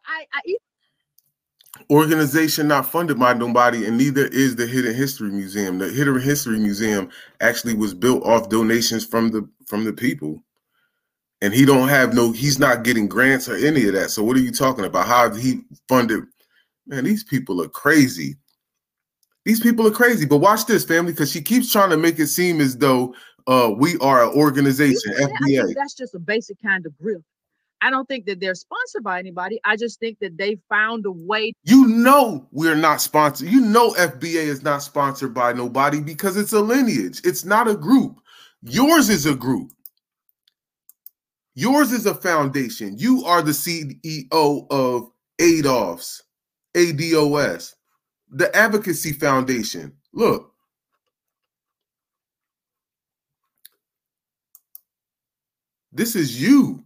I, 0.06 0.26
I 0.32 0.56
organization 1.90 2.68
not 2.68 2.86
funded 2.86 3.18
by 3.18 3.34
nobody, 3.34 3.86
and 3.86 3.96
neither 3.96 4.26
is 4.26 4.56
the 4.56 4.66
Hidden 4.66 4.94
History 4.94 5.30
Museum. 5.30 5.78
The 5.78 5.88
Hidden 5.88 6.20
History 6.20 6.58
Museum 6.58 7.08
actually 7.40 7.74
was 7.74 7.94
built 7.94 8.24
off 8.24 8.48
donations 8.48 9.04
from 9.04 9.30
the 9.30 9.48
from 9.66 9.84
the 9.84 9.92
people, 9.92 10.42
and 11.40 11.52
he 11.52 11.64
don't 11.64 11.88
have 11.88 12.14
no. 12.14 12.32
He's 12.32 12.58
not 12.58 12.84
getting 12.84 13.08
grants 13.08 13.48
or 13.48 13.56
any 13.56 13.86
of 13.86 13.94
that. 13.94 14.10
So 14.10 14.22
what 14.22 14.36
are 14.36 14.40
you 14.40 14.52
talking 14.52 14.84
about? 14.84 15.06
How 15.06 15.32
he 15.34 15.60
funded? 15.88 16.24
Man, 16.86 17.04
these 17.04 17.24
people 17.24 17.62
are 17.62 17.68
crazy. 17.68 18.36
These 19.48 19.60
people 19.60 19.86
are 19.86 19.90
crazy. 19.90 20.26
But 20.26 20.38
watch 20.38 20.66
this, 20.66 20.84
family, 20.84 21.12
because 21.12 21.32
she 21.32 21.40
keeps 21.40 21.72
trying 21.72 21.88
to 21.88 21.96
make 21.96 22.18
it 22.18 22.26
seem 22.26 22.60
as 22.60 22.76
though 22.76 23.14
uh, 23.46 23.70
we 23.74 23.96
are 23.96 24.22
an 24.22 24.36
organization, 24.36 25.14
FBA. 25.14 25.74
that's 25.74 25.94
just 25.94 26.14
a 26.14 26.18
basic 26.18 26.60
kind 26.60 26.84
of 26.84 26.94
grip. 26.98 27.22
I 27.80 27.88
don't 27.88 28.06
think 28.06 28.26
that 28.26 28.40
they're 28.40 28.54
sponsored 28.54 29.02
by 29.02 29.18
anybody. 29.18 29.58
I 29.64 29.76
just 29.76 30.00
think 30.00 30.18
that 30.18 30.36
they 30.36 30.58
found 30.68 31.06
a 31.06 31.12
way. 31.12 31.54
You 31.64 31.86
know, 31.86 32.46
we're 32.52 32.74
not 32.74 33.00
sponsored. 33.00 33.48
You 33.48 33.62
know, 33.62 33.92
FBA 33.92 34.34
is 34.34 34.62
not 34.62 34.82
sponsored 34.82 35.32
by 35.32 35.54
nobody 35.54 36.02
because 36.02 36.36
it's 36.36 36.52
a 36.52 36.60
lineage. 36.60 37.22
It's 37.24 37.46
not 37.46 37.68
a 37.68 37.74
group. 37.74 38.20
Yours 38.60 39.08
is 39.08 39.24
a 39.24 39.34
group. 39.34 39.72
Yours 41.54 41.90
is 41.90 42.04
a 42.04 42.14
foundation. 42.14 42.98
You 42.98 43.24
are 43.24 43.40
the 43.40 43.52
CEO 43.52 44.66
of 44.70 45.10
ADOS, 45.40 46.20
ADOS 46.76 47.72
the 48.30 48.54
Advocacy 48.56 49.12
Foundation. 49.12 49.94
Look. 50.12 50.52
This 55.92 56.16
is 56.16 56.40
you. 56.40 56.84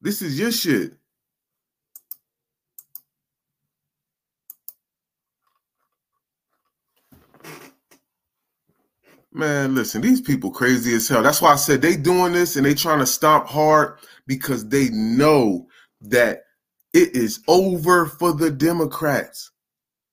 This 0.00 0.22
is 0.22 0.38
your 0.38 0.52
shit. 0.52 0.94
Man, 9.32 9.76
listen, 9.76 10.02
these 10.02 10.20
people 10.20 10.50
crazy 10.50 10.94
as 10.94 11.08
hell. 11.08 11.22
That's 11.22 11.42
why 11.42 11.52
I 11.52 11.56
said 11.56 11.82
they 11.82 11.96
doing 11.96 12.32
this 12.32 12.56
and 12.56 12.66
they 12.66 12.74
trying 12.74 12.98
to 13.00 13.06
stop 13.06 13.46
hard 13.48 13.98
because 14.30 14.68
they 14.68 14.90
know 14.90 15.66
that 16.00 16.44
it 16.94 17.16
is 17.16 17.40
over 17.48 18.06
for 18.06 18.32
the 18.32 18.48
Democrats. 18.48 19.50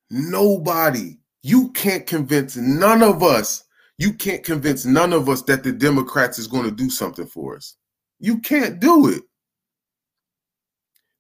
Nobody, 0.10 1.20
you 1.44 1.70
can't 1.74 2.08
convince 2.08 2.58
none 2.58 3.04
of 3.04 3.22
us, 3.22 3.66
you 4.00 4.14
can't 4.14 4.44
convince 4.44 4.86
none 4.86 5.14
of 5.14 5.30
us 5.30 5.44
that 5.44 5.64
the 5.64 5.72
Democrats 5.72 6.40
is 6.40 6.48
going 6.48 6.64
to 6.64 6.72
do 6.72 6.90
something 6.90 7.28
for 7.28 7.56
us. 7.56 7.76
You 8.20 8.40
can't 8.40 8.80
do 8.80 9.08
it. 9.08 9.22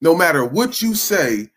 No 0.01 0.15
matter 0.15 0.43
what 0.43 0.81
you 0.81 0.95
say, 0.95 1.51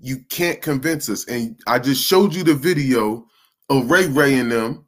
you 0.00 0.18
can't 0.28 0.62
convince 0.62 1.08
us. 1.08 1.26
And 1.26 1.58
I 1.66 1.80
just 1.80 2.04
showed 2.04 2.32
you 2.32 2.44
the 2.44 2.54
video 2.54 3.26
of 3.70 3.90
Ray 3.90 4.06
Ray 4.06 4.38
and 4.38 4.52
them. 4.52 4.84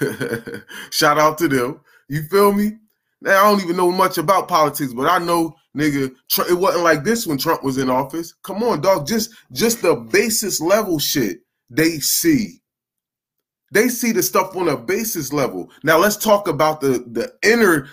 Shout 0.90 1.18
out 1.18 1.36
to 1.38 1.48
them. 1.48 1.80
You 2.08 2.22
feel 2.22 2.52
me? 2.52 2.78
I 3.26 3.42
don't 3.42 3.62
even 3.62 3.76
know 3.76 3.90
much 3.90 4.18
about 4.18 4.48
politics, 4.48 4.92
but 4.92 5.08
I 5.08 5.18
know, 5.18 5.54
nigga, 5.76 6.14
it 6.48 6.54
wasn't 6.58 6.84
like 6.84 7.04
this 7.04 7.26
when 7.26 7.38
Trump 7.38 7.64
was 7.64 7.78
in 7.78 7.88
office. 7.88 8.34
Come 8.42 8.62
on, 8.62 8.80
dog. 8.80 9.06
Just 9.06 9.30
just 9.52 9.82
the 9.82 9.96
basis 9.96 10.60
level 10.60 10.98
shit 10.98 11.40
they 11.70 11.98
see. 11.98 12.60
They 13.72 13.88
see 13.88 14.12
the 14.12 14.22
stuff 14.22 14.54
on 14.56 14.68
a 14.68 14.76
basis 14.76 15.32
level. 15.32 15.70
Now 15.82 15.98
let's 15.98 16.16
talk 16.16 16.48
about 16.48 16.80
the 16.80 17.04
the 17.10 17.32
inner 17.42 17.88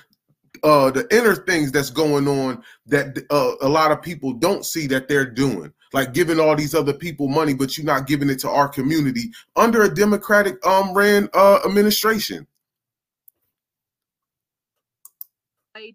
uh 0.64 0.92
the 0.92 1.08
inner 1.16 1.36
things 1.36 1.72
that's 1.72 1.90
going 1.90 2.28
on 2.28 2.62
that 2.86 3.18
uh, 3.30 3.54
a 3.62 3.70
lot 3.70 3.92
of 3.92 4.02
people 4.02 4.34
don't 4.34 4.66
see 4.66 4.86
that 4.88 5.08
they're 5.08 5.26
doing 5.30 5.74
like 5.94 6.14
giving 6.14 6.40
all 6.40 6.56
these 6.56 6.76
other 6.76 6.94
people 6.94 7.28
money 7.28 7.54
but 7.54 7.78
you're 7.78 7.86
not 7.86 8.06
giving 8.06 8.30
it 8.30 8.38
to 8.40 8.50
our 8.50 8.68
community 8.68 9.32
under 9.56 9.84
a 9.84 9.94
democratic 9.94 10.64
um 10.66 10.94
ran 10.94 11.30
uh 11.34 11.60
administration 11.66 12.46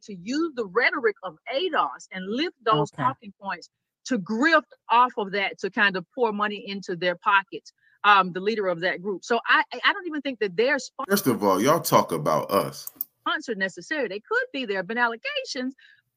to 0.05 0.15
use 0.15 0.53
the 0.55 0.67
rhetoric 0.67 1.17
of 1.23 1.37
ADOS 1.55 2.09
and 2.13 2.25
lift 2.29 2.57
those 2.65 2.93
okay. 2.93 3.03
talking 3.03 3.33
points 3.41 3.69
to 4.07 4.19
grift 4.19 4.63
off 4.91 5.13
of 5.19 5.33
that 5.33 5.59
to 5.59 5.71
kind 5.71 5.97
of 5.97 6.05
pour 6.15 6.33
money 6.33 6.65
into 6.67 6.97
their 6.97 7.17
pockets. 7.17 7.73
Um, 8.05 8.33
the 8.33 8.41
leader 8.41 8.69
of 8.69 8.83
that 8.83 9.03
group. 9.03 9.25
So 9.25 9.41
I 9.49 9.65
I 9.83 9.93
don't 9.93 10.07
even 10.07 10.21
think 10.21 10.39
that 10.39 10.57
they're 10.57 10.79
sponsored. 10.79 11.11
First 11.11 11.27
of 11.27 11.43
all, 11.43 11.61
y'all 11.61 11.81
talk 11.81 12.13
about 12.13 12.53
us. 12.53 12.89
Sponsored 13.27 13.59
necessarily. 13.59 14.07
They 14.07 14.21
could 14.21 14.47
be. 14.53 14.65
There 14.65 14.77
have 14.77 14.87
been 14.87 14.99
allegations 14.99 15.75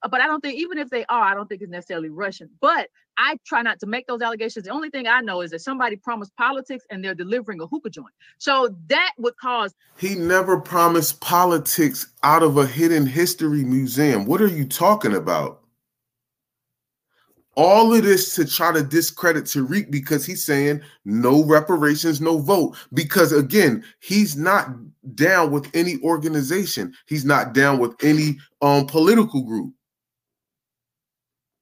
but 0.07 0.21
I 0.21 0.27
don't 0.27 0.41
think 0.41 0.57
even 0.59 0.77
if 0.77 0.89
they 0.89 1.05
are, 1.05 1.23
I 1.23 1.33
don't 1.33 1.47
think 1.47 1.61
it's 1.61 1.71
necessarily 1.71 2.09
Russian. 2.09 2.49
But 2.61 2.89
I 3.17 3.37
try 3.45 3.61
not 3.61 3.79
to 3.81 3.85
make 3.85 4.07
those 4.07 4.21
allegations. 4.21 4.65
The 4.65 4.71
only 4.71 4.89
thing 4.89 5.07
I 5.07 5.19
know 5.19 5.41
is 5.41 5.51
that 5.51 5.59
somebody 5.59 5.97
promised 5.97 6.33
politics 6.37 6.85
and 6.89 7.03
they're 7.03 7.13
delivering 7.13 7.59
a 7.59 7.67
hookah 7.67 7.89
joint. 7.89 8.13
So 8.37 8.73
that 8.87 9.11
would 9.17 9.35
cause. 9.37 9.75
He 9.97 10.15
never 10.15 10.59
promised 10.59 11.19
politics 11.19 12.07
out 12.23 12.43
of 12.43 12.57
a 12.57 12.65
hidden 12.65 13.05
history 13.05 13.65
museum. 13.65 14.25
What 14.25 14.41
are 14.41 14.47
you 14.47 14.65
talking 14.65 15.15
about? 15.15 15.57
All 17.55 17.93
of 17.93 18.03
this 18.03 18.35
to 18.35 18.45
try 18.45 18.71
to 18.71 18.83
discredit 18.83 19.43
Tariq 19.43 19.91
because 19.91 20.25
he's 20.25 20.45
saying 20.45 20.81
no 21.03 21.43
reparations, 21.43 22.21
no 22.21 22.37
vote. 22.37 22.77
Because 22.93 23.33
again, 23.33 23.83
he's 23.99 24.37
not 24.37 24.69
down 25.15 25.51
with 25.51 25.69
any 25.73 25.99
organization. 26.01 26.93
He's 27.05 27.25
not 27.25 27.53
down 27.53 27.79
with 27.79 28.01
any 28.01 28.37
um 28.61 28.85
political 28.85 29.43
group. 29.43 29.73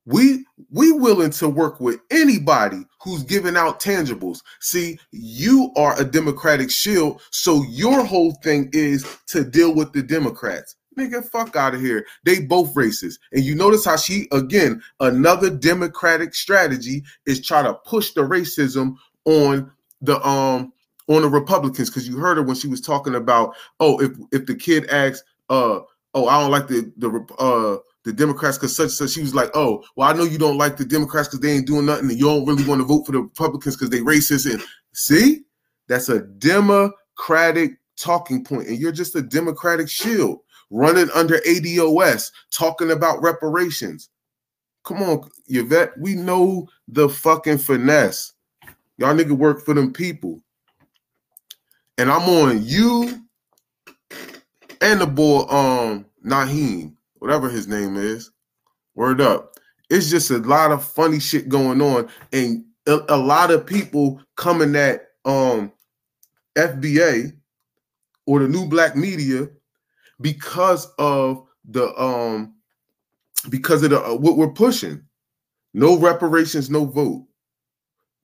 We 0.08 0.45
we 0.72 0.93
willing 0.93 1.32
to 1.32 1.49
work 1.49 1.82
with 1.82 1.99
anybody 2.12 2.86
who's 3.03 3.24
giving 3.24 3.58
out 3.58 3.82
tangibles. 3.82 4.41
See, 4.62 4.97
you 5.12 5.74
are 5.76 5.99
a 5.99 6.05
Democratic 6.05 6.72
shield, 6.72 7.22
so 7.32 7.62
your 7.64 8.05
whole 8.05 8.32
thing 8.41 8.70
is 8.72 9.05
to 9.28 9.43
deal 9.43 9.76
with 9.76 9.91
the 9.91 10.01
Democrats. 10.01 10.78
Nigga, 10.97 11.26
fuck 11.26 11.58
out 11.58 11.76
of 11.76 11.82
here. 11.82 12.05
They 12.24 12.39
both 12.39 12.74
racist. 12.74 13.16
And 13.34 13.43
you 13.43 13.53
notice 13.53 13.84
how 13.84 13.97
she, 13.97 14.30
again, 14.32 14.82
another 15.01 15.49
Democratic 15.49 16.34
strategy 16.34 17.03
is 17.26 17.45
try 17.45 17.62
to 17.62 17.74
push 17.74 18.14
the 18.14 18.22
racism 18.22 18.95
on 19.26 19.70
the 20.01 20.26
um 20.26 20.72
on 21.10 21.22
the 21.22 21.28
Republicans. 21.28 21.89
Cause 21.89 22.08
you 22.08 22.18
heard 22.18 22.38
her 22.38 22.43
when 22.43 22.55
she 22.55 22.70
was 22.70 22.80
talking 22.80 23.16
about, 23.16 23.55
oh, 23.82 24.01
if 24.01 24.12
if 24.32 24.45
the 24.45 24.55
kid 24.55 24.89
asks, 24.89 25.22
uh, 25.49 25.82
oh, 26.14 26.28
I 26.28 26.39
don't 26.39 26.51
like 26.51 26.68
the 26.68 26.93
the 26.95 27.10
uh 27.39 27.84
the 28.08 28.14
Democrats 28.14 28.58
because 28.58 28.74
such 28.74 28.91
such. 28.91 29.10
She 29.10 29.20
was 29.20 29.36
like, 29.36 29.51
oh, 29.53 29.84
well, 29.97 30.10
I 30.10 30.14
know 30.14 30.24
you 30.24 30.38
don't 30.38 30.58
like 30.58 30.78
the 30.78 30.86
Democrats 30.86 31.28
because 31.28 31.41
they 31.41 31.51
ain't 31.51 31.68
doing 31.68 31.86
nothing, 31.86 32.10
and 32.10 32.18
you 32.18 32.26
don't 32.26 32.45
really 32.45 32.64
want 32.64 32.80
to 32.80 32.86
vote 32.86 33.05
for 33.05 33.12
the 33.12 33.20
Republicans 33.20 33.76
because 33.76 33.89
they 33.89 33.99
racist. 33.99 34.49
And 34.49 34.64
see, 34.93 35.41
that's 35.88 36.08
a 36.08 36.22
Democratic 36.22 37.74
talking 37.97 38.45
point, 38.45 38.70
and 38.70 38.78
you're 38.78 38.93
just 38.93 39.14
a 39.18 39.22
Democratic 39.22 39.89
shield 39.89 40.39
running 40.70 41.10
under 41.14 41.39
ADOS, 41.39 42.32
talking 42.49 42.91
about 42.91 43.22
reparations. 43.22 44.10
Come 44.86 45.03
on, 45.03 45.30
Yvette, 45.47 45.91
we 45.99 46.16
know 46.16 46.70
the 46.88 47.10
fucking 47.10 47.58
finesse. 47.58 48.34
Y'all 48.97 49.14
nigga 49.14 49.32
work 49.32 49.66
for 49.66 49.74
them 49.74 49.91
people. 49.91 50.41
And 51.97 52.10
I'm 52.10 52.30
on 52.30 52.64
you 52.64 53.22
and 54.80 55.01
the 55.01 55.08
boy 55.08 55.41
um 55.49 56.05
Nyhiem 56.26 56.97
whatever 57.20 57.49
his 57.49 57.68
name 57.68 57.95
is. 57.95 58.32
Word 58.95 59.22
up. 59.22 59.53
It's 59.89 60.09
just 60.09 60.32
a 60.32 60.39
lot 60.39 60.72
of 60.72 60.84
funny 60.84 61.20
shit 61.20 61.49
going 61.49 61.82
on, 61.82 62.09
and 62.34 62.65
a, 62.88 62.99
a 63.09 63.18
lot 63.18 63.51
of 63.51 63.65
people 63.65 64.22
coming 64.36 64.76
at 64.76 65.07
um 65.26 65.72
FBA 66.57 67.34
or 68.26 68.39
the 68.39 68.47
new 68.47 68.68
black 68.68 68.95
media 68.95 69.47
because 70.22 70.91
of 70.97 71.45
the 71.70 71.88
um 72.01 72.55
because 73.49 73.84
of 73.84 73.91
the 73.91 74.03
uh, 74.03 74.15
what 74.15 74.38
we're 74.38 74.51
pushing. 74.51 75.03
No 75.74 75.97
reparations, 75.97 76.70
no 76.70 76.86
vote. 76.86 77.26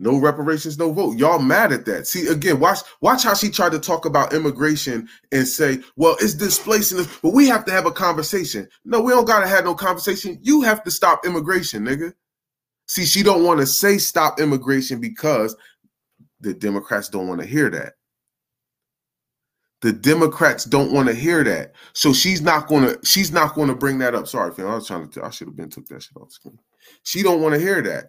No 0.03 0.17
reparations, 0.17 0.77
no 0.77 0.91
vote. 0.91 1.17
Y'all 1.17 1.39
mad 1.39 1.71
at 1.71 1.85
that. 1.85 2.05
See, 2.07 2.27
again, 2.27 2.59
watch 2.59 2.79
watch 2.99 3.23
how 3.23 3.33
she 3.33 3.49
tried 3.49 3.71
to 3.71 3.79
talk 3.79 4.05
about 4.05 4.33
immigration 4.33 5.07
and 5.31 5.47
say, 5.47 5.79
well, 5.95 6.17
it's 6.19 6.33
displacing 6.33 6.99
us, 6.99 7.19
but 7.21 7.31
we 7.31 7.47
have 7.47 7.63
to 7.65 7.71
have 7.71 7.85
a 7.85 7.91
conversation. 7.91 8.67
No, 8.83 8.99
we 8.99 9.13
don't 9.13 9.23
gotta 9.23 9.47
have 9.47 9.63
no 9.63 9.73
conversation. 9.73 10.39
You 10.41 10.61
have 10.63 10.83
to 10.83 10.91
stop 10.91 11.25
immigration, 11.25 11.85
nigga. 11.85 12.11
See, 12.85 13.05
she 13.05 13.23
don't 13.23 13.45
want 13.45 13.61
to 13.61 13.65
say 13.65 13.97
stop 13.97 14.41
immigration 14.41 14.99
because 14.99 15.55
the 16.41 16.53
Democrats 16.53 17.07
don't 17.07 17.29
want 17.29 17.39
to 17.39 17.47
hear 17.47 17.69
that. 17.69 17.93
The 19.83 19.93
Democrats 19.93 20.65
don't 20.65 20.91
want 20.91 21.07
to 21.07 21.13
hear 21.13 21.45
that. 21.45 21.75
So 21.93 22.11
she's 22.11 22.41
not 22.41 22.67
gonna, 22.67 22.97
she's 23.05 23.31
not 23.31 23.55
gonna 23.55 23.73
bring 23.73 23.99
that 23.99 24.15
up. 24.15 24.27
Sorry, 24.27 24.53
fam. 24.53 24.67
I 24.67 24.75
was 24.75 24.85
trying 24.85 25.07
to 25.07 25.23
I 25.23 25.29
should 25.29 25.47
have 25.47 25.55
been 25.55 25.69
took 25.69 25.87
that 25.87 26.03
shit 26.03 26.17
off 26.17 26.33
screen. 26.33 26.59
She 27.03 27.23
don't 27.23 27.41
want 27.41 27.53
to 27.55 27.61
hear 27.61 27.81
that. 27.83 28.07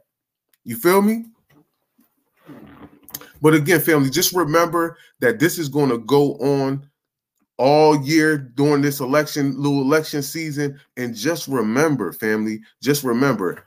You 0.65 0.75
feel 0.77 1.01
me? 1.01 1.27
But 3.41 3.55
again, 3.55 3.81
family, 3.81 4.11
just 4.11 4.35
remember 4.35 4.97
that 5.21 5.39
this 5.39 5.59
is 5.59 5.69
going 5.69 5.91
to 5.91 5.99
go 5.99 6.35
on 6.37 6.89
all 7.59 8.03
year 8.03 8.39
during 8.39 8.83
this 8.83 9.01
election, 9.01 9.61
little 9.61 9.83
election 9.83 10.23
season. 10.23 10.81
And 10.97 11.15
just 11.15 11.47
remember, 11.49 12.13
family, 12.13 12.61
just 12.83 13.05
remember, 13.05 13.65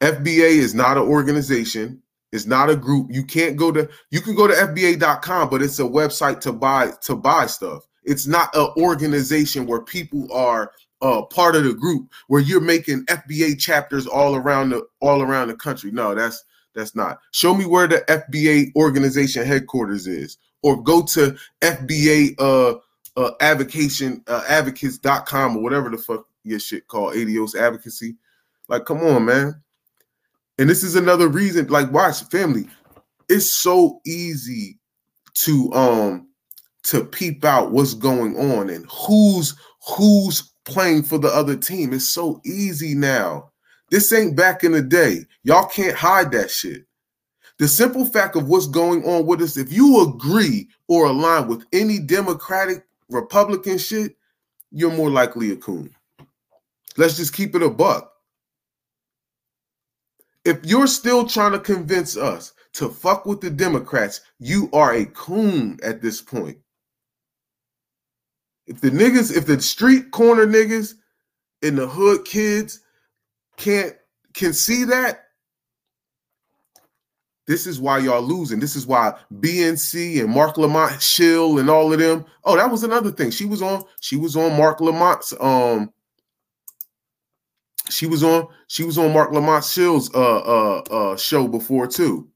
FBA 0.00 0.56
is 0.56 0.74
not 0.74 0.96
an 0.96 1.04
organization. 1.04 2.02
It's 2.32 2.46
not 2.46 2.70
a 2.70 2.76
group. 2.76 3.08
You 3.10 3.24
can't 3.24 3.56
go 3.56 3.72
to 3.72 3.88
you 4.10 4.20
can 4.20 4.34
go 4.34 4.46
to 4.46 4.54
FBA.com, 4.54 5.50
but 5.50 5.62
it's 5.62 5.80
a 5.80 5.84
website 5.84 6.40
to 6.40 6.52
buy 6.52 6.92
to 7.02 7.16
buy 7.16 7.46
stuff. 7.46 7.86
It's 8.04 8.26
not 8.26 8.54
an 8.54 8.68
organization 8.78 9.66
where 9.66 9.82
people 9.82 10.32
are 10.32 10.72
uh, 11.02 11.22
part 11.22 11.56
of 11.56 11.64
the 11.64 11.74
group 11.74 12.10
where 12.28 12.40
you're 12.40 12.60
making 12.60 13.04
FBA 13.06 13.58
chapters 13.58 14.06
all 14.06 14.36
around 14.36 14.70
the 14.70 14.86
all 15.00 15.22
around 15.22 15.48
the 15.48 15.54
country. 15.54 15.90
No, 15.90 16.14
that's 16.14 16.44
that's 16.74 16.94
not. 16.94 17.18
Show 17.32 17.54
me 17.54 17.66
where 17.66 17.86
the 17.86 17.98
FBA 18.08 18.74
organization 18.76 19.46
headquarters 19.46 20.06
is, 20.06 20.38
or 20.62 20.82
go 20.82 21.02
to 21.06 21.36
FBA 21.60 22.34
uh, 22.38 22.78
uh 23.16 23.32
advocation 23.40 24.22
uh, 24.28 24.42
advocates.com 24.48 25.56
or 25.56 25.62
whatever 25.62 25.90
the 25.90 25.98
fuck 25.98 26.26
your 26.44 26.60
shit 26.60 26.86
called 26.88 27.14
ADOS 27.14 27.54
advocacy. 27.54 28.16
Like, 28.68 28.84
come 28.84 28.98
on, 28.98 29.24
man. 29.24 29.60
And 30.58 30.68
this 30.68 30.82
is 30.82 30.94
another 30.94 31.28
reason, 31.28 31.66
like, 31.68 31.90
watch 31.90 32.22
family. 32.24 32.68
It's 33.28 33.56
so 33.56 34.00
easy 34.04 34.78
to 35.44 35.72
um 35.72 36.28
to 36.82 37.04
peep 37.04 37.44
out 37.44 37.70
what's 37.70 37.94
going 37.94 38.36
on 38.36 38.68
and 38.68 38.86
who's 38.90 39.54
who's 39.86 40.52
playing 40.64 41.02
for 41.02 41.18
the 41.18 41.28
other 41.28 41.56
team. 41.56 41.92
It's 41.92 42.12
so 42.12 42.40
easy 42.44 42.94
now. 42.94 43.49
This 43.90 44.12
ain't 44.12 44.36
back 44.36 44.62
in 44.64 44.72
the 44.72 44.82
day. 44.82 45.26
Y'all 45.42 45.66
can't 45.66 45.96
hide 45.96 46.32
that 46.32 46.50
shit. 46.50 46.84
The 47.58 47.68
simple 47.68 48.04
fact 48.04 48.36
of 48.36 48.48
what's 48.48 48.66
going 48.66 49.04
on 49.04 49.26
with 49.26 49.42
us, 49.42 49.56
if 49.56 49.72
you 49.72 50.08
agree 50.08 50.68
or 50.88 51.06
align 51.06 51.48
with 51.48 51.66
any 51.72 51.98
Democratic, 51.98 52.86
Republican 53.10 53.76
shit, 53.76 54.16
you're 54.70 54.92
more 54.92 55.10
likely 55.10 55.50
a 55.50 55.56
coon. 55.56 55.94
Let's 56.96 57.16
just 57.16 57.34
keep 57.34 57.54
it 57.54 57.62
a 57.62 57.68
buck. 57.68 58.12
If 60.44 60.64
you're 60.64 60.86
still 60.86 61.26
trying 61.26 61.52
to 61.52 61.58
convince 61.58 62.16
us 62.16 62.54
to 62.74 62.88
fuck 62.88 63.26
with 63.26 63.40
the 63.40 63.50
Democrats, 63.50 64.20
you 64.38 64.70
are 64.72 64.94
a 64.94 65.04
coon 65.06 65.78
at 65.82 66.00
this 66.00 66.22
point. 66.22 66.58
If 68.66 68.80
the 68.80 68.90
niggas, 68.90 69.36
if 69.36 69.46
the 69.46 69.60
street 69.60 70.12
corner 70.12 70.46
niggas 70.46 70.94
in 71.60 71.76
the 71.76 71.88
hood 71.88 72.24
kids 72.24 72.80
can't 73.60 73.94
can 74.34 74.52
see 74.52 74.84
that, 74.84 75.26
this 77.46 77.66
is 77.66 77.80
why 77.80 77.98
y'all 77.98 78.22
losing. 78.22 78.60
This 78.60 78.76
is 78.76 78.86
why 78.86 79.18
BNC 79.34 80.20
and 80.22 80.32
Mark 80.32 80.56
Lamont 80.56 81.02
Schill 81.02 81.58
and 81.58 81.68
all 81.68 81.92
of 81.92 81.98
them. 81.98 82.24
Oh, 82.44 82.56
that 82.56 82.70
was 82.70 82.84
another 82.84 83.10
thing. 83.10 83.30
She 83.30 83.44
was 83.44 83.60
on. 83.60 83.84
She 84.00 84.16
was 84.16 84.36
on 84.36 84.56
Mark 84.56 84.80
Lamont's. 84.80 85.34
Um, 85.40 85.92
she 87.90 88.06
was 88.06 88.22
on. 88.22 88.46
She 88.68 88.84
was 88.84 88.98
on 88.98 89.12
Mark 89.12 89.32
Lamont 89.32 89.64
Schill's 89.64 90.14
uh 90.14 90.38
uh 90.38 90.78
uh 90.90 91.16
show 91.16 91.48
before 91.48 91.86
too. 91.86 92.28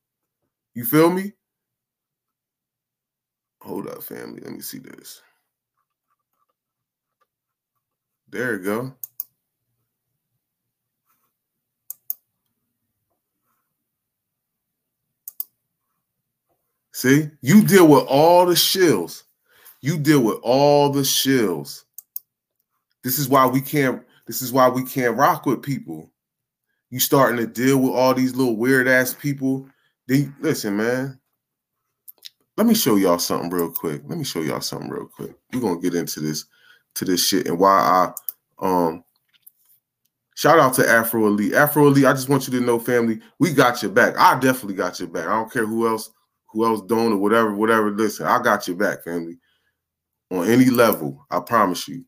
You 0.75 0.85
feel 0.85 1.11
me? 1.11 1.33
Hold 3.63 3.87
up, 3.87 4.03
family. 4.03 4.41
Let 4.41 4.53
me 4.53 4.61
see 4.61 4.79
this. 4.79 5.23
There 8.29 8.55
you 8.55 8.65
go. 8.65 8.95
See, 16.95 17.29
you 17.41 17.61
deal 17.61 17.89
with 17.89 18.05
all 18.07 18.47
the 18.47 18.55
shills. 18.55 19.25
You 19.81 19.99
deal 19.99 20.21
with 20.21 20.39
all 20.45 20.91
the 20.91 21.01
shills. 21.01 21.83
This 23.03 23.19
is 23.19 23.29
why 23.29 23.47
we 23.47 23.61
can't. 23.61 24.05
This 24.29 24.41
is 24.43 24.53
why 24.53 24.69
we 24.69 24.85
can't 24.85 25.17
rock 25.17 25.45
with 25.45 25.61
people. 25.61 26.13
You 26.91 27.01
starting 27.01 27.37
to 27.39 27.49
deal 27.49 27.79
with 27.79 27.93
all 27.93 28.15
these 28.15 28.37
little 28.37 28.57
weird 28.57 28.87
ass 28.87 29.13
people. 29.13 29.69
They 30.07 30.29
listen, 30.41 30.77
man. 30.77 31.19
Let 32.57 32.69
me 32.69 32.75
show 32.75 32.95
y'all 32.95 33.19
something 33.19 33.51
real 33.51 33.73
quick. 33.73 34.03
Let 34.07 34.17
me 34.17 34.25
show 34.25 34.43
y'all 34.43 34.61
something 34.61 34.89
real 34.89 35.09
quick. 35.09 35.35
We're 35.53 35.63
gonna 35.63 35.81
get 35.81 35.97
into 35.97 36.21
this 36.21 36.45
to 36.95 37.05
this 37.05 37.27
shit 37.27 37.49
and 37.49 37.59
why 37.59 37.73
I 38.61 38.65
um 38.65 39.03
shout 40.37 40.61
out 40.61 40.75
to 40.75 40.89
Afro 40.89 41.27
Elite. 41.27 41.55
Afro 41.55 41.89
Elite, 41.89 42.05
I 42.05 42.13
just 42.13 42.29
want 42.29 42.47
you 42.47 42.57
to 42.57 42.65
know, 42.65 42.79
family, 42.79 43.19
we 43.41 43.53
got 43.53 43.83
your 43.83 43.91
back. 43.91 44.17
I 44.17 44.39
definitely 44.39 44.77
got 44.77 45.01
your 45.01 45.09
back. 45.09 45.27
I 45.27 45.33
don't 45.33 45.53
care 45.53 45.67
who 45.67 45.89
else 45.89 46.13
who 46.55 46.65
else 46.65 46.81
don't 46.83 47.13
or 47.13 47.19
whatever, 47.19 47.53
whatever. 47.53 47.91
Listen, 47.91 48.27
I 48.27 48.41
got 48.41 48.67
your 48.67 48.77
back, 48.77 49.03
family. 49.05 49.39
On 50.31 50.49
any 50.49 50.67
level, 50.67 51.27
I 51.31 51.41
promise 51.41 51.87
you. 51.87 52.05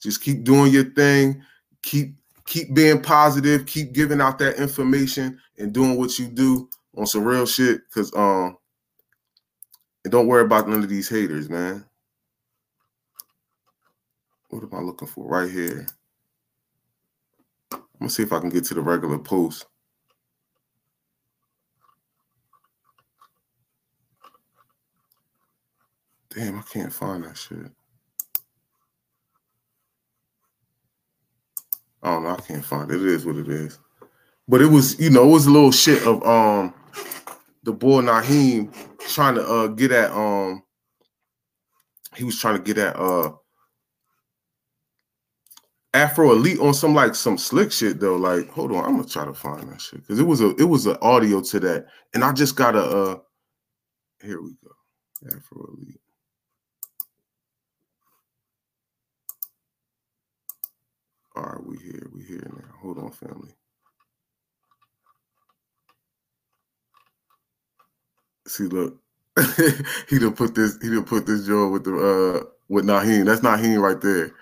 Just 0.00 0.22
keep 0.22 0.44
doing 0.44 0.72
your 0.72 0.84
thing. 0.84 1.42
Keep 1.82 2.14
keep 2.46 2.72
being 2.74 3.02
positive. 3.02 3.66
Keep 3.66 3.92
giving 3.92 4.20
out 4.20 4.38
that 4.38 4.56
information 4.56 5.38
and 5.58 5.72
doing 5.72 5.98
what 5.98 6.18
you 6.18 6.26
do 6.26 6.70
on 6.96 7.06
some 7.06 7.24
real 7.24 7.46
shit. 7.46 7.82
Cause 7.92 8.14
um, 8.16 8.56
and 10.04 10.12
don't 10.12 10.28
worry 10.28 10.44
about 10.44 10.68
none 10.68 10.82
of 10.82 10.88
these 10.88 11.08
haters, 11.08 11.50
man. 11.50 11.84
What 14.48 14.62
am 14.62 14.70
I 14.72 14.80
looking 14.80 15.08
for 15.08 15.28
right 15.28 15.50
here? 15.50 15.86
I'm 17.72 17.80
gonna 18.00 18.10
see 18.10 18.22
if 18.22 18.32
I 18.32 18.40
can 18.40 18.48
get 18.48 18.64
to 18.64 18.74
the 18.74 18.80
regular 18.80 19.18
post. 19.18 19.66
Damn, 26.34 26.58
I 26.58 26.62
can't 26.62 26.92
find 26.92 27.24
that 27.24 27.36
shit. 27.36 27.70
Don't 32.02 32.22
know. 32.24 32.30
I 32.30 32.40
can't 32.40 32.64
find 32.64 32.90
it. 32.90 32.96
It 32.96 33.08
is 33.08 33.26
what 33.26 33.36
it 33.36 33.48
is. 33.48 33.78
But 34.48 34.62
it 34.62 34.66
was, 34.66 34.98
you 34.98 35.10
know, 35.10 35.24
it 35.24 35.32
was 35.32 35.46
a 35.46 35.50
little 35.50 35.72
shit 35.72 36.06
of 36.06 36.24
um 36.24 36.74
the 37.62 37.72
boy 37.72 38.02
Nyhiem 38.02 38.72
trying 39.12 39.34
to 39.34 39.42
uh 39.46 39.66
get 39.68 39.92
at 39.92 40.10
um 40.12 40.62
he 42.16 42.24
was 42.24 42.38
trying 42.38 42.56
to 42.56 42.62
get 42.62 42.78
at 42.78 42.96
uh 42.96 43.32
Afro 45.92 46.32
Elite 46.32 46.60
on 46.60 46.72
some 46.72 46.94
like 46.94 47.14
some 47.14 47.36
slick 47.36 47.72
shit 47.72 48.00
though. 48.00 48.16
Like, 48.16 48.48
hold 48.50 48.72
on, 48.72 48.84
I'm 48.84 48.96
gonna 48.96 49.08
try 49.08 49.24
to 49.24 49.34
find 49.34 49.70
that 49.70 49.80
shit 49.80 50.00
because 50.00 50.20
it 50.20 50.26
was 50.26 50.40
a 50.40 50.54
it 50.56 50.64
was 50.64 50.86
an 50.86 50.96
audio 51.02 51.40
to 51.42 51.60
that, 51.60 51.86
and 52.14 52.24
I 52.24 52.32
just 52.32 52.56
gotta 52.56 52.80
uh 52.80 53.18
here 54.22 54.40
we 54.40 54.54
go. 54.64 54.70
Afro 55.36 55.74
Elite. 55.76 56.00
All 61.40 61.46
right, 61.46 61.66
we 61.66 61.78
here. 61.78 62.06
We 62.12 62.22
here 62.22 62.46
now. 62.52 62.74
Hold 62.82 62.98
on, 62.98 63.10
family. 63.12 63.48
See, 68.46 68.64
look, 68.64 68.98
he 70.08 70.18
done 70.18 70.34
put 70.34 70.54
this. 70.54 70.76
He 70.82 70.90
done 70.90 71.04
put 71.04 71.24
this 71.24 71.46
joint 71.46 71.72
with 71.72 71.84
the 71.84 71.96
uh 71.96 72.44
with 72.68 72.84
Nyhiem. 72.84 73.24
That's 73.24 73.40
Nyhiem 73.40 73.80
right 73.80 73.98
there. 74.02 74.32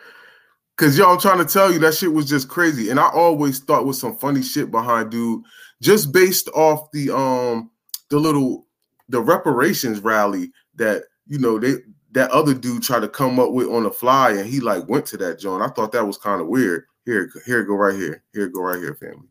Cause 0.76 0.98
y'all 0.98 1.12
I'm 1.12 1.20
trying 1.20 1.38
to 1.38 1.44
tell 1.44 1.72
you 1.72 1.78
that 1.80 1.94
shit 1.94 2.12
was 2.12 2.28
just 2.28 2.48
crazy, 2.48 2.90
and 2.90 2.98
I 2.98 3.08
always 3.10 3.60
thought 3.60 3.86
was 3.86 4.00
some 4.00 4.16
funny 4.16 4.42
shit 4.42 4.72
behind 4.72 5.10
dude, 5.10 5.44
just 5.80 6.12
based 6.12 6.48
off 6.48 6.90
the 6.92 7.16
um 7.16 7.70
the 8.10 8.18
little 8.18 8.66
the 9.08 9.20
reparations 9.20 10.00
rally 10.00 10.50
that 10.76 11.04
you 11.28 11.38
know 11.38 11.60
they 11.60 11.74
that 12.18 12.30
other 12.32 12.52
dude 12.52 12.82
tried 12.82 13.00
to 13.00 13.08
come 13.08 13.38
up 13.38 13.52
with 13.52 13.68
on 13.68 13.84
the 13.84 13.90
fly, 13.90 14.32
and 14.32 14.48
he 14.48 14.58
like 14.58 14.88
went 14.88 15.06
to 15.06 15.16
that 15.18 15.38
joint. 15.38 15.62
I 15.62 15.68
thought 15.68 15.92
that 15.92 16.04
was 16.04 16.18
kind 16.18 16.40
of 16.40 16.48
weird. 16.48 16.84
Here, 17.04 17.30
here, 17.46 17.64
go 17.64 17.74
right 17.74 17.94
here. 17.94 18.24
Here, 18.32 18.48
go 18.48 18.60
right 18.60 18.78
here, 18.78 18.94
family. 18.96 19.28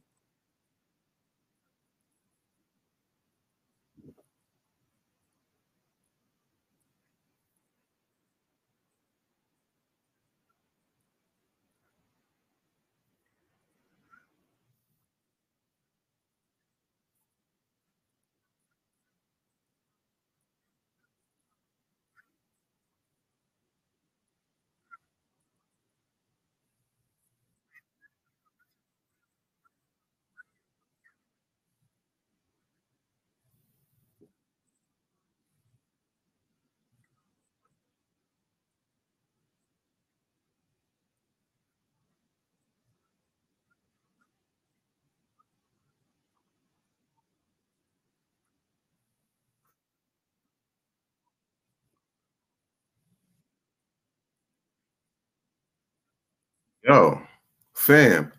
Yo, 56.88 57.22
fam, 57.74 58.32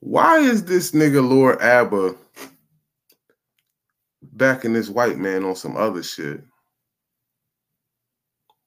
why 0.00 0.38
is 0.38 0.64
this 0.64 0.92
nigga 0.92 1.26
Lord 1.28 1.60
Abba 1.60 2.14
backing 4.22 4.72
this 4.72 4.88
white 4.88 5.18
man 5.18 5.44
on 5.44 5.54
some 5.54 5.76
other 5.76 6.02
shit? 6.02 6.42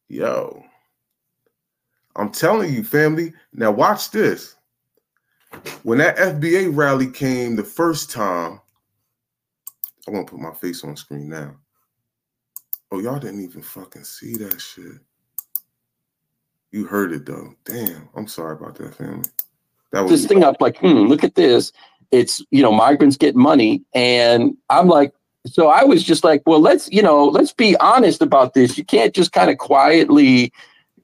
Yo, 0.07 0.63
I'm 2.15 2.31
telling 2.31 2.71
you, 2.71 2.83
family. 2.83 3.33
Now 3.53 3.71
watch 3.71 4.11
this. 4.11 4.55
When 5.81 5.97
that 5.97 6.17
FBA 6.17 6.69
rally 6.71 7.09
came 7.09 7.55
the 7.55 7.63
first 7.63 8.11
time, 8.11 8.61
I 10.07 10.11
want 10.11 10.27
to 10.27 10.31
put 10.31 10.39
my 10.39 10.53
face 10.53 10.83
on 10.83 10.95
screen 10.95 11.27
now. 11.27 11.55
Oh, 12.91 12.99
y'all 12.99 13.17
didn't 13.17 13.41
even 13.41 13.63
fucking 13.63 14.03
see 14.03 14.35
that 14.35 14.61
shit. 14.61 14.99
You 16.71 16.85
heard 16.85 17.11
it 17.11 17.25
though. 17.25 17.53
Damn, 17.65 18.09
I'm 18.15 18.27
sorry 18.27 18.53
about 18.53 18.75
that, 18.75 18.95
family. 18.95 19.29
That 19.91 20.01
was 20.01 20.11
this 20.11 20.25
thing 20.25 20.43
up 20.43 20.61
like, 20.61 20.77
hmm, 20.77 21.07
look 21.07 21.23
at 21.23 21.35
this. 21.35 21.71
It's 22.11 22.43
you 22.51 22.61
know, 22.61 22.71
migrants 22.71 23.17
get 23.17 23.35
money, 23.35 23.83
and 23.93 24.55
I'm 24.69 24.87
like, 24.87 25.13
so 25.45 25.67
I 25.67 25.83
was 25.83 26.03
just 26.03 26.23
like, 26.23 26.43
well, 26.45 26.59
let's 26.59 26.89
you 26.91 27.01
know, 27.01 27.25
let's 27.25 27.53
be 27.53 27.75
honest 27.77 28.21
about 28.21 28.53
this. 28.53 28.77
You 28.77 28.85
can't 28.85 29.13
just 29.13 29.31
kind 29.31 29.49
of 29.49 29.57
quietly 29.57 30.51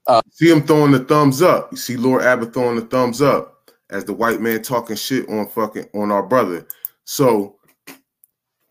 uh, 0.07 0.21
see 0.31 0.49
him 0.49 0.63
throwing 0.63 0.91
the 0.91 0.99
thumbs 0.99 1.41
up. 1.41 1.71
You 1.71 1.77
see 1.77 1.97
Lord 1.97 2.23
Abbott 2.23 2.53
throwing 2.53 2.77
the 2.77 2.85
thumbs 2.85 3.21
up 3.21 3.71
as 3.89 4.05
the 4.05 4.13
white 4.13 4.41
man 4.41 4.61
talking 4.61 4.95
shit 4.95 5.27
on 5.29 5.47
fucking 5.47 5.89
on 5.93 6.11
our 6.11 6.23
brother. 6.23 6.67
So 7.03 7.57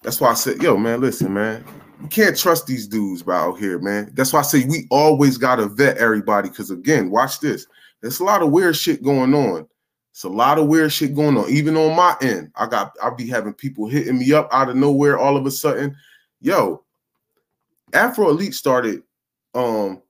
that's 0.03 0.20
why 0.20 0.30
I 0.30 0.34
said, 0.34 0.62
yo, 0.62 0.76
man, 0.76 1.01
listen, 1.01 1.32
man, 1.32 1.64
you 2.01 2.09
can't 2.09 2.36
trust 2.36 2.66
these 2.66 2.86
dudes 2.86 3.26
out 3.28 3.59
here, 3.59 3.78
man. 3.78 4.11
That's 4.14 4.32
why 4.32 4.40
I 4.40 4.42
say 4.42 4.64
we 4.66 4.86
always 4.90 5.38
gotta 5.38 5.66
vet 5.66 5.99
everybody. 5.99 6.49
Cause 6.49 6.70
again, 6.70 7.11
watch 7.11 7.40
this. 7.40 7.66
There's 8.01 8.20
a 8.20 8.24
lot 8.24 8.42
of 8.42 8.51
weird 8.51 8.76
shit 8.76 9.03
going 9.03 9.34
on. 9.34 9.66
It's 10.12 10.24
a 10.24 10.28
lot 10.28 10.59
of 10.59 10.66
weird 10.66 10.92
shit 10.92 11.14
going 11.14 11.36
on. 11.36 11.49
Even 11.51 11.76
on 11.76 11.97
my 11.97 12.16
end, 12.20 12.51
I 12.57 12.66
got 12.66 12.97
I'll 13.03 13.14
be 13.14 13.28
having 13.28 13.55
people 13.55 13.88
hitting 13.88 14.18
me 14.18 14.32
up 14.32 14.49
out 14.53 14.68
of 14.68 14.76
nowhere 14.76 15.18
all 15.18 15.36
of 15.36 15.47
a 15.47 15.51
sudden. 15.51 15.97
Yo, 16.40 16.84
Afro 17.92 18.28
Elite 18.30 18.55
started 18.55 19.03
um 19.55 20.03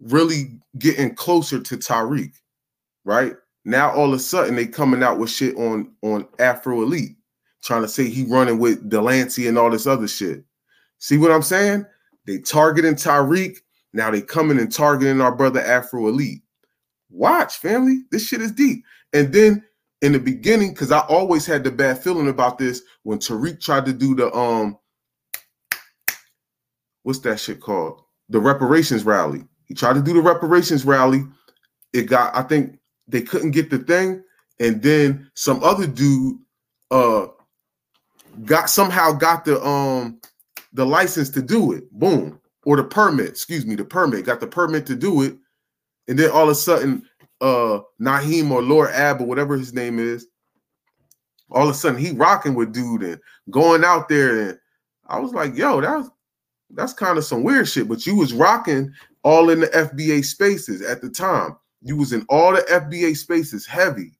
really 0.00 0.58
getting 0.78 1.14
closer 1.14 1.60
to 1.60 1.76
Tariq, 1.76 2.32
right? 3.04 3.34
Now 3.64 3.92
all 3.92 4.08
of 4.08 4.14
a 4.14 4.18
sudden 4.18 4.56
they 4.56 4.66
coming 4.66 5.02
out 5.02 5.18
with 5.18 5.30
shit 5.30 5.56
on 5.56 5.92
on 6.02 6.26
Afro 6.38 6.82
Elite, 6.82 7.16
trying 7.62 7.82
to 7.82 7.88
say 7.88 8.08
he 8.08 8.24
running 8.24 8.58
with 8.58 8.88
Delancey 8.88 9.48
and 9.48 9.58
all 9.58 9.70
this 9.70 9.86
other 9.86 10.08
shit. 10.08 10.44
See 11.04 11.18
what 11.18 11.30
I'm 11.30 11.42
saying? 11.42 11.84
They 12.24 12.38
targeting 12.38 12.94
Tariq. 12.94 13.58
Now 13.92 14.10
they 14.10 14.22
coming 14.22 14.58
and 14.58 14.72
targeting 14.72 15.20
our 15.20 15.36
brother 15.36 15.60
Afro 15.60 16.08
Elite. 16.08 16.40
Watch, 17.10 17.58
family. 17.58 18.04
This 18.10 18.26
shit 18.26 18.40
is 18.40 18.52
deep. 18.52 18.82
And 19.12 19.30
then 19.30 19.62
in 20.00 20.12
the 20.12 20.18
beginning, 20.18 20.70
because 20.70 20.90
I 20.90 21.00
always 21.00 21.44
had 21.44 21.62
the 21.62 21.70
bad 21.70 21.98
feeling 21.98 22.26
about 22.26 22.56
this 22.56 22.80
when 23.02 23.18
Tariq 23.18 23.60
tried 23.60 23.84
to 23.84 23.92
do 23.92 24.14
the 24.14 24.34
um, 24.34 24.78
what's 27.02 27.18
that 27.18 27.38
shit 27.38 27.60
called? 27.60 28.00
The 28.30 28.40
reparations 28.40 29.04
rally. 29.04 29.44
He 29.66 29.74
tried 29.74 29.96
to 29.96 30.02
do 30.02 30.14
the 30.14 30.22
reparations 30.22 30.86
rally. 30.86 31.22
It 31.92 32.04
got, 32.04 32.34
I 32.34 32.44
think 32.44 32.78
they 33.08 33.20
couldn't 33.20 33.50
get 33.50 33.68
the 33.68 33.80
thing, 33.80 34.24
and 34.58 34.80
then 34.80 35.30
some 35.34 35.62
other 35.62 35.86
dude 35.86 36.38
uh 36.90 37.26
got 38.46 38.70
somehow 38.70 39.12
got 39.12 39.44
the 39.44 39.62
um 39.62 40.18
the 40.74 40.84
license 40.84 41.30
to 41.30 41.42
do 41.42 41.72
it. 41.72 41.90
Boom. 41.92 42.38
Or 42.66 42.76
the 42.76 42.84
permit, 42.84 43.28
excuse 43.28 43.64
me, 43.64 43.76
the 43.76 43.84
permit. 43.84 44.26
Got 44.26 44.40
the 44.40 44.46
permit 44.46 44.86
to 44.86 44.94
do 44.94 45.22
it. 45.22 45.36
And 46.08 46.18
then 46.18 46.30
all 46.30 46.44
of 46.44 46.50
a 46.50 46.54
sudden, 46.54 47.02
uh 47.40 47.80
Nyhiem 48.00 48.50
or 48.50 48.62
Lord 48.62 48.90
Ab 48.90 49.20
or 49.20 49.26
whatever 49.26 49.56
his 49.56 49.72
name 49.72 49.98
is, 49.98 50.26
all 51.50 51.64
of 51.64 51.70
a 51.70 51.74
sudden 51.74 51.98
he 51.98 52.10
rocking 52.10 52.54
with 52.54 52.72
dude 52.72 53.02
and 53.02 53.20
going 53.50 53.84
out 53.84 54.08
there. 54.08 54.48
And 54.48 54.58
I 55.06 55.18
was 55.18 55.32
like, 55.32 55.56
yo, 55.56 55.80
that's 55.80 56.08
that's 56.70 56.92
kind 56.92 57.18
of 57.18 57.24
some 57.24 57.42
weird 57.42 57.68
shit. 57.68 57.88
But 57.88 58.06
you 58.06 58.16
was 58.16 58.32
rocking 58.32 58.92
all 59.22 59.50
in 59.50 59.60
the 59.60 59.68
FBA 59.68 60.24
spaces 60.24 60.82
at 60.82 61.00
the 61.00 61.10
time. 61.10 61.56
You 61.82 61.96
was 61.96 62.12
in 62.12 62.24
all 62.28 62.52
the 62.52 62.62
FBA 62.62 63.16
spaces 63.16 63.66
heavy. 63.66 64.12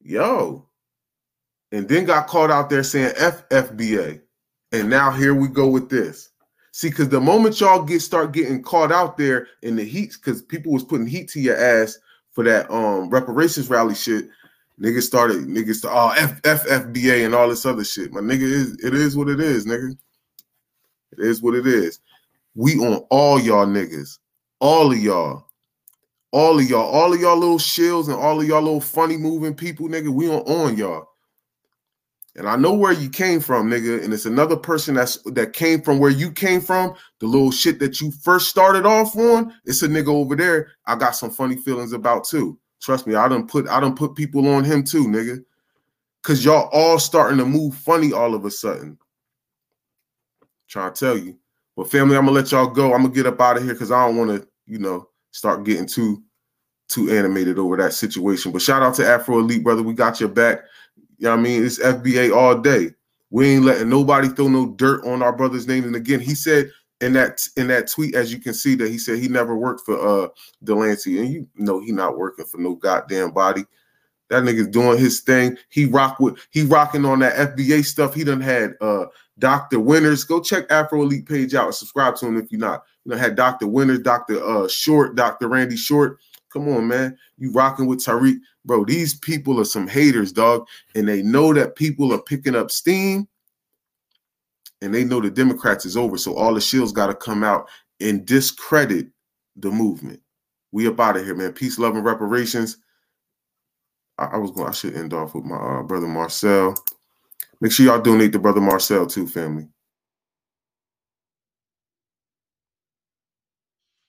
Yo. 0.00 0.69
And 1.72 1.88
then 1.88 2.04
got 2.04 2.26
caught 2.26 2.50
out 2.50 2.68
there 2.68 2.82
saying 2.82 3.14
FFBA. 3.14 4.20
And 4.72 4.90
now 4.90 5.10
here 5.10 5.34
we 5.34 5.48
go 5.48 5.68
with 5.68 5.88
this. 5.88 6.30
See, 6.72 6.90
because 6.90 7.08
the 7.08 7.20
moment 7.20 7.60
y'all 7.60 7.82
get 7.82 8.00
start 8.00 8.32
getting 8.32 8.62
caught 8.62 8.92
out 8.92 9.16
there 9.16 9.48
in 9.62 9.76
the 9.76 9.84
heat, 9.84 10.14
because 10.14 10.42
people 10.42 10.72
was 10.72 10.84
putting 10.84 11.06
heat 11.06 11.28
to 11.30 11.40
your 11.40 11.56
ass 11.56 11.98
for 12.30 12.44
that 12.44 12.70
um 12.70 13.10
reparations 13.10 13.68
rally 13.68 13.94
shit, 13.94 14.28
niggas 14.80 15.02
started 15.02 15.46
niggas 15.46 15.82
to 15.82 15.90
oh 15.90 16.12
F, 16.16 16.40
FFBA 16.42 17.24
and 17.24 17.34
all 17.34 17.48
this 17.48 17.66
other 17.66 17.84
shit. 17.84 18.12
My 18.12 18.20
nigga 18.20 18.42
is 18.42 18.72
it 18.84 18.94
is 18.94 19.16
what 19.16 19.28
it 19.28 19.40
is, 19.40 19.66
nigga. 19.66 19.96
It 21.12 21.18
is 21.18 21.42
what 21.42 21.56
it 21.56 21.66
is. 21.66 21.98
We 22.54 22.76
on 22.78 23.04
all 23.10 23.40
y'all 23.40 23.66
niggas, 23.66 24.18
all 24.60 24.92
of 24.92 24.98
y'all, 24.98 25.46
all 26.30 26.58
of 26.58 26.70
y'all, 26.70 26.88
all 26.88 27.12
of 27.12 27.20
y'all 27.20 27.36
little 27.36 27.58
shills 27.58 28.06
and 28.06 28.14
all 28.14 28.40
of 28.40 28.46
y'all 28.46 28.62
little 28.62 28.80
funny 28.80 29.16
moving 29.16 29.54
people, 29.54 29.88
nigga. 29.88 30.08
We 30.08 30.28
on 30.30 30.42
on 30.42 30.76
y'all 30.76 31.09
and 32.36 32.48
I 32.48 32.56
know 32.56 32.72
where 32.72 32.92
you 32.92 33.10
came 33.10 33.40
from, 33.40 33.68
nigga, 33.68 34.04
and 34.04 34.14
it's 34.14 34.26
another 34.26 34.56
person 34.56 34.94
that's 34.94 35.20
that 35.32 35.52
came 35.52 35.82
from 35.82 35.98
where 35.98 36.10
you 36.10 36.30
came 36.30 36.60
from, 36.60 36.94
the 37.18 37.26
little 37.26 37.50
shit 37.50 37.80
that 37.80 38.00
you 38.00 38.12
first 38.12 38.48
started 38.48 38.86
off 38.86 39.16
on, 39.16 39.52
it's 39.64 39.82
a 39.82 39.88
nigga 39.88 40.08
over 40.08 40.36
there. 40.36 40.72
I 40.86 40.94
got 40.94 41.16
some 41.16 41.30
funny 41.30 41.56
feelings 41.56 41.92
about 41.92 42.24
too. 42.24 42.58
Trust 42.80 43.06
me, 43.06 43.16
I 43.16 43.28
don't 43.28 43.50
put 43.50 43.68
I 43.68 43.80
don't 43.80 43.96
put 43.96 44.14
people 44.14 44.46
on 44.48 44.64
him 44.64 44.84
too, 44.84 45.06
nigga. 45.06 45.44
Cause 46.22 46.44
y'all 46.44 46.68
all 46.72 46.98
starting 46.98 47.38
to 47.38 47.46
move 47.46 47.74
funny 47.74 48.12
all 48.12 48.34
of 48.34 48.44
a 48.44 48.50
sudden. 48.50 48.98
Trying 50.68 50.92
to 50.92 51.00
tell 51.00 51.18
you. 51.18 51.36
But 51.76 51.90
family, 51.90 52.16
I'm 52.16 52.26
gonna 52.26 52.36
let 52.36 52.52
y'all 52.52 52.66
go. 52.66 52.92
I'm 52.94 53.02
gonna 53.02 53.14
get 53.14 53.26
up 53.26 53.40
out 53.40 53.56
of 53.56 53.64
here 53.64 53.72
because 53.72 53.90
I 53.90 54.06
don't 54.06 54.16
want 54.16 54.30
to, 54.30 54.46
you 54.66 54.78
know, 54.78 55.08
start 55.32 55.64
getting 55.64 55.86
too 55.86 56.22
too 56.88 57.10
animated 57.10 57.58
over 57.58 57.76
that 57.76 57.94
situation. 57.94 58.52
But 58.52 58.62
shout 58.62 58.82
out 58.82 58.94
to 58.96 59.06
Afro 59.06 59.38
Elite, 59.38 59.64
brother. 59.64 59.82
We 59.82 59.94
got 59.94 60.20
your 60.20 60.28
back. 60.28 60.60
You 61.20 61.26
know 61.26 61.32
what 61.32 61.40
I 61.40 61.42
mean? 61.42 61.66
It's 61.66 61.78
FBA 61.78 62.34
all 62.34 62.58
day. 62.58 62.94
We 63.28 63.50
ain't 63.50 63.64
letting 63.64 63.90
nobody 63.90 64.28
throw 64.28 64.48
no 64.48 64.70
dirt 64.70 65.04
on 65.04 65.22
our 65.22 65.36
brother's 65.36 65.68
name. 65.68 65.84
And 65.84 65.94
again, 65.94 66.18
he 66.18 66.34
said 66.34 66.70
in 67.02 67.12
that 67.12 67.40
in 67.58 67.68
that 67.68 67.90
tweet, 67.90 68.14
as 68.14 68.32
you 68.32 68.40
can 68.40 68.54
see, 68.54 68.74
that 68.76 68.88
he 68.88 68.96
said 68.96 69.18
he 69.18 69.28
never 69.28 69.54
worked 69.54 69.82
for 69.84 70.00
uh 70.00 70.28
Delancey. 70.64 71.18
And 71.18 71.30
you 71.30 71.46
know 71.56 71.78
he 71.78 71.92
not 71.92 72.16
working 72.16 72.46
for 72.46 72.56
no 72.56 72.74
goddamn 72.74 73.32
body. 73.32 73.66
That 74.30 74.44
nigga's 74.44 74.68
doing 74.68 74.98
his 74.98 75.20
thing. 75.20 75.58
He 75.68 75.84
rock 75.84 76.20
with 76.20 76.38
he 76.52 76.64
rocking 76.64 77.04
on 77.04 77.18
that 77.18 77.54
FBA 77.54 77.84
stuff. 77.84 78.14
He 78.14 78.24
done 78.24 78.40
had 78.40 78.72
uh 78.80 79.04
Dr. 79.38 79.78
Winners. 79.78 80.24
Go 80.24 80.40
check 80.40 80.64
Afro 80.70 81.02
Elite 81.02 81.28
page 81.28 81.54
out 81.54 81.66
and 81.66 81.74
subscribe 81.74 82.16
to 82.16 82.28
him 82.28 82.38
if 82.38 82.50
you're 82.50 82.60
not. 82.60 82.84
You 83.04 83.10
know, 83.12 83.18
had 83.18 83.36
Dr. 83.36 83.66
Winners, 83.66 84.00
Dr. 84.00 84.42
Uh 84.42 84.68
Short, 84.68 85.16
Dr. 85.16 85.48
Randy 85.48 85.76
Short. 85.76 86.18
Come 86.52 86.68
on, 86.68 86.88
man. 86.88 87.16
You 87.38 87.52
rocking 87.52 87.86
with 87.86 88.00
Tariq. 88.00 88.38
Bro, 88.64 88.84
these 88.84 89.14
people 89.14 89.60
are 89.60 89.64
some 89.64 89.86
haters, 89.86 90.32
dog. 90.32 90.66
And 90.94 91.08
they 91.08 91.22
know 91.22 91.54
that 91.54 91.76
people 91.76 92.12
are 92.12 92.22
picking 92.22 92.56
up 92.56 92.70
steam. 92.70 93.28
And 94.82 94.94
they 94.94 95.04
know 95.04 95.20
the 95.20 95.30
Democrats 95.30 95.84
is 95.84 95.96
over. 95.96 96.18
So 96.18 96.34
all 96.34 96.54
the 96.54 96.60
shields 96.60 96.92
got 96.92 97.06
to 97.06 97.14
come 97.14 97.44
out 97.44 97.68
and 98.00 98.24
discredit 98.26 99.08
the 99.56 99.70
movement. 99.70 100.20
We 100.72 100.88
up 100.88 101.00
out 101.00 101.16
of 101.16 101.24
here, 101.24 101.34
man. 101.34 101.52
Peace, 101.52 101.78
love, 101.78 101.94
and 101.96 102.04
reparations. 102.04 102.78
I, 104.18 104.26
I 104.26 104.36
was 104.36 104.50
going, 104.50 104.68
I 104.68 104.72
should 104.72 104.94
end 104.94 105.12
off 105.12 105.34
with 105.34 105.44
my 105.44 105.56
uh, 105.56 105.82
brother 105.82 106.06
Marcel. 106.06 106.74
Make 107.60 107.72
sure 107.72 107.86
y'all 107.86 108.00
donate 108.00 108.32
to 108.32 108.38
brother 108.38 108.60
Marcel 108.60 109.06
too, 109.06 109.26
family. 109.26 109.68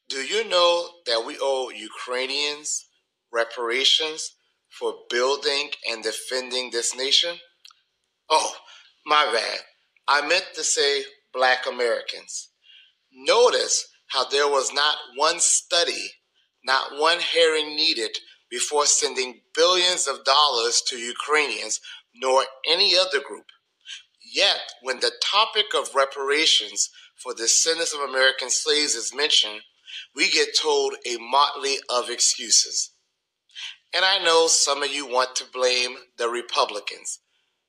Do 0.08 0.18
you 0.18 0.48
know 0.50 0.90
that 1.06 1.24
we 1.26 1.31
owe 1.42 1.70
Ukrainians 1.70 2.86
reparations 3.32 4.34
for 4.70 4.94
building 5.10 5.70
and 5.90 6.04
defending 6.04 6.72
this 6.72 6.96
nation? 6.96 7.36
Oh, 8.30 8.54
my 9.06 9.30
bad. 9.34 9.60
I 10.08 10.28
meant 10.28 10.48
to 10.56 10.64
say 10.64 11.04
black 11.34 11.66
Americans. 11.68 12.50
Notice 13.14 13.88
how 14.08 14.28
there 14.30 14.48
was 14.48 14.74
not 14.74 14.96
one 15.16 15.40
study, 15.40 16.12
not 16.64 17.00
one 17.00 17.20
hearing 17.20 17.76
needed 17.76 18.18
before 18.50 18.86
sending 18.86 19.42
billions 19.56 20.08
of 20.08 20.24
dollars 20.26 20.82
to 20.88 20.98
Ukrainians 20.98 21.80
nor 22.14 22.44
any 22.70 22.98
other 22.98 23.22
group. 23.26 23.46
Yet, 24.34 24.60
when 24.82 25.00
the 25.00 25.12
topic 25.24 25.68
of 25.76 25.96
reparations 25.96 26.90
for 27.16 27.34
the 27.34 27.44
descendants 27.44 27.94
of 27.94 28.02
American 28.02 28.50
slaves 28.50 28.96
is 28.96 29.14
mentioned, 29.16 29.62
we 30.16 30.30
get 30.30 30.58
told 30.60 30.96
a 31.06 31.18
motley 31.18 31.78
of 31.90 32.10
excuses. 32.10 32.92
And 33.94 34.06
I 34.06 34.24
know 34.24 34.48
some 34.48 34.84
of 34.84 34.92
you 34.92 35.06
want 35.08 35.36
to 35.38 35.46
blame 35.52 35.98
the 36.18 36.30
Republicans, 36.30 37.20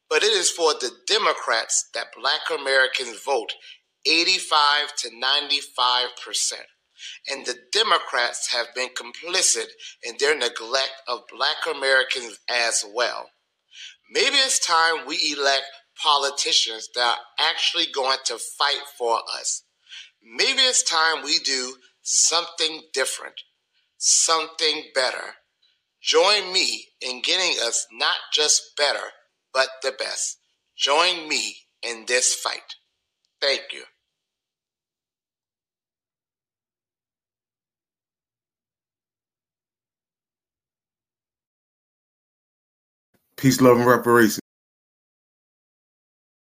but 0.09 0.23
it 0.23 0.33
is 0.33 0.51
for 0.51 0.75
the 0.75 0.91
Democrats 1.07 1.89
that 1.95 2.15
black 2.19 2.43
Americans 2.53 3.21
vote 3.25 3.53
85 4.07 4.95
to 4.99 5.11
95%. 5.11 6.53
and 7.29 7.47
the 7.47 7.57
Democrats 7.73 8.53
have 8.53 8.67
been 8.75 8.89
complicit 8.91 9.67
in 10.05 10.15
their 10.19 10.37
neglect 10.37 10.93
of 11.09 11.21
black 11.35 11.57
Americans 11.69 12.39
as 12.49 12.85
well. 12.95 13.31
Maybe 14.11 14.37
it's 14.37 14.65
time 14.65 15.07
we 15.07 15.35
elect 15.37 15.65
politicians 16.03 16.89
that 16.95 17.19
are 17.19 17.51
actually 17.51 17.87
going 17.93 18.19
to 18.27 18.39
fight 18.39 18.83
for 18.99 19.21
us. 19.39 19.65
Maybe 20.23 20.63
it's 20.63 20.83
time 20.83 21.25
we 21.25 21.39
do 21.41 21.75
something 22.03 22.83
different, 22.95 23.35
something 23.99 24.85
better. 24.95 25.37
Join 26.03 26.53
me 26.53 26.87
in 27.01 27.23
getting 27.23 27.59
us 27.63 27.87
not 27.93 28.17
just 28.33 28.63
better, 28.77 29.09
but 29.55 29.69
the 29.83 29.93
best. 29.99 30.39
Join 30.77 31.29
me 31.29 31.57
in 31.83 32.05
this 32.09 32.35
fight. 32.35 32.77
Thank 33.41 33.63
you. 33.73 33.85
Peace, 43.39 43.61
love, 43.63 43.79
and 43.79 43.87
reparations. 43.89 44.42